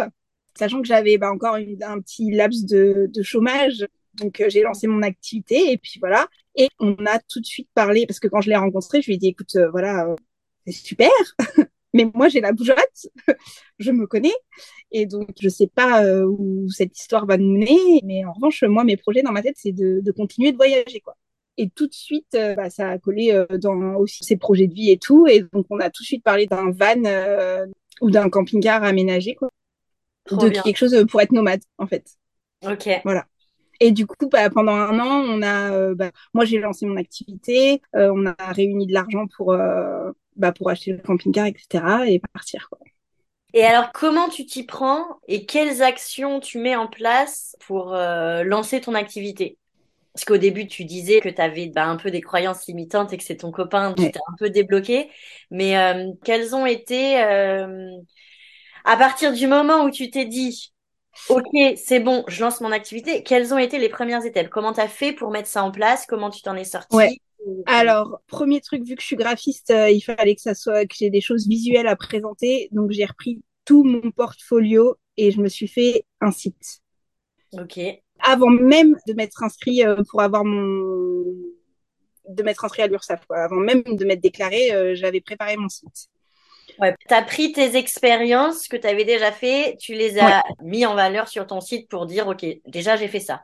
Sachant 0.57 0.81
que 0.81 0.87
j'avais 0.87 1.17
bah, 1.17 1.31
encore 1.31 1.55
un 1.55 1.99
petit 1.99 2.31
laps 2.31 2.65
de, 2.65 3.09
de 3.11 3.23
chômage, 3.23 3.87
donc 4.15 4.39
euh, 4.39 4.49
j'ai 4.49 4.61
lancé 4.61 4.87
mon 4.87 5.01
activité 5.01 5.71
et 5.71 5.77
puis 5.77 5.99
voilà. 5.99 6.27
Et 6.55 6.69
on 6.79 6.95
a 7.05 7.19
tout 7.19 7.39
de 7.39 7.45
suite 7.45 7.69
parlé 7.73 8.05
parce 8.05 8.19
que 8.19 8.27
quand 8.27 8.41
je 8.41 8.49
l'ai 8.49 8.55
rencontré, 8.55 9.01
je 9.01 9.07
lui 9.07 9.15
ai 9.15 9.17
dit 9.17 9.29
écoute, 9.29 9.57
voilà, 9.71 10.15
c'est 10.65 10.71
super. 10.71 11.09
Mais 11.93 12.05
moi, 12.13 12.27
j'ai 12.27 12.41
la 12.41 12.51
bougeotte, 12.51 13.07
je 13.79 13.91
me 13.91 14.07
connais, 14.07 14.33
et 14.91 15.05
donc 15.05 15.29
je 15.39 15.47
sais 15.47 15.67
pas 15.67 16.03
euh, 16.03 16.25
où 16.25 16.67
cette 16.71 16.97
histoire 16.97 17.25
va 17.25 17.37
nous 17.37 17.51
mener. 17.51 18.01
Mais 18.03 18.25
en 18.25 18.33
revanche, 18.33 18.63
moi, 18.63 18.83
mes 18.83 18.97
projets 18.97 19.21
dans 19.21 19.31
ma 19.31 19.43
tête, 19.43 19.57
c'est 19.57 19.71
de, 19.71 20.01
de, 20.01 20.11
continuer 20.11 20.51
de 20.51 20.57
voyager, 20.57 20.99
quoi. 21.01 21.15
Et 21.57 21.69
tout 21.69 21.85
de 21.85 21.93
suite, 21.93 22.33
euh, 22.33 22.55
bah, 22.55 22.71
ça 22.71 22.89
a 22.89 22.97
collé 22.97 23.31
euh, 23.31 23.45
dans 23.59 23.95
aussi 23.95 24.23
ses 24.23 24.37
projets 24.37 24.65
de 24.65 24.73
vie 24.73 24.89
et 24.89 24.97
tout. 24.97 25.27
Et 25.27 25.43
donc, 25.53 25.67
on 25.69 25.79
a 25.79 25.91
tout 25.91 26.01
de 26.01 26.07
suite 26.07 26.23
parlé 26.23 26.47
d'un 26.47 26.71
van 26.71 27.67
ou 28.01 28.09
d'un 28.09 28.29
camping-car 28.29 28.83
aménagé, 28.83 29.35
quoi. 29.35 29.49
de 30.31 30.49
quelque 30.49 30.77
chose 30.77 31.05
pour 31.09 31.21
être 31.21 31.31
nomade, 31.31 31.61
en 31.77 31.85
fait. 31.85 32.05
Ok. 32.65 32.89
Voilà. 33.03 33.25
Et 33.79 33.91
du 33.91 34.07
coup, 34.07 34.29
bah, 34.29 34.49
pendant 34.49 34.73
un 34.73 34.99
an, 34.99 35.25
on 35.27 35.43
a, 35.43 35.93
bah, 35.93 36.09
moi 36.33 36.45
j'ai 36.45 36.57
lancé 36.57 36.87
mon 36.87 36.97
activité, 36.97 37.81
on 37.93 38.25
a 38.25 38.35
réuni 38.51 38.87
de 38.87 38.93
l'argent 38.93 39.25
pour 39.35 39.53
bah, 40.35 40.51
pour 40.51 40.69
acheter 40.69 40.91
le 40.91 40.99
camping-car, 40.99 41.47
etc. 41.47 42.07
et 42.07 42.19
partir. 42.33 42.69
Quoi. 42.69 42.79
Et 43.53 43.63
alors, 43.63 43.91
comment 43.91 44.29
tu 44.29 44.45
t'y 44.45 44.63
prends 44.63 45.05
et 45.27 45.45
quelles 45.45 45.83
actions 45.83 46.39
tu 46.39 46.57
mets 46.57 46.75
en 46.75 46.87
place 46.87 47.55
pour 47.59 47.93
euh, 47.93 48.43
lancer 48.43 48.81
ton 48.81 48.95
activité? 48.95 49.59
Parce 50.13 50.25
qu'au 50.25 50.37
début, 50.37 50.67
tu 50.67 50.85
disais 50.85 51.21
que 51.21 51.29
tu 51.29 51.41
avais 51.41 51.67
bah, 51.67 51.85
un 51.85 51.95
peu 51.97 52.09
des 52.11 52.21
croyances 52.21 52.67
limitantes 52.67 53.13
et 53.13 53.17
que 53.17 53.23
c'est 53.23 53.37
ton 53.37 53.51
copain 53.51 53.93
qui 53.93 54.11
t'a 54.11 54.19
un 54.27 54.35
peu 54.37 54.49
débloqué. 54.49 55.09
Mais 55.51 55.77
euh, 55.77 56.11
quelles 56.23 56.55
ont 56.55 56.65
été, 56.65 57.23
euh, 57.23 57.91
à 58.85 58.97
partir 58.97 59.33
du 59.33 59.45
moment 59.47 59.83
où 59.83 59.91
tu 59.91 60.09
t'es 60.09 60.25
dit, 60.25 60.72
OK, 61.29 61.51
c'est 61.75 61.99
bon, 61.99 62.23
je 62.27 62.41
lance 62.41 62.59
mon 62.61 62.71
activité, 62.71 63.23
quelles 63.23 63.53
ont 63.53 63.57
été 63.57 63.77
les 63.77 63.89
premières 63.89 64.25
étapes? 64.25 64.49
Comment 64.49 64.73
tu 64.73 64.79
as 64.79 64.87
fait 64.87 65.13
pour 65.13 65.31
mettre 65.31 65.47
ça 65.47 65.63
en 65.63 65.71
place? 65.71 66.05
Comment 66.05 66.29
tu 66.29 66.41
t'en 66.41 66.55
es 66.55 66.63
sorti 66.63 67.19
alors, 67.65 68.21
premier 68.27 68.61
truc, 68.61 68.83
vu 68.83 68.95
que 68.95 69.01
je 69.01 69.07
suis 69.07 69.15
graphiste, 69.15 69.71
euh, 69.71 69.89
il 69.89 70.01
fallait 70.01 70.35
que 70.35 70.41
ça 70.41 70.53
soit 70.53 70.85
que 70.85 70.95
j'ai 70.97 71.09
des 71.09 71.21
choses 71.21 71.47
visuelles 71.47 71.87
à 71.87 71.95
présenter. 71.95 72.69
Donc, 72.71 72.91
j'ai 72.91 73.05
repris 73.05 73.41
tout 73.65 73.83
mon 73.83 74.11
portfolio 74.11 74.95
et 75.17 75.31
je 75.31 75.41
me 75.41 75.49
suis 75.49 75.67
fait 75.67 76.05
un 76.21 76.31
site. 76.31 76.81
Ok. 77.53 77.79
Avant 78.19 78.49
même 78.49 78.95
de 79.07 79.13
m'être 79.13 79.43
inscrit 79.43 79.85
euh, 79.85 80.01
pour 80.09 80.21
avoir 80.21 80.45
mon 80.45 81.23
de 82.29 82.41
m'être 82.41 82.63
inscrit 82.63 82.83
à 82.83 82.87
l'URSSAF, 82.87 83.25
avant 83.29 83.57
même 83.57 83.83
de 83.83 84.05
m'être 84.05 84.21
déclaré, 84.21 84.71
euh, 84.71 84.95
j'avais 84.95 85.19
préparé 85.19 85.57
mon 85.57 85.67
site. 85.67 86.07
Ouais. 86.79 86.95
Tu 87.07 87.13
as 87.13 87.21
pris 87.21 87.51
tes 87.51 87.75
expériences 87.75 88.67
que 88.67 88.77
tu 88.77 88.87
avais 88.87 89.05
déjà 89.05 89.31
fait, 89.31 89.77
tu 89.79 89.93
les 89.93 90.19
as 90.19 90.43
mis 90.61 90.85
en 90.85 90.95
valeur 90.95 91.27
sur 91.27 91.47
ton 91.47 91.61
site 91.61 91.89
pour 91.89 92.05
dire, 92.05 92.27
OK, 92.27 92.45
déjà 92.65 92.95
j'ai 92.95 93.07
fait 93.07 93.19
ça. 93.19 93.43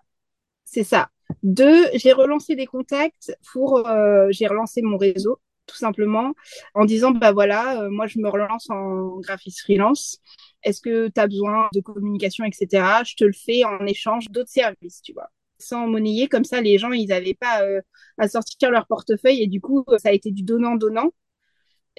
C'est 0.65 0.83
ça. 0.83 1.09
Deux, 1.43 1.85
j'ai 1.93 2.11
relancé 2.11 2.55
des 2.55 2.65
contacts 2.65 3.35
pour, 3.51 3.87
euh, 3.87 4.27
j'ai 4.31 4.47
relancé 4.47 4.81
mon 4.81 4.97
réseau 4.97 5.39
tout 5.69 5.77
simplement 5.77 6.33
en 6.73 6.85
disant 6.85 7.11
bah 7.11 7.31
voilà, 7.31 7.83
euh, 7.83 7.89
moi 7.89 8.07
je 8.07 8.19
me 8.19 8.27
relance 8.27 8.69
en 8.69 9.19
graphiste 9.19 9.61
freelance. 9.61 10.19
Est-ce 10.63 10.81
que 10.81 11.07
tu 11.09 11.21
as 11.21 11.27
besoin 11.27 11.69
de 11.73 11.79
communication, 11.79 12.43
etc. 12.45 13.03
Je 13.05 13.15
te 13.15 13.23
le 13.23 13.33
fais 13.33 13.63
en 13.63 13.85
échange 13.85 14.29
d'autres 14.29 14.49
services, 14.49 15.01
tu 15.01 15.13
vois. 15.13 15.29
Sans 15.59 15.87
monnayer, 15.87 16.27
comme 16.27 16.43
ça, 16.43 16.61
les 16.61 16.77
gens, 16.77 16.91
ils 16.91 17.07
n'avaient 17.07 17.33
pas 17.33 17.61
euh, 17.63 17.81
à 18.17 18.27
sortir 18.27 18.71
leur 18.71 18.87
portefeuille 18.87 19.43
et 19.43 19.47
du 19.47 19.61
coup, 19.61 19.85
ça 19.97 20.09
a 20.09 20.11
été 20.11 20.31
du 20.31 20.43
donnant-donnant. 20.43 21.11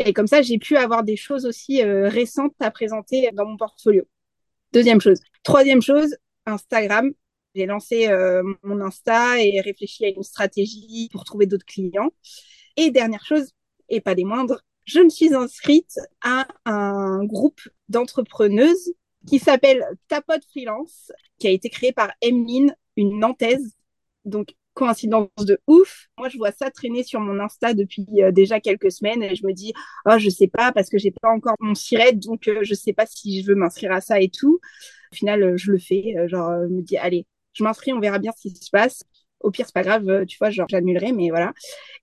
Et 0.05 0.13
comme 0.13 0.27
ça, 0.27 0.43
j'ai 0.43 0.59
pu 0.59 0.77
avoir 0.77 1.05
des 1.05 1.17
choses 1.17 1.47
aussi 1.47 1.83
récentes 1.83 2.55
à 2.61 2.71
présenter 2.71 3.31
dans 3.35 3.47
mon 3.47 3.57
portfolio. 3.57 4.05
Deuxième 4.73 5.01
chose. 5.01 5.21
Troisième 5.43 5.83
chose, 5.83 6.17
Instagram. 6.47 7.13
J'ai 7.55 7.67
lancé 7.67 8.09
euh, 8.09 8.43
mon 8.63 8.81
Insta 8.81 9.43
et 9.43 9.61
réfléchi 9.61 10.05
à 10.05 10.09
une 10.09 10.23
stratégie 10.23 11.09
pour 11.13 11.25
trouver 11.25 11.47
d'autres 11.47 11.67
clients. 11.67 12.11
Et 12.77 12.91
dernière 12.91 13.25
chose, 13.25 13.51
et 13.89 14.01
pas 14.01 14.15
des 14.15 14.25
moindres, 14.25 14.63
je 14.85 15.01
me 15.01 15.09
suis 15.09 15.35
inscrite 15.35 15.99
à 16.23 16.47
un 16.65 17.25
groupe 17.25 17.61
d'entrepreneuses 17.89 18.95
qui 19.27 19.39
s'appelle 19.39 19.85
Tapote 20.09 20.45
Freelance, 20.51 21.13
qui 21.39 21.49
a 21.49 21.51
été 21.51 21.69
créé 21.69 21.93
par 21.93 22.13
Emeline, 22.23 22.75
une 22.97 23.19
Nantaise. 23.19 23.77
Donc, 24.25 24.55
coïncidence 24.81 25.29
de 25.39 25.59
ouf. 25.67 26.07
Moi, 26.19 26.29
je 26.29 26.37
vois 26.39 26.53
ça 26.53 26.71
traîner 26.71 27.03
sur 27.05 27.21
mon 27.21 27.39
Insta 27.41 27.75
depuis 27.75 28.07
euh, 28.19 28.33
déjà 28.33 28.61
quelques 28.61 28.93
semaines 28.93 29.23
et 29.23 29.35
je 29.37 29.47
me 29.47 29.53
dis, 29.53 29.73
oh, 30.07 30.19
je 30.19 30.29
sais 30.31 30.49
pas 30.49 30.73
parce 30.73 30.89
que 30.89 30.99
j'ai 30.99 31.13
pas 31.13 31.31
encore 31.31 31.55
mon 31.61 31.75
siret, 31.75 32.13
donc 32.15 32.49
euh, 32.49 32.61
je 32.63 32.75
sais 32.75 32.93
pas 32.93 33.07
si 33.07 33.43
je 33.43 33.47
veux 33.49 33.55
m'inscrire 33.55 33.93
à 33.93 34.01
ça 34.01 34.21
et 34.21 34.29
tout. 34.31 34.61
Au 35.13 35.17
final, 35.17 35.57
je 35.57 35.73
le 35.73 35.79
fais. 35.79 36.15
genre, 36.29 36.51
je 36.63 36.75
me 36.75 36.83
dis, 36.83 36.97
allez, 36.97 37.27
je 37.53 37.65
m'inscris, 37.65 37.93
on 37.93 38.01
verra 38.01 38.19
bien 38.19 38.33
ce 38.37 38.49
qui 38.49 38.55
se 38.55 38.71
passe. 38.71 39.03
Au 39.41 39.51
pire, 39.51 39.67
c'est 39.67 39.75
pas 39.75 39.83
grave, 39.83 40.09
euh, 40.09 40.25
tu 40.27 40.37
vois, 40.39 40.51
genre 40.51 40.67
j'annulerai, 40.69 41.13
mais 41.13 41.31
voilà. 41.31 41.53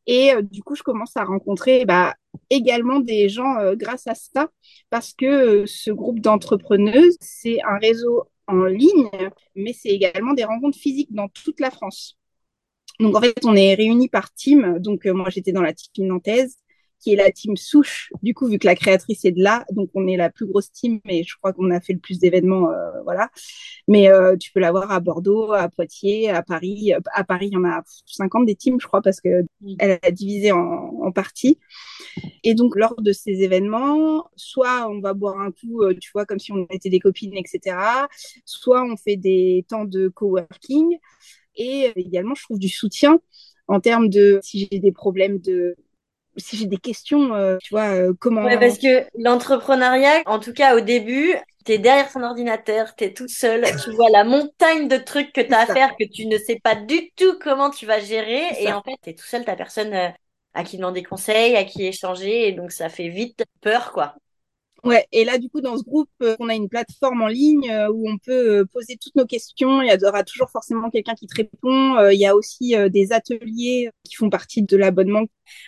Et 0.07 0.34
euh, 0.34 0.41
du 0.41 0.63
coup, 0.63 0.75
je 0.75 0.84
commence 0.84 1.15
à 1.17 1.23
rencontrer 1.23 1.86
bah, 1.86 2.15
également 2.49 2.99
des 2.99 3.30
gens 3.30 3.57
euh, 3.59 3.75
grâce 3.75 4.07
à 4.07 4.15
ça, 4.15 4.49
parce 4.89 5.13
que 5.13 5.65
ce 5.67 5.91
groupe 5.91 6.19
d'entrepreneuses, 6.19 7.17
c'est 7.21 7.59
un 7.63 7.78
réseau 7.78 8.23
en 8.47 8.65
ligne, 8.65 9.09
mais 9.55 9.73
c'est 9.73 9.89
également 9.89 10.34
des 10.34 10.45
rencontres 10.45 10.80
physiques 10.80 11.13
dans 11.13 11.28
toute 11.30 11.59
la 11.59 11.69
France. 11.71 12.17
Donc 13.00 13.16
en 13.16 13.22
fait, 13.22 13.45
on 13.45 13.56
est 13.56 13.76
réunis 13.76 14.10
par 14.10 14.34
team. 14.34 14.80
Donc 14.80 15.06
moi, 15.06 15.30
j'étais 15.30 15.52
dans 15.52 15.62
la 15.62 15.74
team 15.74 16.08
nantaise 16.08 16.58
qui 17.00 17.14
est 17.14 17.16
la 17.16 17.32
team 17.32 17.56
souche. 17.56 18.10
Du 18.24 18.34
coup, 18.34 18.48
vu 18.48 18.58
que 18.60 18.66
la 18.66 18.76
créatrice 18.76 19.24
est 19.26 19.32
de 19.32 19.41
là, 19.41 19.66
donc 19.72 19.89
on 19.93 20.08
est 20.08 20.18
la 20.18 20.30
plus 20.30 20.45
grosse 20.45 20.72
team, 20.72 21.00
et 21.06 21.24
je 21.24 21.36
crois 21.38 21.54
qu'on 21.54 21.70
a 21.72 21.80
fait 21.80 21.93
le 21.93 22.00
plus 22.00 22.20
d'événements, 22.20 22.70
euh, 22.72 23.02
voilà. 23.04 23.30
Mais 23.88 24.10
euh, 24.10 24.36
tu 24.38 24.52
peux 24.52 24.60
l'avoir 24.60 24.91
à 24.91 25.00
Bordeaux, 25.00 25.52
à 25.54 25.70
Poitiers, 25.70 26.30
à 26.30 26.41
Paris. 26.43 26.93
À 27.14 27.24
Paris, 27.24 27.48
il 27.52 27.54
y 27.54 27.58
en 27.58 27.66
a 27.66 27.84
50 28.06 28.45
des 28.45 28.56
teams, 28.56 28.80
je 28.80 28.88
crois, 28.88 29.02
parce 29.02 29.22
que 29.22 29.43
elle 29.80 30.00
a 30.02 30.12
divisé 30.12 30.52
en, 30.52 30.58
en 30.60 31.12
parties. 31.12 31.60
Et 32.43 32.56
donc, 32.56 32.76
lors 32.76 32.95
de 33.02 33.12
ces 33.12 33.43
événements, 33.43 34.30
soit 34.36 34.89
on 34.89 35.00
va 35.00 35.14
boire 35.14 35.39
un 35.39 35.52
coup, 35.52 35.84
euh, 35.84 35.93
tu 36.00 36.12
vois, 36.14 36.26
comme 36.26 36.39
si 36.39 36.52
on 36.52 36.66
était 36.72 36.89
des 36.89 37.00
copines, 37.00 37.36
etc. 37.36 38.08
Soit 38.45 38.84
on 38.84 38.98
fait 38.98 39.18
des 39.18 39.66
temps 39.68 39.86
de 39.86 40.08
coworking. 40.10 40.98
Et 41.58 41.91
également, 41.95 42.36
je 42.36 42.43
trouve 42.43 42.60
du 42.60 42.70
soutien 42.70 43.20
en 43.68 43.80
termes 43.80 44.10
de 44.10 44.39
si 44.43 44.68
j'ai 44.72 44.80
des 44.80 44.91
problèmes 44.91 45.39
de 45.39 45.76
si 46.38 46.55
j'ai 46.55 46.68
des 46.68 46.78
questions, 46.78 47.34
euh, 47.34 47.58
tu 47.62 47.74
vois, 47.74 47.89
euh, 47.95 48.14
comment. 48.20 48.43
Ouais, 48.43 48.60
parce 48.60 48.78
que 48.78 49.05
l'entrepreneuriat, 49.18 50.22
en 50.26 50.39
tout 50.39 50.53
cas 50.53 50.76
au 50.76 50.82
début, 50.82 51.36
tu 51.66 51.74
es 51.74 51.78
derrière 51.80 52.12
ton 52.12 52.24
ordinateur, 52.24 52.95
tu 52.95 53.05
es 53.05 53.14
toute 53.14 53.30
seule, 53.30 53.64
tu 53.84 53.91
vois 53.91 54.10
la 54.12 54.24
montagne 54.24 54.88
de 54.88 54.97
trucs 54.97 55.34
que 55.34 55.41
tu 55.41 55.53
as 55.53 55.62
à 55.62 55.66
faire 55.66 55.95
que 55.97 56.05
tu 56.05 56.28
ne 56.28 56.38
sais 56.38 56.60
pas 56.64 56.76
du 56.76 57.12
tout 57.16 57.38
comment 57.41 57.70
tu 57.70 57.86
vas 57.86 57.99
gérer. 57.99 58.43
Et 58.62 58.72
en 58.72 58.82
fait, 58.84 58.95
tu 59.01 59.10
es 59.10 59.14
tout 59.16 59.26
seul, 59.26 59.43
tu 59.43 59.55
personne 59.55 59.93
euh, 59.93 60.10
à 60.53 60.64
qui 60.64 60.78
demander 60.78 61.03
conseil, 61.03 61.55
à 61.55 61.64
qui 61.64 61.86
échanger. 61.86 62.47
Et 62.47 62.51
donc, 62.51 62.72
ça 62.72 62.89
fait 62.89 63.10
vite 63.10 63.43
peur, 63.62 63.91
quoi. 63.91 64.16
Ouais, 64.84 65.07
et 65.11 65.25
là, 65.25 65.38
du 65.38 65.49
coup, 65.49 65.61
dans 65.61 65.78
ce 65.78 65.84
groupe, 65.84 66.09
euh, 66.21 66.36
on 66.39 66.49
a 66.49 66.53
une 66.53 66.69
plateforme 66.69 67.21
en 67.21 67.28
ligne 67.28 67.69
euh, 67.69 67.89
où 67.91 68.09
on 68.09 68.17
peut 68.17 68.59
euh, 68.59 68.65
poser 68.65 68.97
toutes 68.97 69.15
nos 69.15 69.25
questions. 69.25 69.82
Il 69.82 69.89
y 69.91 70.05
aura 70.05 70.23
toujours 70.23 70.49
forcément 70.49 70.89
quelqu'un 70.89 71.15
qui 71.15 71.28
te 71.28 71.36
répond. 71.36 72.09
Il 72.09 72.19
y 72.19 72.25
a 72.25 72.36
aussi 72.36 72.75
des 72.89 73.11
ateliers 73.11 73.89
qui 74.03 74.15
font 74.15 74.30
partie 74.30 74.61
de 74.61 74.78
l'abonnement. 74.78 75.23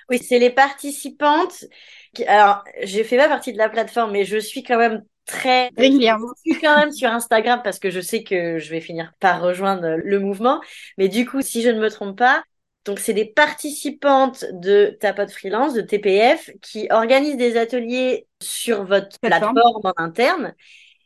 Oui, 0.09 0.19
c'est 0.19 0.39
les 0.39 0.49
participantes. 0.49 1.65
Qui... 2.13 2.23
Alors, 2.25 2.63
je 2.83 3.03
fais 3.03 3.17
pas 3.17 3.27
partie 3.27 3.51
de 3.51 3.57
la 3.57 3.69
plateforme, 3.69 4.11
mais 4.11 4.25
je 4.25 4.37
suis 4.37 4.63
quand 4.63 4.77
même 4.77 5.03
très 5.25 5.69
régulièrement. 5.77 6.27
Je 6.45 6.51
suis 6.51 6.61
quand 6.61 6.77
même 6.77 6.91
sur 6.91 7.09
Instagram 7.09 7.61
parce 7.63 7.79
que 7.79 7.89
je 7.89 7.99
sais 7.99 8.23
que 8.23 8.59
je 8.59 8.69
vais 8.69 8.81
finir 8.81 9.13
par 9.19 9.41
rejoindre 9.41 9.97
le 9.97 10.19
mouvement. 10.19 10.61
Mais 10.97 11.07
du 11.07 11.25
coup, 11.25 11.41
si 11.41 11.61
je 11.61 11.69
ne 11.69 11.79
me 11.79 11.89
trompe 11.89 12.17
pas, 12.17 12.43
donc, 12.85 12.99
c'est 12.99 13.13
des 13.13 13.25
participantes 13.25 14.45
de 14.53 14.97
Tapote 14.99 15.31
Freelance, 15.31 15.73
de 15.73 15.81
TPF, 15.81 16.49
qui 16.61 16.87
organisent 16.89 17.37
des 17.37 17.57
ateliers 17.57 18.25
sur 18.41 18.83
votre 18.85 19.19
plateforme, 19.19 19.59
en 19.83 19.93
interne. 19.97 20.55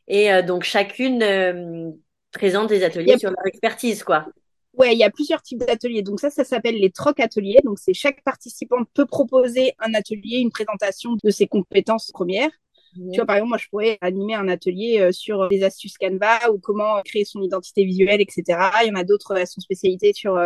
Et 0.08 0.32
euh, 0.32 0.42
donc, 0.42 0.64
chacune 0.64 1.24
euh, 1.24 1.92
présente 2.32 2.70
des 2.70 2.84
ateliers 2.84 3.18
sur 3.18 3.30
leur 3.30 3.46
expertise, 3.46 4.04
quoi. 4.04 4.28
Ouais, 4.74 4.94
il 4.94 4.98
y 4.98 5.04
a 5.04 5.12
plusieurs 5.12 5.42
types 5.42 5.60
d'ateliers. 5.60 6.02
Donc 6.02 6.20
ça, 6.20 6.32
ça 6.32 6.44
s'appelle 6.44 6.76
les 6.76 6.90
troc 6.90 7.20
ateliers. 7.20 7.60
Donc 7.64 7.78
c'est 7.78 7.94
chaque 7.94 8.24
participant 8.24 8.78
peut 8.96 9.06
proposer 9.06 9.74
un 9.78 9.94
atelier, 9.94 10.40
une 10.40 10.50
présentation 10.50 11.16
de 11.24 11.30
ses 11.30 11.46
compétences 11.46 12.12
premières. 12.12 12.50
Tu 12.96 13.18
vois, 13.18 13.26
par 13.26 13.38
exemple, 13.38 13.50
moi, 13.50 13.58
je 13.58 13.68
pourrais 13.70 13.98
animer 14.02 14.36
un 14.36 14.48
atelier 14.48 15.00
euh, 15.00 15.12
sur 15.12 15.48
les 15.50 15.64
astuces 15.64 15.98
Canva 15.98 16.52
ou 16.52 16.60
comment 16.60 17.02
créer 17.04 17.26
son 17.26 17.42
identité 17.42 17.86
visuelle, 17.86 18.22
etc. 18.22 18.44
Il 18.84 18.90
y 18.90 18.92
en 18.92 18.96
a 18.96 19.04
d'autres, 19.04 19.36
elles 19.36 19.48
sont 19.48 19.62
spécialisées 19.62 20.14
sur 20.14 20.38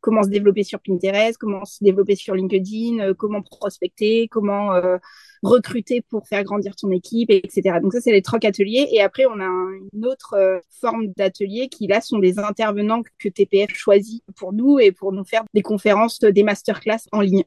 comment 0.00 0.22
se 0.22 0.28
développer 0.28 0.62
sur 0.62 0.80
Pinterest, 0.80 1.36
comment 1.38 1.64
se 1.64 1.82
développer 1.82 2.16
sur 2.16 2.34
LinkedIn, 2.34 3.14
comment 3.14 3.42
prospecter, 3.42 4.28
comment 4.28 4.72
recruter 5.42 6.02
pour 6.02 6.26
faire 6.28 6.44
grandir 6.44 6.76
ton 6.76 6.90
équipe, 6.90 7.30
etc. 7.30 7.78
Donc 7.82 7.92
ça, 7.92 8.00
c'est 8.00 8.12
les 8.12 8.22
troc 8.22 8.44
ateliers. 8.44 8.88
Et 8.92 9.00
après, 9.00 9.26
on 9.26 9.40
a 9.40 9.48
une 9.92 10.06
autre 10.06 10.60
forme 10.68 11.08
d'atelier 11.16 11.68
qui, 11.68 11.86
là, 11.86 12.00
sont 12.00 12.18
des 12.18 12.38
intervenants 12.38 13.02
que 13.18 13.28
TPF 13.28 13.70
choisit 13.74 14.22
pour 14.36 14.52
nous 14.52 14.78
et 14.78 14.92
pour 14.92 15.12
nous 15.12 15.24
faire 15.24 15.44
des 15.54 15.62
conférences, 15.62 16.20
des 16.20 16.42
masterclass 16.42 17.06
en 17.12 17.20
ligne. 17.20 17.44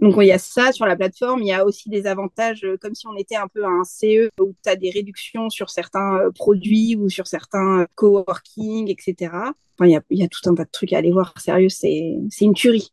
Donc, 0.00 0.14
il 0.18 0.26
y 0.26 0.32
a 0.32 0.38
ça 0.38 0.72
sur 0.72 0.86
la 0.86 0.96
plateforme. 0.96 1.42
Il 1.42 1.48
y 1.48 1.52
a 1.52 1.64
aussi 1.64 1.88
des 1.88 2.06
avantages, 2.06 2.64
euh, 2.64 2.76
comme 2.80 2.94
si 2.94 3.06
on 3.06 3.16
était 3.16 3.36
un 3.36 3.48
peu 3.48 3.64
un 3.64 3.84
CE 3.84 4.28
où 4.40 4.54
tu 4.62 4.70
as 4.70 4.76
des 4.76 4.90
réductions 4.90 5.50
sur 5.50 5.70
certains 5.70 6.18
euh, 6.18 6.30
produits 6.32 6.96
ou 6.96 7.08
sur 7.08 7.26
certains 7.26 7.80
euh, 7.80 7.86
coworking, 7.94 8.90
etc. 8.90 9.32
Enfin, 9.76 9.86
il 9.86 9.90
y 9.90 9.96
a, 9.96 10.02
y 10.10 10.24
a, 10.24 10.28
tout 10.28 10.48
un 10.48 10.54
tas 10.54 10.64
de 10.64 10.70
trucs 10.70 10.92
à 10.92 10.98
aller 10.98 11.12
voir. 11.12 11.32
Sérieux, 11.38 11.68
c'est, 11.68 12.16
c'est 12.30 12.44
une 12.44 12.54
tuerie. 12.54 12.92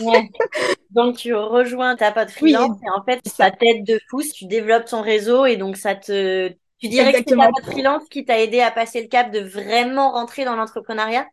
Ouais. 0.00 0.30
Donc, 0.90 1.16
tu 1.16 1.34
rejoins 1.34 1.96
ta 1.96 2.12
pote 2.12 2.30
freelance 2.30 2.78
et 2.84 2.90
en 2.90 3.04
fait, 3.04 3.20
ça 3.26 3.50
t'aide 3.50 3.84
de 3.84 4.00
fou. 4.08 4.22
Tu 4.34 4.46
développes 4.46 4.86
ton 4.86 5.02
réseau 5.02 5.44
et 5.44 5.56
donc 5.56 5.76
ça 5.76 5.94
te... 5.94 6.48
Tu 6.80 6.88
dirais 6.88 7.12
que 7.12 7.18
c'est 7.18 7.36
ta 7.36 7.48
pote 7.48 7.64
freelance 7.64 8.04
qui 8.08 8.24
t'a 8.24 8.40
aidé 8.40 8.60
à 8.60 8.70
passer 8.70 9.02
le 9.02 9.08
cap 9.08 9.30
de 9.30 9.40
vraiment 9.40 10.12
rentrer 10.12 10.44
dans 10.44 10.56
l'entrepreneuriat? 10.56 11.26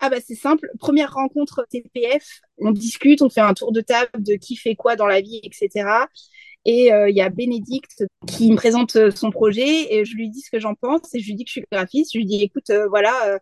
Ah 0.00 0.10
bah 0.10 0.16
c'est 0.26 0.34
simple, 0.34 0.70
première 0.78 1.12
rencontre 1.12 1.66
TPF, 1.70 2.40
on 2.58 2.72
discute, 2.72 3.22
on 3.22 3.28
fait 3.30 3.40
un 3.40 3.54
tour 3.54 3.72
de 3.72 3.80
table 3.80 4.10
de 4.18 4.34
qui 4.34 4.56
fait 4.56 4.74
quoi 4.74 4.96
dans 4.96 5.06
la 5.06 5.20
vie, 5.20 5.40
etc. 5.42 6.06
Et 6.64 6.92
euh, 6.92 7.08
il 7.08 7.16
y 7.16 7.22
a 7.22 7.30
Bénédicte 7.30 8.04
qui 8.26 8.50
me 8.50 8.56
présente 8.56 8.96
euh, 8.96 9.10
son 9.10 9.30
projet 9.30 9.94
et 9.94 10.04
je 10.04 10.14
lui 10.14 10.28
dis 10.30 10.40
ce 10.40 10.50
que 10.50 10.60
j'en 10.60 10.74
pense 10.74 11.14
et 11.14 11.20
je 11.20 11.26
lui 11.26 11.34
dis 11.34 11.44
que 11.44 11.48
je 11.48 11.52
suis 11.52 11.64
graphiste. 11.72 12.12
Je 12.12 12.18
lui 12.18 12.26
dis 12.26 12.42
écoute, 12.42 12.70
euh, 12.70 12.86
voilà, 12.88 13.14
euh, 13.28 13.38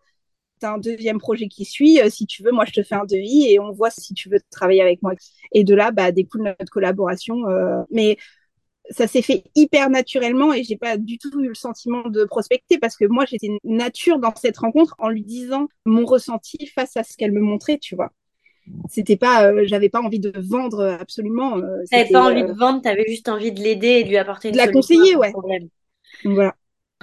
t'as 0.61 0.73
un 0.75 0.79
deuxième 0.79 1.19
projet 1.19 1.49
qui 1.49 1.65
suit. 1.65 1.99
si 2.11 2.27
tu 2.27 2.43
veux, 2.43 2.53
moi 2.53 2.65
je 2.67 2.73
te 2.73 2.83
fais 2.83 2.95
un 2.97 3.05
devis 3.05 3.47
et 3.51 3.61
on 3.61 3.73
voit 3.73 3.91
si 3.91 4.15
tu 4.15 4.29
veux 4.29 4.39
travailler 4.51 4.83
avec 4.83 5.03
moi. 5.03 5.15
Et 5.53 5.65
de 5.65 5.75
là, 5.75 5.91
bah 5.93 6.13
découle 6.13 6.43
notre 6.43 6.71
collaboration. 6.71 7.37
mais 7.91 8.19
ça 8.91 9.07
s'est 9.07 9.23
fait 9.23 9.45
hyper 9.55 9.91
naturellement 9.91 10.53
et 10.53 10.63
j'ai 10.63 10.77
pas 10.77 10.97
du 10.97 11.19
tout 11.19 11.41
eu 11.41 11.49
le 11.49 11.55
sentiment 11.55 12.09
de 12.09 12.25
prospecter 12.25 12.79
parce 12.79 12.97
que 12.97 13.05
moi 13.05 13.25
j'étais 13.27 13.49
nature 13.65 14.19
dans 14.19 14.35
cette 14.35 14.59
rencontre 14.59 14.95
en 14.99 15.09
lui 15.09 15.23
disant 15.23 15.69
mon 15.85 16.05
ressenti 16.05 16.67
face 16.67 16.97
à 16.97 17.05
ce 17.05 17.17
qu'elle 17.17 17.33
me 17.33 17.41
montrait, 17.41 17.79
tu 17.79 17.97
vois. 17.97 18.13
C'était 18.91 19.17
pas, 19.17 19.45
euh, 19.45 19.63
j'avais 19.65 19.89
pas 19.89 20.01
envie 20.01 20.21
de 20.21 20.33
vendre 20.37 20.85
absolument. 21.01 21.57
Euh, 21.57 21.83
t'avais 21.91 22.11
pas 22.11 22.23
envie 22.23 22.43
de 22.43 22.51
euh, 22.51 22.55
vendre, 22.55 22.83
t'avais 22.83 23.07
juste 23.09 23.29
envie 23.29 23.53
de 23.53 23.61
l'aider 23.61 23.89
et 23.89 24.05
de 24.05 24.09
lui 24.09 24.19
apporter 24.19 24.49
une 24.49 24.53
de 24.53 24.59
la 24.59 24.69
conseiller, 24.69 25.17
ouais. 25.17 25.33
voilà. 26.25 26.55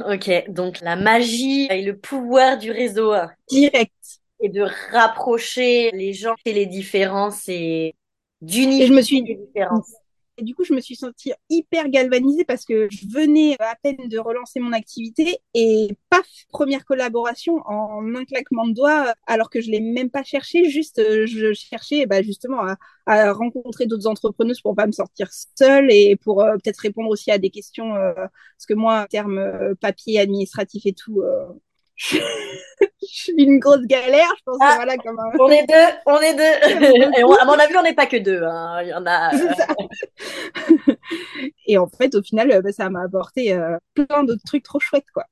Ok, 0.07 0.29
donc 0.49 0.81
la 0.81 0.95
magie 0.95 1.67
et 1.71 1.81
le 1.81 1.97
pouvoir 1.97 2.57
du 2.57 2.71
réseau. 2.71 3.13
Direct. 3.49 3.93
Et 4.41 4.49
de 4.49 4.65
rapprocher 4.91 5.91
les 5.91 6.13
gens 6.13 6.35
et 6.43 6.51
les 6.51 6.65
différences 6.65 7.47
et 7.47 7.95
d'unifier 8.41 8.87
je 8.87 8.93
me 8.93 9.01
suis... 9.01 9.21
les 9.23 9.35
différences. 9.35 9.93
Et 10.37 10.43
du 10.43 10.53
coup, 10.53 10.65
je 10.65 10.73
me 10.73 10.81
suis 10.81 10.95
sentie 10.97 11.31
hyper 11.49 11.87
galvanisée 11.89 12.43
parce 12.43 12.65
que 12.65 12.87
je 12.91 13.07
venais 13.07 13.55
à 13.59 13.75
peine 13.81 14.09
de 14.09 14.17
relancer 14.19 14.59
mon 14.59 14.73
activité 14.73 15.37
et 15.53 15.89
paf, 16.09 16.27
première 16.49 16.83
collaboration 16.83 17.61
en 17.65 18.13
un 18.15 18.25
claquement 18.25 18.67
de 18.67 18.73
doigts, 18.73 19.13
alors 19.27 19.49
que 19.49 19.61
je 19.61 19.71
l'ai 19.71 19.79
même 19.79 20.09
pas 20.09 20.23
cherché. 20.23 20.69
Juste, 20.69 20.99
euh, 20.99 21.25
je 21.25 21.53
cherchais 21.53 22.05
bah, 22.05 22.21
justement 22.21 22.59
à, 22.61 22.75
à 23.05 23.31
rencontrer 23.31 23.85
d'autres 23.85 24.07
entrepreneuses 24.07 24.59
pour 24.61 24.75
pas 24.75 24.87
me 24.87 24.91
sortir 24.91 25.29
seule 25.31 25.89
et 25.91 26.17
pour 26.17 26.41
euh, 26.41 26.53
peut-être 26.55 26.79
répondre 26.79 27.09
aussi 27.09 27.31
à 27.31 27.37
des 27.37 27.49
questions. 27.49 27.95
Euh, 27.95 28.13
parce 28.13 28.65
que 28.67 28.73
moi, 28.73 29.07
terme 29.09 29.75
papier 29.79 30.19
administratif 30.19 30.85
et 30.85 30.93
tout, 30.93 31.21
je 31.97 32.87
suis 32.99 33.33
une 33.37 33.59
grosse 33.59 33.85
galère, 33.85 34.27
je 34.37 34.43
pense. 34.43 34.57
Ah, 34.59 34.73
voilà, 34.75 34.97
comme 34.97 35.17
On 35.39 35.49
est 35.49 35.65
deux, 35.65 35.97
on 36.05 36.19
est 36.19 36.33
deux. 36.33 37.17
Et 37.17 37.21
à 37.21 37.45
mon 37.45 37.53
avis, 37.53 37.77
on 37.77 37.83
n'est 37.83 37.93
pas 37.93 38.05
que 38.05 38.17
deux. 38.17 38.43
Hein. 38.43 38.81
Il 38.83 38.89
y 38.89 38.93
en 38.93 39.05
a. 39.05 39.31
Euh, 41.37 41.47
et 41.67 41.77
en 41.77 41.87
fait, 41.87 42.15
au 42.15 42.21
final, 42.21 42.51
euh, 42.51 42.61
bah, 42.61 42.71
ça 42.71 42.89
m'a 42.89 43.03
apporté 43.03 43.53
euh, 43.53 43.77
plein 43.93 44.23
d'autres 44.23 44.43
trucs 44.45 44.63
trop 44.63 44.79
chouettes, 44.79 45.09
quoi. 45.13 45.25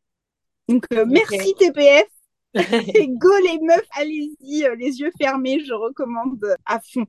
Donc, 0.68 0.86
merci 0.92 1.54
TPF. 1.56 2.08
go 2.56 3.38
les 3.44 3.60
meufs, 3.62 3.88
allez-y, 3.96 4.68
les 4.78 5.00
yeux 5.00 5.12
fermés, 5.20 5.64
je 5.66 5.74
recommande 5.74 6.56
à 6.66 6.80
fond. 6.80 7.06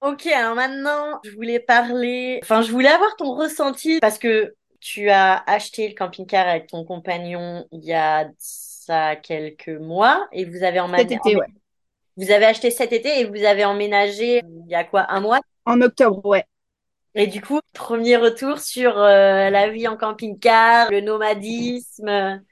Ok, 0.00 0.26
alors 0.26 0.54
maintenant, 0.54 1.20
je 1.24 1.30
voulais 1.30 1.60
parler, 1.60 2.40
enfin, 2.42 2.62
je 2.62 2.70
voulais 2.70 2.88
avoir 2.88 3.16
ton 3.16 3.34
ressenti 3.34 4.00
parce 4.00 4.18
que 4.18 4.54
tu 4.84 5.08
as 5.08 5.42
acheté 5.46 5.88
le 5.88 5.94
camping-car 5.94 6.46
avec 6.46 6.66
ton 6.66 6.84
compagnon 6.84 7.66
il 7.72 7.82
y 7.84 7.94
a 7.94 8.28
ça 8.38 9.16
quelques 9.16 9.70
mois 9.70 10.28
et 10.30 10.44
vous 10.44 10.62
avez 10.62 10.78
emménagé. 10.78 11.08
Cet 11.08 11.26
été, 11.26 11.36
ouais. 11.36 11.46
Vous 12.18 12.30
avez 12.30 12.44
acheté 12.44 12.70
cet 12.70 12.92
été 12.92 13.20
et 13.20 13.24
vous 13.24 13.42
avez 13.44 13.64
emménagé 13.64 14.42
il 14.44 14.70
y 14.70 14.74
a 14.74 14.84
quoi, 14.84 15.06
un 15.08 15.20
mois? 15.20 15.40
En 15.64 15.80
octobre, 15.80 16.20
ouais. 16.26 16.44
Et 17.14 17.26
du 17.26 17.40
coup, 17.40 17.60
premier 17.72 18.18
retour 18.18 18.58
sur 18.58 18.98
euh, 18.98 19.48
la 19.48 19.70
vie 19.70 19.88
en 19.88 19.96
camping-car, 19.96 20.90
le 20.90 21.00
nomadisme. 21.00 22.42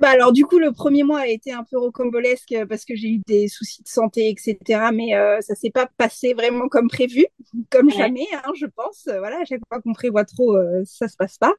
Bah 0.00 0.10
alors 0.10 0.32
du 0.32 0.44
coup 0.44 0.58
le 0.58 0.72
premier 0.72 1.02
mois 1.02 1.20
a 1.20 1.26
été 1.26 1.52
un 1.52 1.64
peu 1.64 1.76
rocambolesque 1.76 2.52
euh, 2.52 2.66
parce 2.66 2.84
que 2.84 2.94
j'ai 2.94 3.08
eu 3.08 3.18
des 3.26 3.48
soucis 3.48 3.82
de 3.82 3.88
santé 3.88 4.28
etc 4.28 4.90
mais 4.92 5.14
euh, 5.14 5.40
ça 5.40 5.56
s'est 5.56 5.70
pas 5.70 5.88
passé 5.96 6.34
vraiment 6.34 6.68
comme 6.68 6.88
prévu 6.88 7.26
comme 7.70 7.90
jamais 7.90 8.26
hein, 8.32 8.52
je 8.54 8.66
pense 8.66 9.04
voilà 9.06 9.40
à 9.40 9.44
chaque 9.44 9.60
fois 9.68 9.80
qu'on 9.80 9.92
prévoit 9.92 10.24
trop 10.24 10.56
euh, 10.56 10.82
ça 10.84 11.08
se 11.08 11.16
passe 11.16 11.36
pas 11.38 11.52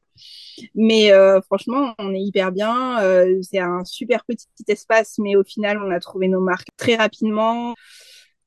mais 0.74 1.12
euh, 1.12 1.42
franchement 1.42 1.94
on 1.98 2.14
est 2.14 2.20
hyper 2.20 2.50
bien 2.50 2.96
c'est 3.42 3.58
un 3.58 3.84
super 3.84 4.24
petit 4.24 4.46
espace 4.68 5.18
mais 5.18 5.36
au 5.36 5.44
final 5.44 5.78
on 5.82 5.90
a 5.90 6.00
trouvé 6.00 6.28
nos 6.28 6.40
marques 6.40 6.68
très 6.76 6.96
rapidement 6.96 7.74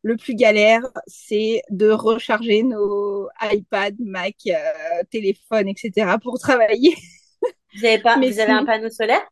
le 0.05 0.17
plus 0.17 0.35
galère, 0.35 0.81
c'est 1.07 1.61
de 1.69 1.89
recharger 1.89 2.63
nos 2.63 3.29
iPad, 3.41 3.95
Mac, 3.99 4.35
téléphone, 5.09 5.69
etc. 5.69 6.17
pour 6.21 6.39
travailler. 6.39 6.93
Vous 7.75 7.85
avez 7.85 7.99
pas, 7.99 8.17
vous 8.17 8.39
avez 8.39 8.51
un 8.51 8.65
panneau 8.65 8.89
solaire? 8.89 9.25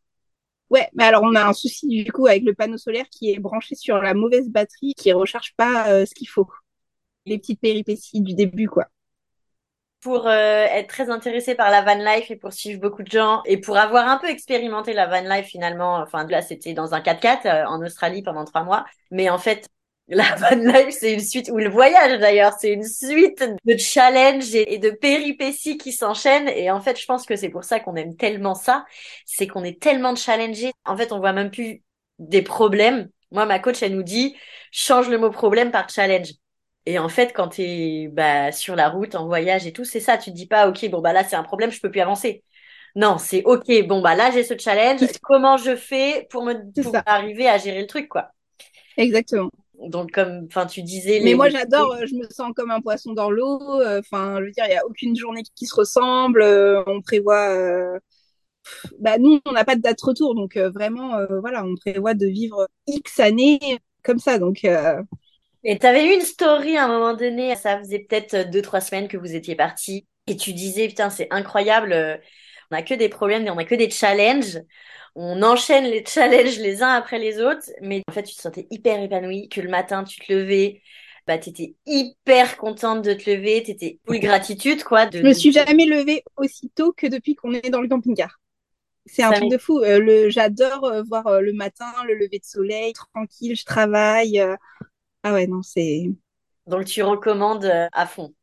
Ouais, 0.72 0.90
mais 0.94 1.04
alors 1.04 1.24
on 1.24 1.36
a 1.36 1.44
un 1.44 1.52
souci 1.52 1.86
du 2.06 2.14
coup 2.14 2.28
avec 2.28 2.44
le 2.44 2.54
panneau 2.54 2.78
solaire 2.78 3.06
qui 3.10 3.30
est 3.30 3.40
branché 3.40 3.76
sur 3.76 3.98
la 3.98 4.14
mauvaise 4.14 4.48
batterie 4.50 4.94
qui 4.96 5.12
recharge 5.12 5.54
pas 5.58 5.90
euh, 5.90 6.06
ce 6.06 6.16
qu'il 6.16 6.30
faut. 6.30 6.50
Les 7.26 7.38
petites 7.38 7.60
péripéties 7.60 8.22
du 8.22 8.34
début, 8.34 8.70
quoi. 8.70 8.88
Pour 10.00 10.28
euh, 10.28 10.32
être 10.32 10.88
très 10.88 11.10
intéressé 11.10 11.56
par 11.56 11.70
la 11.72 11.82
van 11.82 12.02
life 12.02 12.32
et 12.32 12.38
pour 12.38 12.54
suivre 12.54 12.80
beaucoup 12.80 13.04
de 13.04 13.12
gens 13.12 13.44
et 13.46 13.58
pour 13.58 13.78
avoir 13.78 14.08
un 14.08 14.18
peu 14.18 14.30
expérimenté 14.30 14.94
la 14.94 15.08
van 15.08 15.22
life 15.28 15.48
finalement, 15.48 15.98
enfin 15.98 16.26
là 16.28 16.42
c'était 16.42 16.74
dans 16.74 16.94
un 16.94 17.02
4x4 17.02 17.46
euh, 17.46 17.66
en 17.68 17.86
Australie 17.86 18.24
pendant 18.24 18.46
trois 18.46 18.64
mois, 18.64 18.86
mais 19.12 19.30
en 19.30 19.38
fait 19.38 19.68
la 20.08 20.36
van 20.36 20.56
life, 20.56 20.96
c'est 21.00 21.14
une 21.14 21.22
suite, 21.22 21.50
ou 21.52 21.58
le 21.58 21.70
voyage 21.70 22.20
d'ailleurs, 22.20 22.54
c'est 22.60 22.74
une 22.74 22.84
suite 22.84 23.44
de 23.66 23.78
challenges 23.78 24.54
et, 24.54 24.78
de 24.78 24.90
péripéties 24.90 25.78
qui 25.78 25.94
s'enchaînent. 25.94 26.50
Et 26.50 26.70
en 26.70 26.82
fait, 26.82 27.00
je 27.00 27.06
pense 27.06 27.26
que 27.26 27.36
c'est 27.36 27.50
pour 27.50 27.64
ça 27.64 27.80
qu'on 27.80 27.96
aime 27.96 28.16
tellement 28.16 28.56
ça, 28.56 28.86
c'est 29.26 29.48
qu'on 29.48 29.64
est 29.64 29.82
tellement 29.82 30.16
challengé. 30.16 30.72
En 30.86 30.98
fait, 30.98 31.12
on 31.14 31.20
voit 31.20 31.34
même 31.34 31.52
plus 31.52 31.82
des 32.20 32.42
problèmes. 32.42 33.10
Moi, 33.32 33.46
ma 33.46 33.60
coach, 33.60 33.82
elle 33.82 33.96
nous 33.96 34.04
dit, 34.04 34.36
change 34.72 35.10
le 35.10 35.18
mot 35.18 35.30
problème 35.30 35.72
par 35.72 35.90
challenge. 35.90 36.34
Et 36.86 37.00
en 37.00 37.10
fait, 37.10 37.32
quand 37.32 37.50
tu 37.50 37.62
es 37.62 38.08
bah, 38.12 38.52
sur 38.52 38.76
la 38.76 38.90
route, 38.90 39.16
en 39.16 39.28
voyage 39.28 39.66
et 39.66 39.72
tout, 39.72 39.86
c'est 39.86 40.00
ça. 40.00 40.18
Tu 40.18 40.32
te 40.32 40.36
dis 40.36 40.48
pas, 40.48 40.68
OK, 40.68 40.90
bon, 40.90 41.00
bah 41.00 41.14
là, 41.14 41.24
c'est 41.24 41.36
un 41.36 41.44
problème, 41.44 41.72
je 41.72 41.80
peux 41.80 41.92
plus 41.92 42.02
avancer. 42.02 42.44
Non, 42.96 43.18
c'est 43.18 43.44
OK, 43.46 43.72
bon, 43.88 44.02
bah 44.02 44.16
là, 44.16 44.32
j'ai 44.32 44.44
ce 44.44 44.58
challenge. 44.58 45.00
Comment 45.22 45.56
je 45.56 45.78
fais 45.78 46.28
pour 46.30 46.44
me 46.44 46.56
pour 46.82 46.98
arriver 47.06 47.48
à 47.48 47.58
gérer 47.58 47.80
le 47.80 47.88
truc, 47.88 48.10
quoi? 48.10 48.32
Exactement 48.98 49.52
donc 49.90 50.12
comme 50.12 50.46
enfin 50.48 50.66
tu 50.66 50.82
disais 50.84 51.22
mais 51.24 51.34
moi 51.34 51.50
j'adore 51.50 51.94
euh, 51.94 52.06
je 52.06 52.16
me 52.16 52.28
sens 52.30 52.52
comme 52.56 52.72
un 52.72 52.82
poisson 52.82 53.14
dans 53.14 53.32
l'eau 53.32 53.60
euh, 53.82 54.00
enfin 54.00 54.38
je 54.40 54.46
veux 54.46 54.52
dire 54.52 54.66
il 54.68 54.74
y 54.74 54.78
a 54.78 54.86
aucune 54.86 55.16
journée 55.16 55.44
qui 55.56 55.66
se 55.66 55.76
ressemble 55.76 56.42
euh, 56.42 56.84
on 56.88 57.02
prévoit 57.02 58.00
bah 59.00 59.18
nous 59.18 59.40
on 59.46 59.54
n'a 59.54 59.66
pas 59.66 59.76
de 59.76 59.82
date 59.82 60.02
retour 60.02 60.36
donc 60.36 60.58
vraiment 60.58 61.18
voilà 61.42 61.66
on 61.66 61.76
prévoit 61.76 62.14
de 62.14 62.28
vivre 62.28 62.68
x 62.88 63.20
années 63.20 63.60
comme 64.04 64.20
ça 64.20 64.38
donc 64.38 64.64
et 64.64 65.78
tu 65.78 65.86
avais 65.86 66.06
eu 66.06 66.16
une 66.16 66.22
story 66.22 66.78
à 66.78 66.86
un 66.86 66.88
moment 66.88 67.16
donné 67.16 67.56
ça 67.56 67.80
faisait 67.80 68.00
peut-être 68.00 68.50
deux 68.52 68.62
trois 68.62 68.82
semaines 68.82 69.08
que 69.08 69.18
vous 69.18 69.36
étiez 69.36 69.56
partis 69.56 70.06
et 70.28 70.38
tu 70.38 70.54
disais 70.54 70.88
putain 70.88 71.10
c'est 71.10 71.28
incroyable 71.32 72.22
on 72.72 72.76
a 72.76 72.82
que 72.82 72.94
des 72.94 73.10
problèmes 73.10 73.46
et 73.46 73.52
on 73.52 73.58
a 73.58 73.66
que 73.66 73.76
des 73.76 73.90
challenges 73.90 74.62
on 75.16 75.42
enchaîne 75.44 75.86
les 75.86 76.04
challenges 76.08 76.60
les 76.60 76.84
uns 76.84 76.90
après 76.90 77.20
les 77.20 77.40
autres, 77.40 77.70
mais 77.82 78.02
en 78.08 78.12
fait, 78.12 78.24
tu 78.24 78.36
te 78.36 78.42
sentais 78.42 78.68
hyper 78.72 79.02
épanouie, 79.02 79.50
que 79.50 79.62
le 79.62 79.70
matin, 79.70 80.04
tu 80.04 80.20
te 80.20 80.32
levais, 80.32 80.82
bah, 81.28 81.38
t'étais 81.38 81.76
hyper 81.86 82.58
contente 82.58 83.04
de 83.04 83.14
te 83.14 83.30
lever, 83.30 83.64
t'étais 83.64 84.00
full 84.06 84.20
gratitude, 84.20 84.84
quoi. 84.84 85.06
De, 85.06 85.20
je 85.20 85.24
me 85.24 85.34
suis 85.34 85.52
jamais 85.52 85.86
levée 85.86 86.24
aussi 86.38 86.70
tôt 86.70 86.94
que 86.94 87.08
depuis 87.08 87.36
qu'on 87.36 87.54
est 87.54 87.70
dans 87.70 87.82
le 87.82 87.88
camping-car. 87.88 88.40
C'est 89.06 89.24
un 89.24 89.32
truc 89.32 89.50
de 89.50 89.58
fou. 89.58 89.80
Euh, 89.80 90.00
le, 90.00 90.30
j'adore 90.30 90.86
euh, 90.86 91.02
voir 91.04 91.26
euh, 91.28 91.42
le 91.42 91.54
matin, 91.54 91.92
le 92.08 92.14
lever 92.14 92.38
de 92.40 92.46
soleil, 92.46 92.94
tranquille, 92.94 93.56
je 93.56 93.66
travaille. 93.66 94.40
Ah 95.24 95.34
ouais, 95.34 95.48
non, 95.48 95.62
c'est. 95.62 96.12
Donc 96.68 96.86
tu 96.86 97.02
recommandes 97.02 97.66
à 97.92 98.06
fond. 98.06 98.34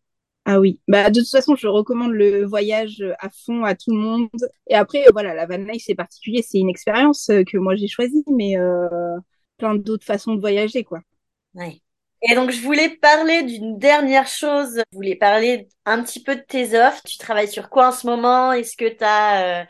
Ah 0.51 0.61
oui, 0.61 0.81
bah 0.89 1.11
de 1.11 1.21
toute 1.21 1.29
façon, 1.29 1.57
je 1.57 1.67
recommande 1.67 2.13
le 2.13 2.43
voyage 2.47 3.05
à 3.19 3.29
fond 3.29 3.65
à 3.65 3.75
tout 3.75 3.91
le 3.91 3.99
monde. 3.99 4.31
Et 4.67 4.75
après, 4.75 5.05
voilà, 5.13 5.35
la 5.35 5.45
van 5.45 5.59
life 5.59 5.83
c'est 5.85 5.95
particulier, 5.95 6.41
c'est 6.41 6.57
une 6.57 6.71
expérience 6.71 7.29
euh, 7.29 7.45
que 7.45 7.59
moi 7.59 7.77
j'ai 7.77 7.87
choisie, 7.87 8.25
mais 8.35 8.57
euh, 8.57 8.89
plein 9.59 9.75
d'autres 9.75 10.07
façons 10.07 10.35
de 10.35 10.41
voyager, 10.41 10.85
quoi. 10.85 11.01
Ouais. 11.55 11.83
Et 12.23 12.35
donc, 12.35 12.51
je 12.51 12.63
voulais 12.63 12.89
parler 12.97 13.43
d'une 13.43 13.79
dernière 13.79 14.27
chose. 14.27 14.83
Je 14.91 14.97
voulais 14.97 15.17
parler 15.17 15.69
un 15.85 16.03
petit 16.03 16.23
peu 16.23 16.35
de 16.35 16.41
tes 16.41 16.81
offres. 16.81 17.03
Tu 17.05 17.19
travailles 17.19 17.49
sur 17.49 17.69
quoi 17.69 17.89
en 17.89 17.93
ce 17.93 18.07
moment? 18.07 18.53
Est-ce 18.53 18.75
que 18.75 18.89
tu 18.89 19.05
as 19.05 19.67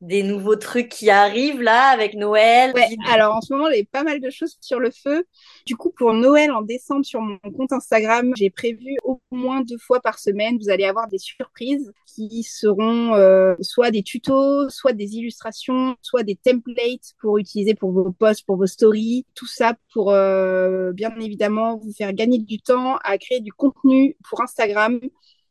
des 0.00 0.22
nouveaux 0.22 0.56
trucs 0.56 0.88
qui 0.88 1.10
arrivent 1.10 1.60
là 1.60 1.88
avec 1.88 2.14
Noël 2.14 2.72
Ouais, 2.74 2.88
alors 3.08 3.34
en 3.34 3.40
ce 3.40 3.52
moment, 3.52 3.68
j'ai 3.72 3.84
pas 3.84 4.04
mal 4.04 4.20
de 4.20 4.30
choses 4.30 4.56
sur 4.60 4.78
le 4.78 4.90
feu. 4.90 5.24
Du 5.66 5.76
coup, 5.76 5.90
pour 5.90 6.12
Noël 6.12 6.52
en 6.52 6.62
décembre 6.62 7.04
sur 7.04 7.20
mon 7.20 7.38
compte 7.56 7.72
Instagram, 7.72 8.32
j'ai 8.36 8.50
prévu 8.50 8.96
au 9.02 9.20
moins 9.30 9.60
deux 9.62 9.78
fois 9.78 10.00
par 10.00 10.18
semaine, 10.18 10.58
vous 10.60 10.70
allez 10.70 10.84
avoir 10.84 11.08
des 11.08 11.18
surprises 11.18 11.92
qui 12.06 12.42
seront 12.42 13.14
euh, 13.14 13.54
soit 13.60 13.90
des 13.90 14.02
tutos, 14.02 14.68
soit 14.68 14.92
des 14.92 15.16
illustrations, 15.16 15.96
soit 16.02 16.22
des 16.22 16.36
templates 16.36 17.14
pour 17.20 17.38
utiliser 17.38 17.74
pour 17.74 17.90
vos 17.90 18.12
posts, 18.12 18.46
pour 18.46 18.56
vos 18.56 18.66
stories. 18.66 19.26
Tout 19.34 19.46
ça 19.46 19.74
pour 19.92 20.12
euh, 20.12 20.92
bien 20.92 21.14
évidemment 21.20 21.76
vous 21.76 21.92
faire 21.92 22.12
gagner 22.12 22.38
du 22.38 22.60
temps 22.60 22.96
à 23.04 23.18
créer 23.18 23.40
du 23.40 23.52
contenu 23.52 24.16
pour 24.28 24.40
Instagram 24.40 25.00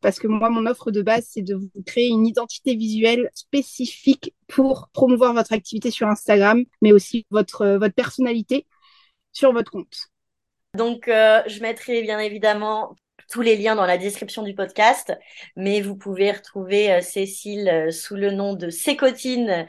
parce 0.01 0.19
que 0.19 0.27
moi, 0.27 0.49
mon 0.49 0.65
offre 0.65 0.91
de 0.91 1.01
base, 1.01 1.27
c'est 1.29 1.41
de 1.41 1.55
vous 1.55 1.69
créer 1.85 2.07
une 2.07 2.25
identité 2.25 2.75
visuelle 2.75 3.29
spécifique 3.33 4.33
pour 4.47 4.89
promouvoir 4.93 5.33
votre 5.33 5.53
activité 5.53 5.91
sur 5.91 6.07
Instagram, 6.07 6.63
mais 6.81 6.91
aussi 6.91 7.25
votre, 7.31 7.61
euh, 7.61 7.77
votre 7.77 7.95
personnalité 7.95 8.65
sur 9.33 9.53
votre 9.53 9.71
compte. 9.71 10.09
Donc, 10.75 11.07
euh, 11.07 11.41
je 11.47 11.61
mettrai 11.61 12.01
bien 12.01 12.19
évidemment 12.19 12.95
tous 13.29 13.41
les 13.41 13.57
liens 13.57 13.75
dans 13.75 13.85
la 13.85 13.97
description 13.97 14.43
du 14.43 14.53
podcast, 14.53 15.17
mais 15.55 15.81
vous 15.81 15.95
pouvez 15.95 16.31
retrouver 16.31 16.91
euh, 16.91 17.01
Cécile 17.01 17.87
sous 17.91 18.15
le 18.15 18.31
nom 18.31 18.53
de 18.53 18.69
Cécotine 18.69 19.67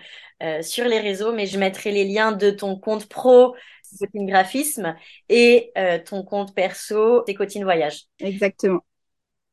sur 0.60 0.84
les 0.84 1.00
réseaux, 1.00 1.32
mais 1.32 1.46
je 1.46 1.58
mettrai 1.58 1.90
les 1.90 2.04
liens 2.04 2.30
de 2.30 2.50
ton 2.50 2.78
compte 2.78 3.08
pro 3.08 3.56
Cécotine 3.82 4.28
Graphisme 4.28 4.94
et 5.28 5.72
ton 6.04 6.22
compte 6.22 6.54
perso 6.54 7.24
Cécotine 7.26 7.64
Voyage. 7.64 8.04
Exactement. 8.20 8.84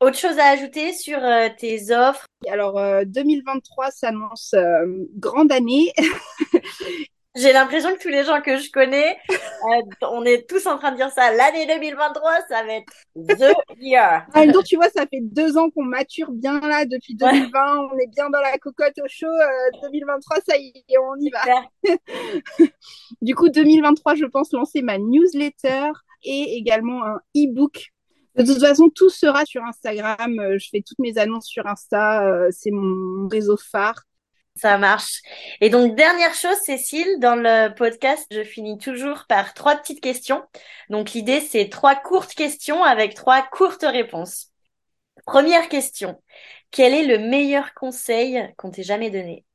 Autre 0.05 0.19
chose 0.19 0.37
à 0.37 0.49
ajouter 0.49 0.93
sur 0.93 1.17
euh, 1.17 1.49
tes 1.57 1.91
offres? 1.91 2.27
Alors, 2.47 2.79
2023 3.07 3.87
euh, 3.87 3.89
s'annonce 3.91 4.53
euh, 4.53 4.85
grande 5.15 5.51
année. 5.51 5.93
J'ai 7.35 7.51
l'impression 7.51 7.91
que 7.95 7.99
tous 7.99 8.09
les 8.09 8.23
gens 8.23 8.39
que 8.39 8.57
je 8.57 8.69
connais, 8.69 9.17
on 10.03 10.23
est 10.23 10.47
tous 10.47 10.67
en 10.67 10.77
train 10.77 10.91
de 10.91 10.97
dire 10.97 11.09
ça. 11.09 11.33
L'année 11.33 11.65
2023, 11.65 12.31
ça 12.47 12.63
va 12.63 12.73
être 12.73 12.93
the 13.15 13.51
year. 13.79 14.27
En 14.35 14.41
même 14.41 14.51
temps, 14.51 14.61
tu 14.61 14.75
vois, 14.75 14.89
ça 14.89 15.07
fait 15.07 15.21
deux 15.21 15.57
ans 15.57 15.71
qu'on 15.71 15.83
mature 15.83 16.31
bien 16.31 16.59
là 16.59 16.85
depuis 16.85 17.15
2020. 17.15 17.89
On 17.91 17.97
est 17.97 18.07
bien 18.07 18.29
dans 18.29 18.41
la 18.41 18.59
cocotte 18.59 18.99
au 19.03 19.07
chaud. 19.07 19.25
2023, 19.81 20.37
ça 20.47 20.55
y 20.55 20.71
est, 20.87 20.97
on 20.99 21.15
y 21.19 21.31
va. 21.31 21.41
du 23.23 23.33
coup, 23.33 23.49
2023, 23.49 24.13
je 24.13 24.25
pense 24.25 24.53
lancer 24.53 24.83
ma 24.83 24.99
newsletter 24.99 25.93
et 26.23 26.57
également 26.57 27.03
un 27.03 27.19
e-book 27.35 27.91
de 28.35 28.43
toute 28.43 28.59
façon, 28.59 28.89
tout 28.89 29.09
sera 29.09 29.45
sur 29.45 29.63
Instagram. 29.63 30.39
Euh, 30.39 30.57
je 30.59 30.69
fais 30.69 30.81
toutes 30.81 30.99
mes 30.99 31.17
annonces 31.17 31.47
sur 31.47 31.65
Insta. 31.67 32.25
Euh, 32.27 32.49
c'est 32.51 32.71
mon 32.71 33.27
réseau 33.27 33.57
phare. 33.57 34.03
Ça 34.57 34.77
marche. 34.77 35.21
Et 35.59 35.69
donc, 35.69 35.95
dernière 35.95 36.33
chose, 36.33 36.55
Cécile, 36.63 37.19
dans 37.19 37.35
le 37.35 37.73
podcast, 37.75 38.25
je 38.31 38.43
finis 38.43 38.77
toujours 38.77 39.25
par 39.27 39.53
trois 39.53 39.75
petites 39.75 39.99
questions. 39.99 40.43
Donc, 40.89 41.11
l'idée, 41.11 41.41
c'est 41.41 41.67
trois 41.67 41.95
courtes 41.95 42.33
questions 42.33 42.81
avec 42.83 43.15
trois 43.15 43.41
courtes 43.41 43.85
réponses. 43.87 44.51
Première 45.25 45.67
question. 45.67 46.21
Quel 46.71 46.93
est 46.93 47.05
le 47.05 47.29
meilleur 47.29 47.73
conseil 47.73 48.53
qu'on 48.57 48.71
t'ait 48.71 48.83
jamais 48.83 49.09
donné? 49.09 49.45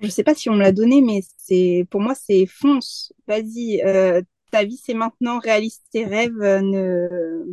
Je 0.00 0.06
ne 0.06 0.10
sais 0.10 0.24
pas 0.24 0.34
si 0.34 0.48
on 0.48 0.54
me 0.54 0.62
l'a 0.62 0.72
donné, 0.72 1.00
mais 1.00 1.20
c'est 1.36 1.86
pour 1.90 2.00
moi, 2.00 2.14
c'est 2.14 2.46
fonce. 2.46 3.12
Vas-y, 3.26 3.82
euh, 3.82 4.22
ta 4.50 4.64
vie 4.64 4.80
c'est 4.82 4.94
maintenant, 4.94 5.38
réalise 5.38 5.80
tes 5.92 6.04
rêves, 6.04 6.40
euh, 6.40 6.60
ne, 6.60 7.44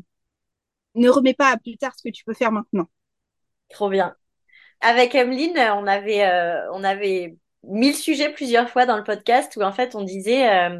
ne 0.96 1.10
remets 1.10 1.34
pas 1.34 1.52
à 1.52 1.58
plus 1.58 1.78
tard 1.78 1.94
ce 1.98 2.04
que 2.04 2.14
tu 2.14 2.24
peux 2.24 2.34
faire 2.34 2.52
maintenant. 2.52 2.88
Trop 3.70 3.90
bien. 3.90 4.16
Avec 4.82 5.16
Emeline, 5.16 5.58
on 5.76 5.88
avait, 5.88 6.26
euh, 6.26 6.72
on 6.74 6.84
avait 6.84 7.38
mille 7.64 7.96
sujets 7.96 8.32
plusieurs 8.32 8.70
fois 8.70 8.86
dans 8.86 8.98
le 8.98 9.04
podcast 9.04 9.56
où 9.58 9.62
en 9.62 9.72
fait 9.72 9.96
on 9.96 10.04
disait, 10.04 10.50
euh, 10.50 10.80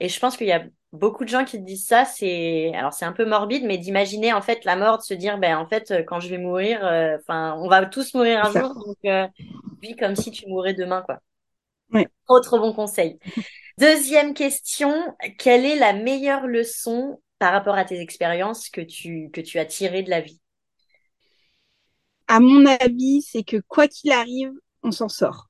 et 0.00 0.08
je 0.08 0.18
pense 0.18 0.36
qu'il 0.36 0.46
y 0.46 0.52
a 0.52 0.64
beaucoup 0.92 1.24
de 1.24 1.28
gens 1.28 1.44
qui 1.44 1.58
disent 1.58 1.86
ça, 1.86 2.04
c'est, 2.04 2.72
alors 2.74 2.92
c'est 2.92 3.04
un 3.04 3.12
peu 3.12 3.24
morbide, 3.26 3.64
mais 3.64 3.78
d'imaginer 3.78 4.32
en 4.32 4.40
fait 4.40 4.64
la 4.64 4.76
mort, 4.76 4.98
de 4.98 5.02
se 5.02 5.14
dire, 5.14 5.38
ben 5.38 5.56
en 5.56 5.66
fait 5.66 5.92
quand 6.06 6.20
je 6.20 6.28
vais 6.28 6.38
mourir, 6.38 6.78
enfin 7.18 7.56
on 7.58 7.68
va 7.68 7.84
tous 7.86 8.14
mourir 8.14 8.44
un 8.44 8.52
jour, 8.52 8.74
donc 8.74 9.30
vis 9.82 9.96
comme 9.96 10.16
si 10.16 10.30
tu 10.30 10.46
mourrais 10.48 10.74
demain 10.74 11.02
quoi. 11.02 11.20
Autre 12.28 12.58
bon 12.58 12.72
conseil. 12.72 13.18
Deuxième 13.76 14.34
question, 14.34 14.94
quelle 15.36 15.64
est 15.64 15.76
la 15.76 15.92
meilleure 15.92 16.46
leçon 16.46 17.20
par 17.40 17.52
rapport 17.52 17.74
à 17.74 17.84
tes 17.84 18.00
expériences 18.00 18.68
que 18.68 18.80
tu, 18.80 19.30
que 19.32 19.40
tu 19.40 19.58
as 19.58 19.66
tirées 19.66 20.04
de 20.04 20.10
la 20.10 20.20
vie? 20.20 20.40
À 22.28 22.38
mon 22.38 22.66
avis, 22.66 23.22
c'est 23.22 23.42
que 23.42 23.56
quoi 23.66 23.88
qu'il 23.88 24.12
arrive, 24.12 24.52
on 24.84 24.92
s'en 24.92 25.08
sort. 25.08 25.48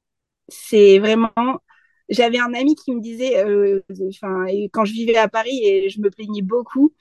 C'est 0.49 0.99
vraiment. 0.99 1.31
J'avais 2.09 2.39
un 2.39 2.55
ami 2.55 2.75
qui 2.77 2.95
me 2.95 3.01
disait, 3.01 3.45
euh, 3.45 3.83
enfin, 4.09 4.47
quand 4.73 4.85
je 4.87 4.93
vivais 4.93 5.17
à 5.17 5.29
Paris 5.29 5.61
et 5.63 5.91
je 5.91 6.01
me 6.01 6.11
plaignais 6.11 6.43
beaucoup, 6.43 6.95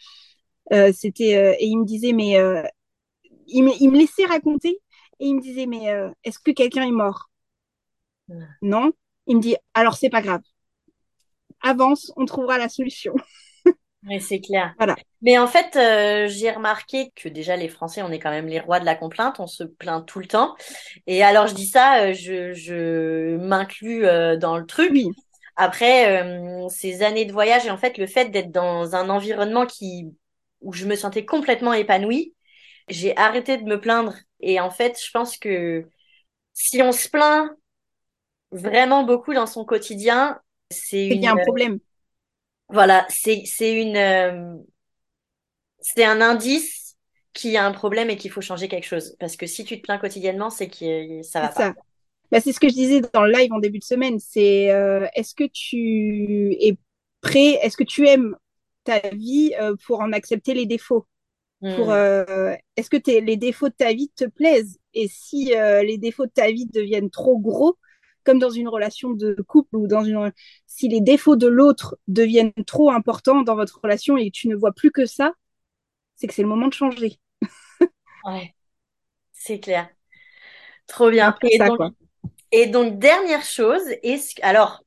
euh, 0.73 0.91
c'était 0.93 1.35
euh, 1.37 1.55
et 1.57 1.67
il 1.67 1.77
me 1.77 1.85
disait, 1.85 2.13
mais 2.13 2.33
il 3.47 3.63
me, 3.63 3.71
il, 3.79 3.89
me, 3.89 3.97
laissait 3.97 4.25
raconter 4.25 4.79
et 5.19 5.25
il 5.25 5.35
me 5.35 5.41
disait, 5.41 5.67
mais 5.67 5.85
est-ce 6.23 6.39
que 6.39 6.51
quelqu'un 6.51 6.83
est 6.83 6.91
mort? 6.91 7.29
Non. 8.61 8.91
Il 9.27 9.37
me 9.37 9.41
dit, 9.41 9.55
alors 9.73 9.95
c'est 9.95 10.09
pas 10.09 10.21
grave 10.21 10.41
avance, 11.63 12.11
on 12.17 12.25
trouvera 12.25 12.57
la 12.57 12.69
solution. 12.69 13.13
Oui, 14.05 14.19
c'est 14.19 14.41
clair. 14.41 14.73
Voilà. 14.77 14.97
Mais 15.21 15.37
en 15.37 15.47
fait, 15.47 15.77
euh, 15.77 16.27
j'ai 16.27 16.51
remarqué 16.51 17.11
que 17.15 17.29
déjà 17.29 17.55
les 17.55 17.69
Français, 17.69 18.01
on 18.01 18.11
est 18.11 18.19
quand 18.19 18.31
même 18.31 18.47
les 18.47 18.59
rois 18.59 18.81
de 18.81 18.85
la 18.85 18.95
complainte, 18.95 19.39
on 19.39 19.47
se 19.47 19.63
plaint 19.63 20.05
tout 20.05 20.19
le 20.19 20.25
temps. 20.27 20.55
Et 21.07 21.23
alors 21.23 21.47
je 21.47 21.55
dis 21.55 21.67
ça, 21.67 22.03
euh, 22.07 22.13
je, 22.13 22.51
je 22.53 23.37
m'inclus 23.37 24.05
euh, 24.05 24.35
dans 24.35 24.57
le 24.57 24.65
truc. 24.65 24.91
Oui. 24.91 25.07
Après 25.55 26.25
ces 26.69 27.03
années 27.03 27.25
de 27.25 27.31
voyage 27.31 27.65
et 27.67 27.71
en 27.71 27.77
fait 27.77 27.97
le 27.99 28.07
fait 28.07 28.29
d'être 28.29 28.51
dans 28.51 28.95
un 28.95 29.09
environnement 29.09 29.67
qui 29.67 30.11
où 30.61 30.73
je 30.73 30.85
me 30.85 30.95
sentais 30.95 31.25
complètement 31.25 31.73
épanouie, 31.73 32.33
j'ai 32.89 33.15
arrêté 33.17 33.57
de 33.57 33.63
me 33.65 33.79
plaindre. 33.79 34.15
Et 34.41 34.59
en 34.59 34.71
fait, 34.71 34.99
je 35.03 35.11
pense 35.11 35.37
que 35.37 35.87
si 36.53 36.81
on 36.83 36.91
se 36.93 37.09
plaint 37.09 37.51
vraiment 38.51 39.03
beaucoup 39.03 39.33
dans 39.33 39.47
son 39.47 39.65
quotidien, 39.65 40.39
c'est 40.69 41.07
Il 41.07 41.21
y 41.21 41.27
a 41.27 41.31
un 41.31 41.37
problème. 41.37 41.79
Voilà, 42.69 43.05
c'est 43.09 43.43
une 43.61 43.97
euh, 43.97 44.57
c'est 45.79 46.03
un 46.03 46.21
indice 46.21 46.95
qu'il 47.33 47.51
y 47.51 47.57
a 47.57 47.65
un 47.65 47.71
problème 47.71 48.09
et 48.09 48.15
qu'il 48.15 48.31
faut 48.31 48.41
changer 48.41 48.67
quelque 48.67 48.87
chose. 48.87 49.15
Parce 49.19 49.35
que 49.35 49.45
si 49.45 49.63
tu 49.63 49.77
te 49.77 49.81
plains 49.81 49.97
quotidiennement, 49.97 50.49
c'est 50.49 50.69
que 50.69 51.21
ça 51.23 51.41
va 51.41 51.49
pas. 51.49 51.73
Bah, 52.31 52.39
c'est 52.39 52.51
ce 52.51 52.59
que 52.59 52.67
je 52.67 52.73
disais 52.73 53.01
dans 53.13 53.23
le 53.23 53.31
live 53.31 53.53
en 53.53 53.59
début 53.59 53.79
de 53.79 53.83
semaine. 53.83 54.17
C'est 54.19 54.71
euh, 54.71 55.05
est-ce 55.13 55.35
que 55.35 55.43
tu 55.43 56.53
es 56.59 56.77
prêt, 57.21 57.59
est-ce 57.61 57.77
que 57.77 57.83
tu 57.83 58.07
aimes 58.07 58.35
ta 58.83 58.99
vie 59.09 59.53
euh, 59.61 59.75
pour 59.85 59.99
en 59.99 60.11
accepter 60.11 60.53
les 60.53 60.65
défauts? 60.65 61.05
Pour 61.61 61.91
hmm. 61.91 62.57
est-ce 62.75 62.89
que 62.89 62.97
les 63.07 63.37
défauts 63.37 63.69
de 63.69 63.73
ta 63.73 63.93
vie 63.93 64.11
te 64.13 64.25
plaisent? 64.25 64.79
Et 64.93 65.07
si 65.07 65.53
les 65.53 65.97
défauts 65.97 66.25
de 66.25 66.31
ta 66.31 66.51
vie 66.51 66.65
deviennent 66.65 67.09
trop 67.09 67.39
gros 67.39 67.77
comme 68.23 68.39
dans 68.39 68.49
une 68.49 68.67
relation 68.67 69.11
de 69.11 69.35
couple 69.47 69.75
ou 69.75 69.87
dans 69.87 70.03
une 70.03 70.31
si 70.67 70.87
les 70.87 71.01
défauts 71.01 71.35
de 71.35 71.47
l'autre 71.47 71.97
deviennent 72.07 72.53
trop 72.65 72.91
importants 72.91 73.41
dans 73.41 73.55
votre 73.55 73.79
relation 73.81 74.17
et 74.17 74.31
tu 74.31 74.47
ne 74.47 74.55
vois 74.55 74.71
plus 74.71 74.91
que 74.91 75.05
ça, 75.05 75.33
c'est 76.15 76.27
que 76.27 76.33
c'est 76.33 76.41
le 76.41 76.47
moment 76.47 76.67
de 76.67 76.73
changer. 76.73 77.19
ouais, 78.25 78.53
c'est 79.31 79.59
clair. 79.59 79.89
Trop 80.87 81.09
bien. 81.09 81.35
Et, 81.43 81.57
donc, 81.57 81.79
et, 82.51 82.67
donc, 82.67 82.99
dernière 82.99 83.43
chose, 83.43 83.83
est-ce 84.03 84.35
alors 84.41 84.82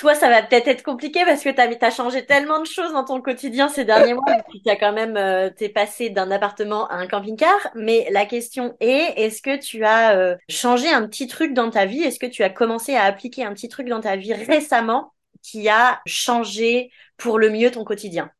toi, 0.00 0.14
ça 0.14 0.30
va 0.30 0.42
peut-être 0.42 0.66
être 0.66 0.82
compliqué 0.82 1.26
parce 1.26 1.44
que 1.44 1.50
tu 1.50 1.84
as, 1.84 1.90
changé 1.90 2.24
tellement 2.24 2.58
de 2.58 2.64
choses 2.64 2.90
dans 2.94 3.04
ton 3.04 3.20
quotidien 3.20 3.68
ces 3.68 3.84
derniers 3.84 4.14
mois. 4.14 4.24
Et 4.30 4.42
puis, 4.48 4.62
as 4.70 4.76
quand 4.76 4.94
même, 4.94 5.18
euh, 5.18 5.50
t'es 5.54 5.68
passé 5.68 6.08
d'un 6.08 6.30
appartement 6.30 6.88
à 6.88 6.94
un 6.94 7.06
camping-car. 7.06 7.68
Mais 7.74 8.08
la 8.10 8.24
question 8.24 8.74
est, 8.80 9.12
est-ce 9.20 9.42
que 9.42 9.60
tu 9.60 9.84
as 9.84 10.16
euh, 10.16 10.36
changé 10.48 10.88
un 10.88 11.06
petit 11.06 11.26
truc 11.26 11.52
dans 11.52 11.68
ta 11.68 11.84
vie? 11.84 12.00
Est-ce 12.00 12.18
que 12.18 12.24
tu 12.24 12.42
as 12.42 12.48
commencé 12.48 12.94
à 12.94 13.02
appliquer 13.02 13.44
un 13.44 13.52
petit 13.52 13.68
truc 13.68 13.88
dans 13.88 14.00
ta 14.00 14.16
vie 14.16 14.32
récemment 14.32 15.12
qui 15.42 15.68
a 15.68 16.00
changé 16.06 16.90
pour 17.18 17.38
le 17.38 17.50
mieux 17.50 17.70
ton 17.70 17.84
quotidien? 17.84 18.30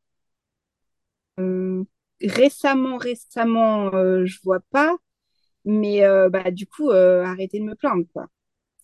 Euh, 1.39 1.83
Récemment, 2.23 2.97
récemment, 2.97 3.91
je 3.91 4.37
vois 4.43 4.61
pas. 4.71 4.95
Mais 5.65 6.01
bah, 6.29 6.49
du 6.49 6.65
coup, 6.65 6.89
arrêtez 6.89 7.59
de 7.59 7.65
me 7.65 7.75
plaindre, 7.75 8.05
quoi 8.13 8.29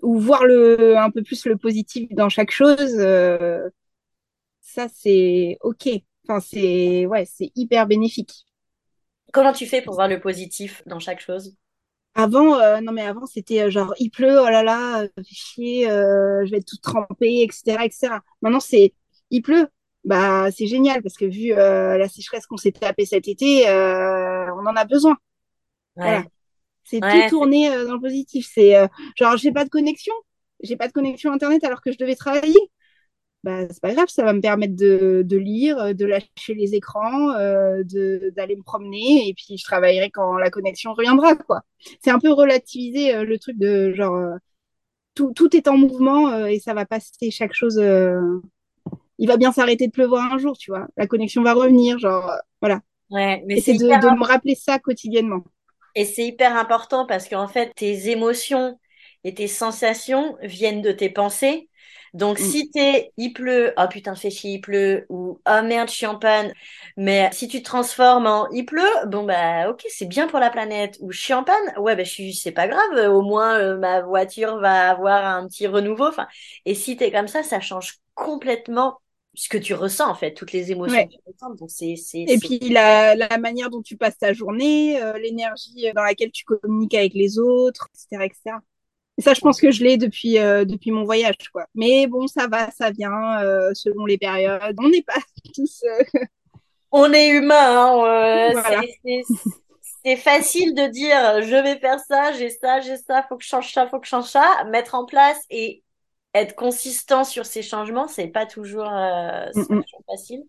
ou 0.02 0.20
voir 0.20 0.46
le 0.46 0.98
un 0.98 1.10
peu 1.10 1.24
plus 1.24 1.46
le 1.46 1.58
positif 1.58 2.10
dans 2.12 2.30
chaque 2.30 2.52
chose 2.52 2.96
euh, 3.00 3.70
ça 4.62 4.88
c'est 4.94 5.58
ok 5.62 5.90
enfin 6.28 6.40
c'est 6.40 7.06
ouais 7.06 7.26
c'est 7.26 7.52
hyper 7.56 7.88
bénéfique 7.88 8.46
comment 9.34 9.54
tu 9.54 9.66
fais 9.66 9.82
pour 9.82 9.96
voir 9.96 10.08
le 10.08 10.20
positif 10.20 10.84
dans 10.86 11.00
chaque 11.00 11.22
chose? 11.22 11.56
Avant 12.16 12.60
euh, 12.60 12.82
non 12.82 12.92
mais 12.92 13.04
avant 13.04 13.26
c'était 13.26 13.64
euh, 13.64 13.70
genre 13.70 13.94
il 14.00 14.10
pleut 14.10 14.40
oh 14.40 14.50
là 14.50 14.64
là 14.64 15.06
chier 15.24 15.86
je 15.86 16.50
vais 16.50 16.58
être 16.58 16.68
toute 16.68 16.82
trempée 16.82 17.44
etc 17.44 17.78
etc 17.84 18.16
maintenant 18.42 18.60
c'est 18.60 18.94
il 19.30 19.42
pleut. 19.42 19.68
Bah, 20.04 20.52
c'est 20.52 20.68
génial 20.68 21.02
parce 21.02 21.16
que 21.18 21.26
vu 21.26 21.52
euh, 21.54 21.98
la 21.98 22.08
sécheresse 22.08 22.46
qu'on 22.46 22.58
s'est 22.58 22.72
tapé 22.72 23.06
cet 23.06 23.28
été, 23.28 23.68
euh, 23.68 24.46
on 24.54 24.66
en 24.66 24.76
a 24.76 24.86
besoin. 24.86 25.18
Ouais. 25.98 26.04
Voilà. 26.04 26.24
C'est 26.88 27.02
Ouais, 27.02 27.08
tout 27.08 27.24
tourné 27.24 27.72
euh, 27.72 27.86
dans 27.88 27.96
le 27.96 28.02
positif. 28.02 28.50
C'est 28.54 28.76
euh, 28.78 28.88
genre, 29.18 29.38
j'ai 29.38 29.52
pas 29.52 29.66
de 29.66 29.70
connexion. 29.70 30.14
J'ai 30.64 30.78
pas 30.78 30.88
de 30.88 30.94
connexion 30.94 31.32
Internet 31.34 31.64
alors 31.66 31.82
que 31.82 31.92
je 31.92 31.98
devais 32.00 32.16
travailler. 32.16 32.56
Bah, 33.44 33.68
c'est 33.70 33.82
pas 33.82 33.94
grave, 33.94 34.10
ça 34.10 34.24
va 34.26 34.34
me 34.34 34.42
permettre 34.42 34.76
de, 34.76 35.24
de 35.26 35.38
lire, 35.38 35.78
euh, 35.80 35.94
de 35.94 36.06
lâcher 36.06 36.54
les 36.56 36.76
écrans, 36.76 37.32
euh, 37.36 37.84
de, 37.86 38.32
d'aller 38.36 38.56
me 38.58 38.64
promener 38.64 39.30
et 39.30 39.34
puis 39.34 39.58
je 39.58 39.64
travaillerai 39.64 40.10
quand 40.12 40.38
la 40.38 40.50
connexion 40.50 40.94
reviendra, 40.94 41.36
quoi. 41.36 41.62
C'est 42.04 42.12
un 42.12 42.20
peu 42.20 42.32
relativiser 42.34 43.16
euh, 43.16 43.24
le 43.24 43.40
truc 43.40 43.58
de 43.58 43.94
genre, 43.94 44.16
euh, 44.16 44.36
tout, 45.16 45.34
tout 45.34 45.56
est 45.56 45.68
en 45.68 45.78
mouvement 45.78 46.30
euh, 46.34 46.48
et 46.48 46.60
ça 46.60 46.74
va 46.74 46.86
passer 46.86 47.32
chaque 47.32 47.54
chose. 47.54 47.80
euh, 47.80 48.42
il 49.20 49.28
va 49.28 49.38
bien 49.38 49.52
s'arrêter 49.52 49.88
de 49.88 49.92
pleuvoir 49.92 50.32
un 50.34 50.38
jour, 50.38 50.58
tu 50.58 50.72
vois. 50.72 50.88
La 50.98 51.08
connexion 51.08 51.44
va 51.44 51.54
revenir, 51.54 52.00
genre, 52.00 52.30
euh, 52.32 52.38
voilà. 52.62 52.82
ouais, 53.10 53.44
mais 53.48 53.58
c'est 53.58 53.76
de 53.76 54.10
me 54.12 54.26
rappeler 54.26 54.56
ça 54.56 54.80
quotidiennement. 54.80 55.44
Et 55.98 56.06
c'est 56.06 56.26
hyper 56.28 56.56
important 56.58 57.06
parce 57.08 57.28
qu'en 57.30 57.50
fait, 57.50 57.74
tes 57.76 58.10
émotions 58.12 58.80
et 59.26 59.34
tes 59.34 59.48
sensations 59.50 60.38
viennent 60.44 60.82
de 60.84 60.92
tes 60.94 61.10
pensées. 61.10 61.70
Donc, 62.14 62.40
Mm. 62.40 62.52
si 62.52 62.72
t'es, 62.72 63.12
il 63.18 63.34
pleut, 63.34 63.74
oh 63.78 63.88
putain, 63.90 64.16
fait 64.16 64.30
chier, 64.32 64.54
il 64.56 64.62
pleut, 64.62 65.06
ou 65.10 65.42
oh 65.48 65.62
merde, 65.64 65.90
je 65.90 65.96
suis 65.96 66.06
en 66.08 66.18
panne. 66.20 66.54
Mais 66.98 67.30
si 67.34 67.48
tu 67.48 67.60
te 67.60 67.66
transformes 67.66 68.28
en 68.28 68.50
il 68.52 68.66
pleut, 68.66 68.84
bon 69.08 69.24
bah 69.26 69.70
ok, 69.70 69.86
c'est 69.90 70.06
bien 70.08 70.28
pour 70.28 70.40
la 70.40 70.50
planète. 70.50 70.98
Ou 71.02 71.12
je 71.12 71.20
suis 71.20 71.34
en 71.34 71.44
panne, 71.44 71.56
ouais 71.80 71.96
bah 71.96 72.04
je 72.04 72.10
suis, 72.12 72.34
c'est 72.34 72.52
pas 72.52 72.68
grave. 72.68 73.10
Au 73.14 73.22
moins 73.22 73.56
euh, 73.60 73.78
ma 73.78 74.02
voiture 74.02 74.58
va 74.60 74.90
avoir 74.92 75.26
un 75.26 75.48
petit 75.48 75.68
renouveau. 75.68 76.08
Enfin, 76.08 76.28
et 76.66 76.76
si 76.76 76.98
t'es 76.98 77.12
comme 77.12 77.28
ça, 77.28 77.44
ça 77.44 77.60
change 77.60 77.96
complètement 78.16 79.00
ce 79.40 79.50
que 79.50 79.58
tu 79.58 79.74
ressens 79.76 80.10
en 80.10 80.16
fait, 80.16 80.34
toutes 80.34 80.52
les 80.52 80.72
émotions 80.72 80.98
Ouais. 80.98 81.08
que 81.08 81.12
tu 81.14 81.20
ressens. 81.28 81.50
Donc 81.56 81.70
Et 82.30 82.38
puis 82.40 82.58
la, 82.70 83.16
la 83.16 83.38
manière 83.38 83.70
dont 83.70 83.82
tu 83.84 83.96
passes 83.96 84.18
ta 84.18 84.34
journée, 84.34 85.02
euh, 85.02 85.18
l'énergie 85.20 85.86
dans 85.96 86.02
laquelle 86.04 86.32
tu 86.32 86.44
communiques 86.44 86.96
avec 86.96 87.14
les 87.14 87.38
autres, 87.38 87.88
etc., 87.94 88.26
etc. 88.26 88.58
Et 89.20 89.22
ça, 89.22 89.34
je 89.34 89.42
pense 89.42 89.60
que 89.62 89.72
je 89.72 89.84
l'ai 89.84 89.98
depuis 89.98 90.38
euh, 90.40 90.66
depuis 90.66 90.92
mon 90.92 91.04
voyage, 91.04 91.36
quoi. 91.54 91.66
Mais 91.76 92.08
bon, 92.08 92.28
ça 92.28 92.48
va, 92.48 92.72
ça 92.72 92.92
vient 92.92 93.40
euh, 93.44 93.72
selon 93.74 94.06
les 94.06 94.18
périodes. 94.18 94.76
On 94.80 94.90
n'est 94.90 95.04
pas 95.04 95.20
tous. 95.56 95.84
euh, 95.86 96.04
On 96.92 97.12
est 97.14 97.30
humain, 97.30 97.56
hein, 97.56 98.06
euh, 98.06 98.52
voilà. 98.62 98.82
c'est 100.04 100.16
facile 100.18 100.74
de 100.74 100.88
dire 100.88 101.42
je 101.44 101.56
vais 101.64 101.78
faire 101.80 102.00
ça, 102.00 102.32
j'ai 102.34 102.50
ça, 102.50 102.80
j'ai 102.82 102.98
ça, 102.98 103.24
faut 103.28 103.38
que 103.38 103.44
je 103.44 103.50
change 103.50 103.72
ça, 103.74 103.88
faut 103.88 104.00
que 104.00 104.06
je 104.06 104.10
change 104.12 104.30
ça. 104.30 104.64
Mettre 104.72 104.96
en 104.96 105.06
place 105.06 105.40
et 105.50 105.84
être 106.42 106.56
consistant 106.56 107.24
sur 107.24 107.46
ces 107.46 107.62
changements, 107.62 108.08
c'est 108.08 108.28
pas 108.28 108.46
toujours, 108.46 108.88
euh, 108.92 109.46
Mm, 109.56 109.62
mm. 109.62 109.84
toujours 109.84 110.04
facile. 110.08 110.44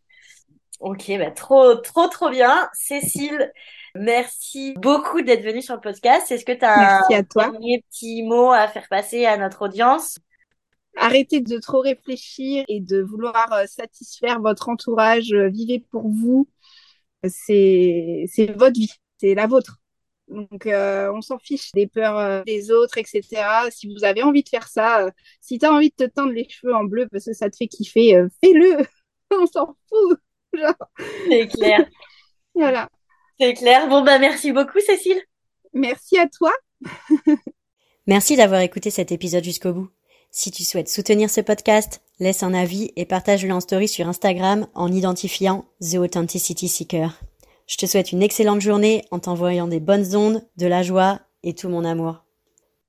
Ok, 0.80 1.10
bah 1.18 1.30
trop, 1.32 1.74
trop, 1.76 2.06
trop 2.08 2.30
bien. 2.30 2.68
Cécile, 2.72 3.52
merci 3.96 4.74
beaucoup 4.76 5.22
d'être 5.22 5.42
venue 5.42 5.60
sur 5.62 5.74
le 5.74 5.80
podcast. 5.80 6.30
Est-ce 6.30 6.44
que 6.44 6.52
tu 6.52 6.64
as 6.64 6.74
un 6.74 7.00
Merci 7.00 7.14
à 7.14 7.22
toi. 7.24 7.50
dernier 7.50 7.84
petit 7.90 8.22
mot 8.22 8.50
à 8.52 8.68
faire 8.68 8.86
passer 8.88 9.26
à 9.26 9.36
notre 9.36 9.62
audience? 9.62 10.18
Arrêtez 10.96 11.40
de 11.40 11.58
trop 11.58 11.80
réfléchir 11.80 12.64
et 12.68 12.80
de 12.80 13.00
vouloir 13.02 13.52
euh, 13.52 13.66
satisfaire 13.66 14.40
votre 14.40 14.68
entourage. 14.68 15.32
Euh, 15.32 15.48
Vivez 15.48 15.80
pour 15.90 16.08
vous. 16.08 16.48
C'est 17.24 18.26
votre 18.56 18.78
vie, 18.78 18.92
c'est 19.20 19.34
la 19.34 19.46
vôtre. 19.48 19.78
Donc, 20.28 20.66
euh, 20.66 21.10
on 21.12 21.22
s'en 21.22 21.38
fiche 21.38 21.72
des 21.72 21.86
peurs 21.86 22.18
euh, 22.18 22.42
des 22.44 22.70
autres, 22.70 22.98
etc. 22.98 23.22
Si 23.70 23.92
vous 23.92 24.04
avez 24.04 24.22
envie 24.22 24.42
de 24.42 24.48
faire 24.48 24.68
ça, 24.68 25.04
euh, 25.04 25.10
si 25.40 25.58
tu 25.58 25.66
as 25.66 25.72
envie 25.72 25.90
de 25.90 26.06
te 26.06 26.10
teindre 26.10 26.32
les 26.32 26.48
cheveux 26.48 26.74
en 26.74 26.84
bleu 26.84 27.08
parce 27.10 27.24
que 27.24 27.32
ça 27.32 27.48
te 27.48 27.56
fait 27.56 27.68
kiffer, 27.68 28.16
euh, 28.16 28.28
fais-le. 28.42 28.84
on 29.30 29.46
s'en 29.46 29.76
fout. 29.88 30.18
C'est 31.28 31.46
clair, 31.48 31.86
voilà. 32.54 32.88
c'est 33.38 33.52
clair. 33.54 33.86
Bon, 33.88 34.02
bah 34.02 34.18
merci 34.18 34.50
beaucoup, 34.52 34.80
Cécile. 34.80 35.20
Merci 35.74 36.18
à 36.18 36.26
toi. 36.26 36.50
Merci 38.06 38.36
d'avoir 38.36 38.62
écouté 38.62 38.90
cet 38.90 39.12
épisode 39.12 39.44
jusqu'au 39.44 39.74
bout. 39.74 39.90
Si 40.30 40.50
tu 40.50 40.64
souhaites 40.64 40.88
soutenir 40.88 41.28
ce 41.28 41.42
podcast, 41.42 42.00
laisse 42.18 42.42
un 42.42 42.54
avis 42.54 42.90
et 42.96 43.04
partage-le 43.04 43.52
en 43.52 43.60
story 43.60 43.88
sur 43.88 44.08
Instagram 44.08 44.66
en 44.74 44.90
identifiant 44.90 45.66
The 45.82 45.96
Authenticity 45.96 46.68
Seeker. 46.68 47.27
Je 47.68 47.76
te 47.76 47.84
souhaite 47.84 48.12
une 48.12 48.22
excellente 48.22 48.62
journée 48.62 49.04
en 49.10 49.18
t'envoyant 49.18 49.68
des 49.68 49.78
bonnes 49.78 50.16
ondes, 50.16 50.42
de 50.56 50.66
la 50.66 50.82
joie 50.82 51.20
et 51.42 51.54
tout 51.54 51.68
mon 51.68 51.84
amour. 51.84 52.24